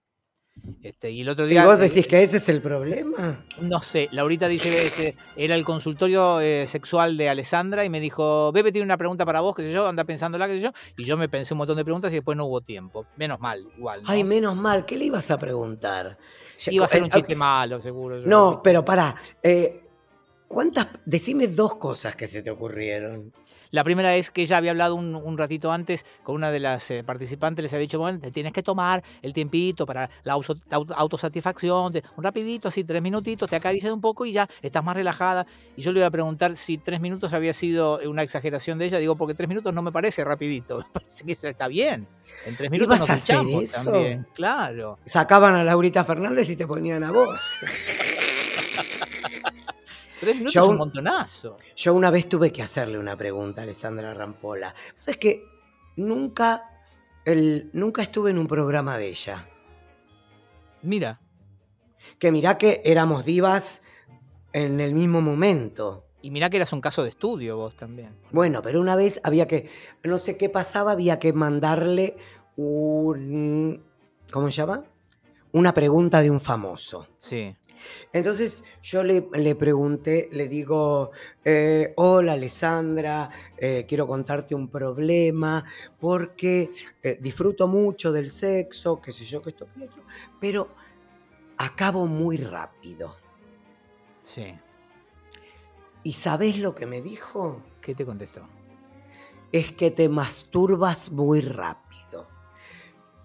Este, 0.82 1.10
y 1.10 1.20
el 1.20 1.28
otro 1.28 1.46
¿Y 1.46 1.50
día. 1.50 1.64
vos 1.66 1.78
eh, 1.78 1.82
decís 1.82 2.06
que 2.06 2.22
ese 2.22 2.38
es 2.38 2.48
el 2.48 2.60
problema? 2.62 3.44
No 3.60 3.80
sé, 3.82 4.08
Laurita 4.12 4.48
dice 4.48 4.90
que 4.96 5.16
era 5.36 5.54
el 5.54 5.64
consultorio 5.64 6.40
eh, 6.40 6.66
sexual 6.66 7.16
de 7.16 7.28
Alessandra 7.28 7.84
y 7.84 7.90
me 7.90 8.00
dijo, 8.00 8.52
Bebe 8.52 8.72
tiene 8.72 8.84
una 8.84 8.96
pregunta 8.96 9.24
para 9.26 9.40
vos, 9.40 9.54
que 9.54 9.62
sé 9.62 9.72
yo, 9.72 9.86
anda 9.86 10.04
pensándola, 10.04 10.46
que 10.46 10.54
sé 10.54 10.60
yo. 10.60 10.70
Y 10.96 11.04
yo 11.04 11.16
me 11.16 11.28
pensé 11.28 11.54
un 11.54 11.58
montón 11.58 11.76
de 11.76 11.84
preguntas 11.84 12.12
y 12.12 12.16
después 12.16 12.36
no 12.36 12.46
hubo 12.46 12.60
tiempo. 12.60 13.06
Menos 13.16 13.40
mal, 13.40 13.66
igual. 13.76 14.02
¿no? 14.02 14.08
Ay, 14.10 14.24
menos 14.24 14.56
mal, 14.56 14.84
¿qué 14.86 14.96
le 14.96 15.06
ibas 15.06 15.30
a 15.30 15.38
preguntar? 15.38 16.18
Iba 16.68 16.84
a 16.86 16.88
ser 16.88 17.02
un 17.02 17.08
eh, 17.08 17.12
chiste 17.12 17.36
malo, 17.36 17.80
seguro. 17.80 18.18
yo, 18.20 18.26
No, 18.26 18.60
pero 18.62 18.84
pará. 18.84 19.14
eh, 19.42 19.82
¿Cuántas? 20.48 20.86
Decime 21.04 21.48
dos 21.48 21.76
cosas 21.76 22.14
que 22.14 22.26
se 22.28 22.40
te 22.40 22.50
ocurrieron. 22.50 23.32
La 23.72 23.82
primera 23.82 24.14
es 24.14 24.30
que 24.30 24.42
ella 24.42 24.58
había 24.58 24.70
hablado 24.70 24.94
un, 24.94 25.14
un 25.16 25.36
ratito 25.36 25.72
antes 25.72 26.06
con 26.22 26.36
una 26.36 26.52
de 26.52 26.60
las 26.60 26.88
eh, 26.92 27.02
participantes, 27.02 27.62
les 27.64 27.72
había 27.72 27.82
dicho, 27.82 27.98
bueno, 27.98 28.20
te 28.20 28.30
tienes 28.30 28.52
que 28.52 28.62
tomar 28.62 29.02
el 29.22 29.32
tiempito 29.32 29.84
para 29.86 30.08
la 30.22 30.34
autosatisfacción, 30.34 31.92
te- 31.92 32.04
un 32.16 32.22
rapidito, 32.24 32.68
así, 32.68 32.84
tres 32.84 33.02
minutitos, 33.02 33.50
te 33.50 33.56
acaricias 33.56 33.92
un 33.92 34.00
poco 34.00 34.24
y 34.24 34.32
ya 34.32 34.48
estás 34.62 34.84
más 34.84 34.94
relajada. 34.94 35.46
Y 35.74 35.82
yo 35.82 35.90
le 35.92 35.98
iba 35.98 36.06
a 36.06 36.10
preguntar 36.12 36.54
si 36.54 36.78
tres 36.78 37.00
minutos 37.00 37.32
había 37.32 37.52
sido 37.52 37.98
una 38.08 38.22
exageración 38.22 38.78
de 38.78 38.86
ella, 38.86 38.98
digo, 38.98 39.16
porque 39.16 39.34
tres 39.34 39.48
minutos 39.48 39.74
no 39.74 39.82
me 39.82 39.90
parece 39.92 40.24
rapidito, 40.24 40.78
me 40.84 40.84
parece 40.92 41.24
que 41.26 41.32
está 41.32 41.66
bien. 41.68 42.06
En 42.46 42.56
tres 42.56 42.70
minutos 42.70 42.96
¿Ibas 42.96 43.00
nos 43.00 43.10
a 43.10 43.14
hacer 43.14 43.36
duchamos 43.38 43.62
eso? 43.64 43.90
también, 43.92 44.26
claro. 44.32 44.98
Sacaban 45.04 45.56
a 45.56 45.64
Laurita 45.64 46.04
Fernández 46.04 46.48
y 46.50 46.56
te 46.56 46.66
ponían 46.66 47.02
a 47.02 47.10
vos. 47.10 47.40
Tres 50.20 50.36
minutos 50.36 50.54
Yo 50.54 50.62
es 50.64 50.68
un 50.68 50.76
montonazo. 50.76 51.58
Yo 51.76 51.94
una 51.94 52.10
vez 52.10 52.28
tuve 52.28 52.50
que 52.50 52.62
hacerle 52.62 52.98
una 52.98 53.16
pregunta 53.16 53.60
a 53.60 53.64
Alessandra 53.64 54.14
Rampola. 54.14 54.74
¿Sabes 54.98 55.18
que 55.18 55.44
nunca, 55.96 56.70
el, 57.24 57.70
nunca 57.72 58.02
estuve 58.02 58.30
en 58.30 58.38
un 58.38 58.46
programa 58.46 58.96
de 58.98 59.08
ella? 59.08 59.48
Mira, 60.82 61.20
Que 62.18 62.30
mirá 62.32 62.56
que 62.56 62.80
éramos 62.84 63.24
divas 63.24 63.82
en 64.52 64.80
el 64.80 64.94
mismo 64.94 65.20
momento. 65.20 66.04
Y 66.22 66.30
mirá 66.30 66.48
que 66.48 66.56
eras 66.56 66.72
un 66.72 66.80
caso 66.80 67.02
de 67.02 67.10
estudio 67.10 67.56
vos 67.56 67.74
también. 67.76 68.16
Bueno, 68.32 68.62
pero 68.62 68.80
una 68.80 68.96
vez 68.96 69.20
había 69.22 69.46
que, 69.46 69.68
no 70.02 70.18
sé 70.18 70.36
qué 70.36 70.48
pasaba, 70.48 70.92
había 70.92 71.18
que 71.18 71.32
mandarle 71.32 72.16
un, 72.56 73.84
¿cómo 74.32 74.46
se 74.46 74.56
llama? 74.56 74.84
Una 75.52 75.74
pregunta 75.74 76.22
de 76.22 76.30
un 76.30 76.40
famoso. 76.40 77.06
Sí. 77.18 77.54
Entonces 78.12 78.64
yo 78.82 79.02
le, 79.02 79.28
le 79.32 79.54
pregunté, 79.54 80.28
le 80.32 80.48
digo, 80.48 81.10
eh, 81.44 81.92
hola 81.96 82.32
Alessandra, 82.32 83.30
eh, 83.56 83.84
quiero 83.88 84.06
contarte 84.06 84.54
un 84.54 84.68
problema 84.68 85.64
porque 85.98 86.70
eh, 87.02 87.18
disfruto 87.20 87.68
mucho 87.68 88.12
del 88.12 88.32
sexo, 88.32 89.00
qué 89.00 89.12
sé 89.12 89.24
yo, 89.24 89.42
que 89.42 89.50
esto, 89.50 89.66
que 89.66 89.84
otro, 89.84 90.02
pero 90.40 90.68
acabo 91.56 92.06
muy 92.06 92.36
rápido. 92.36 93.16
Sí. 94.22 94.58
¿Y 96.02 96.12
sabés 96.12 96.58
lo 96.58 96.74
que 96.74 96.86
me 96.86 97.02
dijo? 97.02 97.62
¿Qué 97.80 97.94
te 97.94 98.06
contestó? 98.06 98.42
Es 99.52 99.72
que 99.72 99.90
te 99.90 100.08
masturbas 100.08 101.10
muy 101.10 101.40
rápido. 101.40 102.28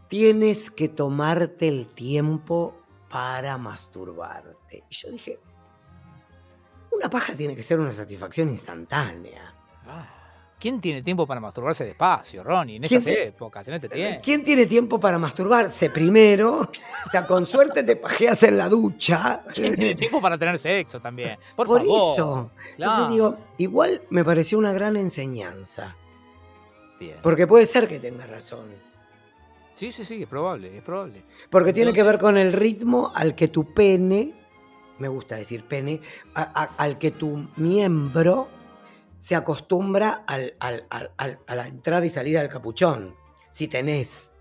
Tienes 0.07 0.69
que 0.71 0.89
tomarte 0.89 1.67
el 1.67 1.87
tiempo 1.87 2.80
para 3.11 3.57
masturbarte. 3.57 4.83
Y 4.89 4.93
yo 4.95 5.11
dije, 5.11 5.39
una 6.91 7.09
paja 7.09 7.35
tiene 7.35 7.55
que 7.55 7.63
ser 7.63 7.79
una 7.79 7.91
satisfacción 7.91 8.49
instantánea. 8.49 9.53
¿Quién 10.59 10.79
tiene 10.79 11.01
tiempo 11.01 11.25
para 11.25 11.39
masturbarse 11.41 11.83
despacio, 11.85 12.43
Ronnie? 12.43 12.75
En 12.75 12.83
¿Quién 12.83 12.99
estas 12.99 13.13
te- 13.15 13.27
épocas, 13.29 13.67
en 13.67 13.73
este 13.73 13.89
tiempo. 13.89 14.19
¿Quién 14.23 14.43
tiene 14.43 14.67
tiempo 14.67 14.99
para 14.99 15.17
masturbarse 15.17 15.89
primero? 15.89 16.59
O 17.07 17.09
sea, 17.09 17.25
con 17.25 17.47
suerte 17.47 17.83
te 17.83 17.95
pajeas 17.95 18.43
en 18.43 18.57
la 18.59 18.69
ducha. 18.69 19.43
¿Quién 19.53 19.73
tiene 19.75 19.95
tiempo 19.95 20.21
para 20.21 20.37
tener 20.37 20.59
sexo 20.59 20.99
también? 20.99 21.39
Por, 21.55 21.65
Por 21.65 21.79
favor. 21.79 22.13
eso. 22.13 22.51
Entonces 22.77 23.09
digo, 23.09 23.37
igual 23.57 24.01
me 24.11 24.23
pareció 24.23 24.59
una 24.59 24.71
gran 24.71 24.95
enseñanza. 24.97 25.95
Bien. 26.99 27.17
Porque 27.23 27.47
puede 27.47 27.65
ser 27.65 27.87
que 27.87 27.99
tenga 27.99 28.27
razón. 28.27 28.67
Sí, 29.73 29.91
sí, 29.91 30.03
sí, 30.05 30.21
es 30.23 30.27
probable, 30.27 30.75
es 30.77 30.83
probable. 30.83 31.23
Porque 31.49 31.73
tiene 31.73 31.93
que 31.93 32.03
ver 32.03 32.19
con 32.19 32.37
el 32.37 32.53
ritmo 32.53 33.11
al 33.15 33.33
que 33.35 33.47
tu 33.47 33.73
pene, 33.73 34.33
me 34.99 35.07
gusta 35.07 35.35
decir 35.37 35.63
pene, 35.63 36.01
a- 36.35 36.61
a- 36.63 36.75
al 36.77 36.97
que 36.97 37.11
tu 37.11 37.47
miembro 37.57 38.47
se 39.17 39.35
acostumbra 39.35 40.23
al- 40.27 40.53
al- 40.59 40.85
al- 40.89 41.11
al- 41.17 41.39
a 41.47 41.55
la 41.55 41.67
entrada 41.67 42.05
y 42.05 42.09
salida 42.09 42.41
del 42.41 42.49
capuchón. 42.49 43.15
Si 43.49 43.67
tenés. 43.67 44.31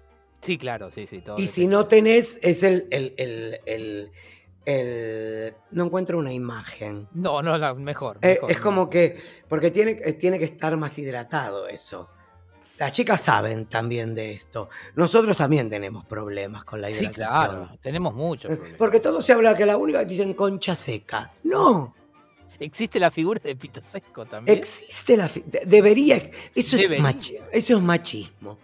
Sí, 0.41 0.57
claro, 0.59 0.91
sí, 0.91 1.07
sí. 1.07 1.20
Todo 1.20 1.39
Y 1.39 1.47
si 1.47 1.66
no 1.66 1.87
tenés, 1.87 2.39
es 2.43 2.62
el, 2.62 2.87
el- 2.91 3.14
el- 3.16 3.61
el- 3.66 4.11
el- 4.66 5.55
No 5.70 5.85
encuentro 5.85 6.18
una 6.18 6.33
imagen. 6.33 7.09
No, 7.12 7.43
no, 7.43 7.57
la- 7.59 7.74
mejor. 7.74 8.18
Eh, 8.22 8.35
mejor, 8.35 8.51
es 8.51 8.57
no. 8.59 8.62
como 8.62 8.91
que. 8.91 9.16
Porque 9.49 9.70
tiene, 9.70 9.93
eh, 10.05 10.12
tiene 10.14 10.39
que 10.39 10.45
estar 10.45 10.76
más 10.76 10.99
hidratado 10.99 11.68
eso. 11.68 12.09
Las 12.81 12.93
chicas 12.93 13.20
saben 13.20 13.66
también 13.66 14.14
de 14.14 14.33
esto. 14.33 14.70
Nosotros 14.97 15.37
también 15.37 15.68
tenemos 15.68 16.05
problemas 16.07 16.64
con 16.64 16.81
la 16.81 16.91
Sí, 16.91 17.05
hidratación. 17.05 17.26
claro, 17.28 17.68
tenemos 17.83 18.14
muchos 18.14 18.51
problemas. 18.57 18.78
Porque 18.78 19.01
todo 19.01 19.20
se 19.20 19.33
habla 19.35 19.55
que 19.55 19.66
la 19.66 19.76
única 19.76 19.99
que 20.01 20.07
dicen 20.07 20.33
concha 20.33 20.74
seca. 20.74 21.31
No, 21.45 21.95
Existe 22.59 22.99
la 23.01 23.11
figura 23.11 23.41
de 23.43 23.55
pito 23.57 23.81
seco 23.83 24.26
también. 24.26 24.59
existe 24.59 25.16
la... 25.16 25.31
Debería... 25.66 26.16
Eso, 26.55 26.76
Es 26.76 26.83
Debería. 26.83 27.03
machi- 27.05 27.39
eso 27.53 27.76
es 27.76 27.83
machismo. 27.83 28.59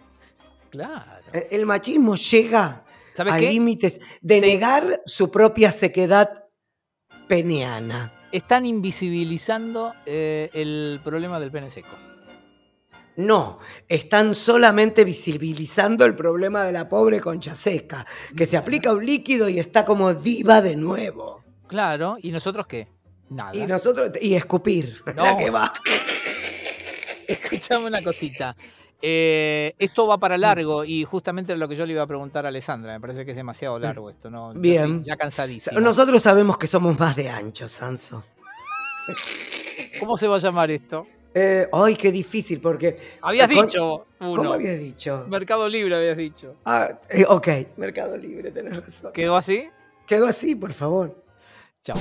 claro. 0.69 1.21
El 1.33 1.47
el 1.51 1.65
machismo 1.65 2.15
llega 2.15 2.83
¿Sabes 3.13 3.33
a 3.33 3.37
límites 3.39 3.99
de 4.21 4.39
Sí. 4.39 4.45
negar 4.45 5.01
su 5.05 5.29
propia 5.31 5.71
sequedad 5.71 6.43
peniana. 7.27 8.13
Están 8.31 8.65
invisibilizando 8.65 9.93
eh, 10.05 10.49
el 10.53 10.99
problema 11.03 11.39
del 11.39 11.49
pene 11.51 11.69
seco. 11.69 11.89
No, 13.17 13.57
están 13.87 14.35
solamente 14.35 15.03
visibilizando 15.03 16.05
el 16.05 16.15
problema 16.15 16.63
de 16.63 16.71
la 16.71 16.87
pobre 16.87 17.19
concha 17.19 17.55
seca, 17.55 18.05
que 18.35 18.45
se 18.45 18.57
aplica 18.57 18.93
un 18.93 19.05
líquido 19.05 19.49
y 19.49 19.59
está 19.59 19.85
como 19.85 20.13
diva 20.13 20.61
de 20.61 20.75
nuevo. 20.75 21.43
Claro, 21.67 22.17
¿y 22.21 22.31
nosotros 22.31 22.67
qué? 22.67 22.87
Nada. 23.29 23.55
Y 23.55 23.65
nosotros, 23.65 24.11
y 24.21 24.35
escupir, 24.35 25.01
No. 25.15 25.23
la 25.25 25.37
que 25.37 25.49
va. 25.49 25.73
Escuchame 27.27 27.87
una 27.87 28.03
cosita. 28.03 28.55
Eh, 29.01 29.73
esto 29.77 30.07
va 30.07 30.17
para 30.17 30.37
largo 30.37 30.83
y 30.85 31.03
justamente 31.03 31.55
lo 31.55 31.67
que 31.67 31.75
yo 31.75 31.85
le 31.85 31.93
iba 31.93 32.03
a 32.03 32.07
preguntar 32.07 32.45
a 32.45 32.49
Alessandra. 32.49 32.93
Me 32.93 32.99
parece 33.01 33.25
que 33.25 33.31
es 33.31 33.37
demasiado 33.37 33.77
largo 33.77 34.09
esto, 34.09 34.29
¿no? 34.29 34.53
Bien. 34.53 35.03
Ya 35.03 35.15
cansadísimo. 35.17 35.79
Nosotros 35.79 36.21
sabemos 36.21 36.57
que 36.57 36.67
somos 36.67 36.97
más 36.97 37.15
de 37.15 37.29
ancho, 37.29 37.67
Sanso. 37.67 38.23
¿Cómo 39.99 40.17
se 40.17 40.27
va 40.27 40.35
a 40.37 40.39
llamar 40.39 40.71
esto? 40.71 41.05
Eh, 41.33 41.67
ay, 41.71 41.95
qué 41.95 42.11
difícil, 42.11 42.59
porque. 42.61 42.97
Habías 43.21 43.47
Con- 43.49 43.65
dicho 43.65 44.05
uno. 44.19 44.35
¿Cómo 44.35 44.53
habías 44.53 44.79
dicho? 44.79 45.25
Mercado 45.27 45.67
Libre 45.69 45.95
habías 45.95 46.17
dicho. 46.17 46.55
Ah, 46.65 46.99
eh, 47.09 47.25
ok, 47.27 47.47
Mercado 47.77 48.17
Libre, 48.17 48.51
tenés 48.51 48.75
razón. 48.75 49.11
¿Quedó 49.13 49.35
así? 49.35 49.69
Quedó 50.07 50.25
así, 50.27 50.55
por 50.55 50.73
favor. 50.73 51.15
Chao. 51.83 51.97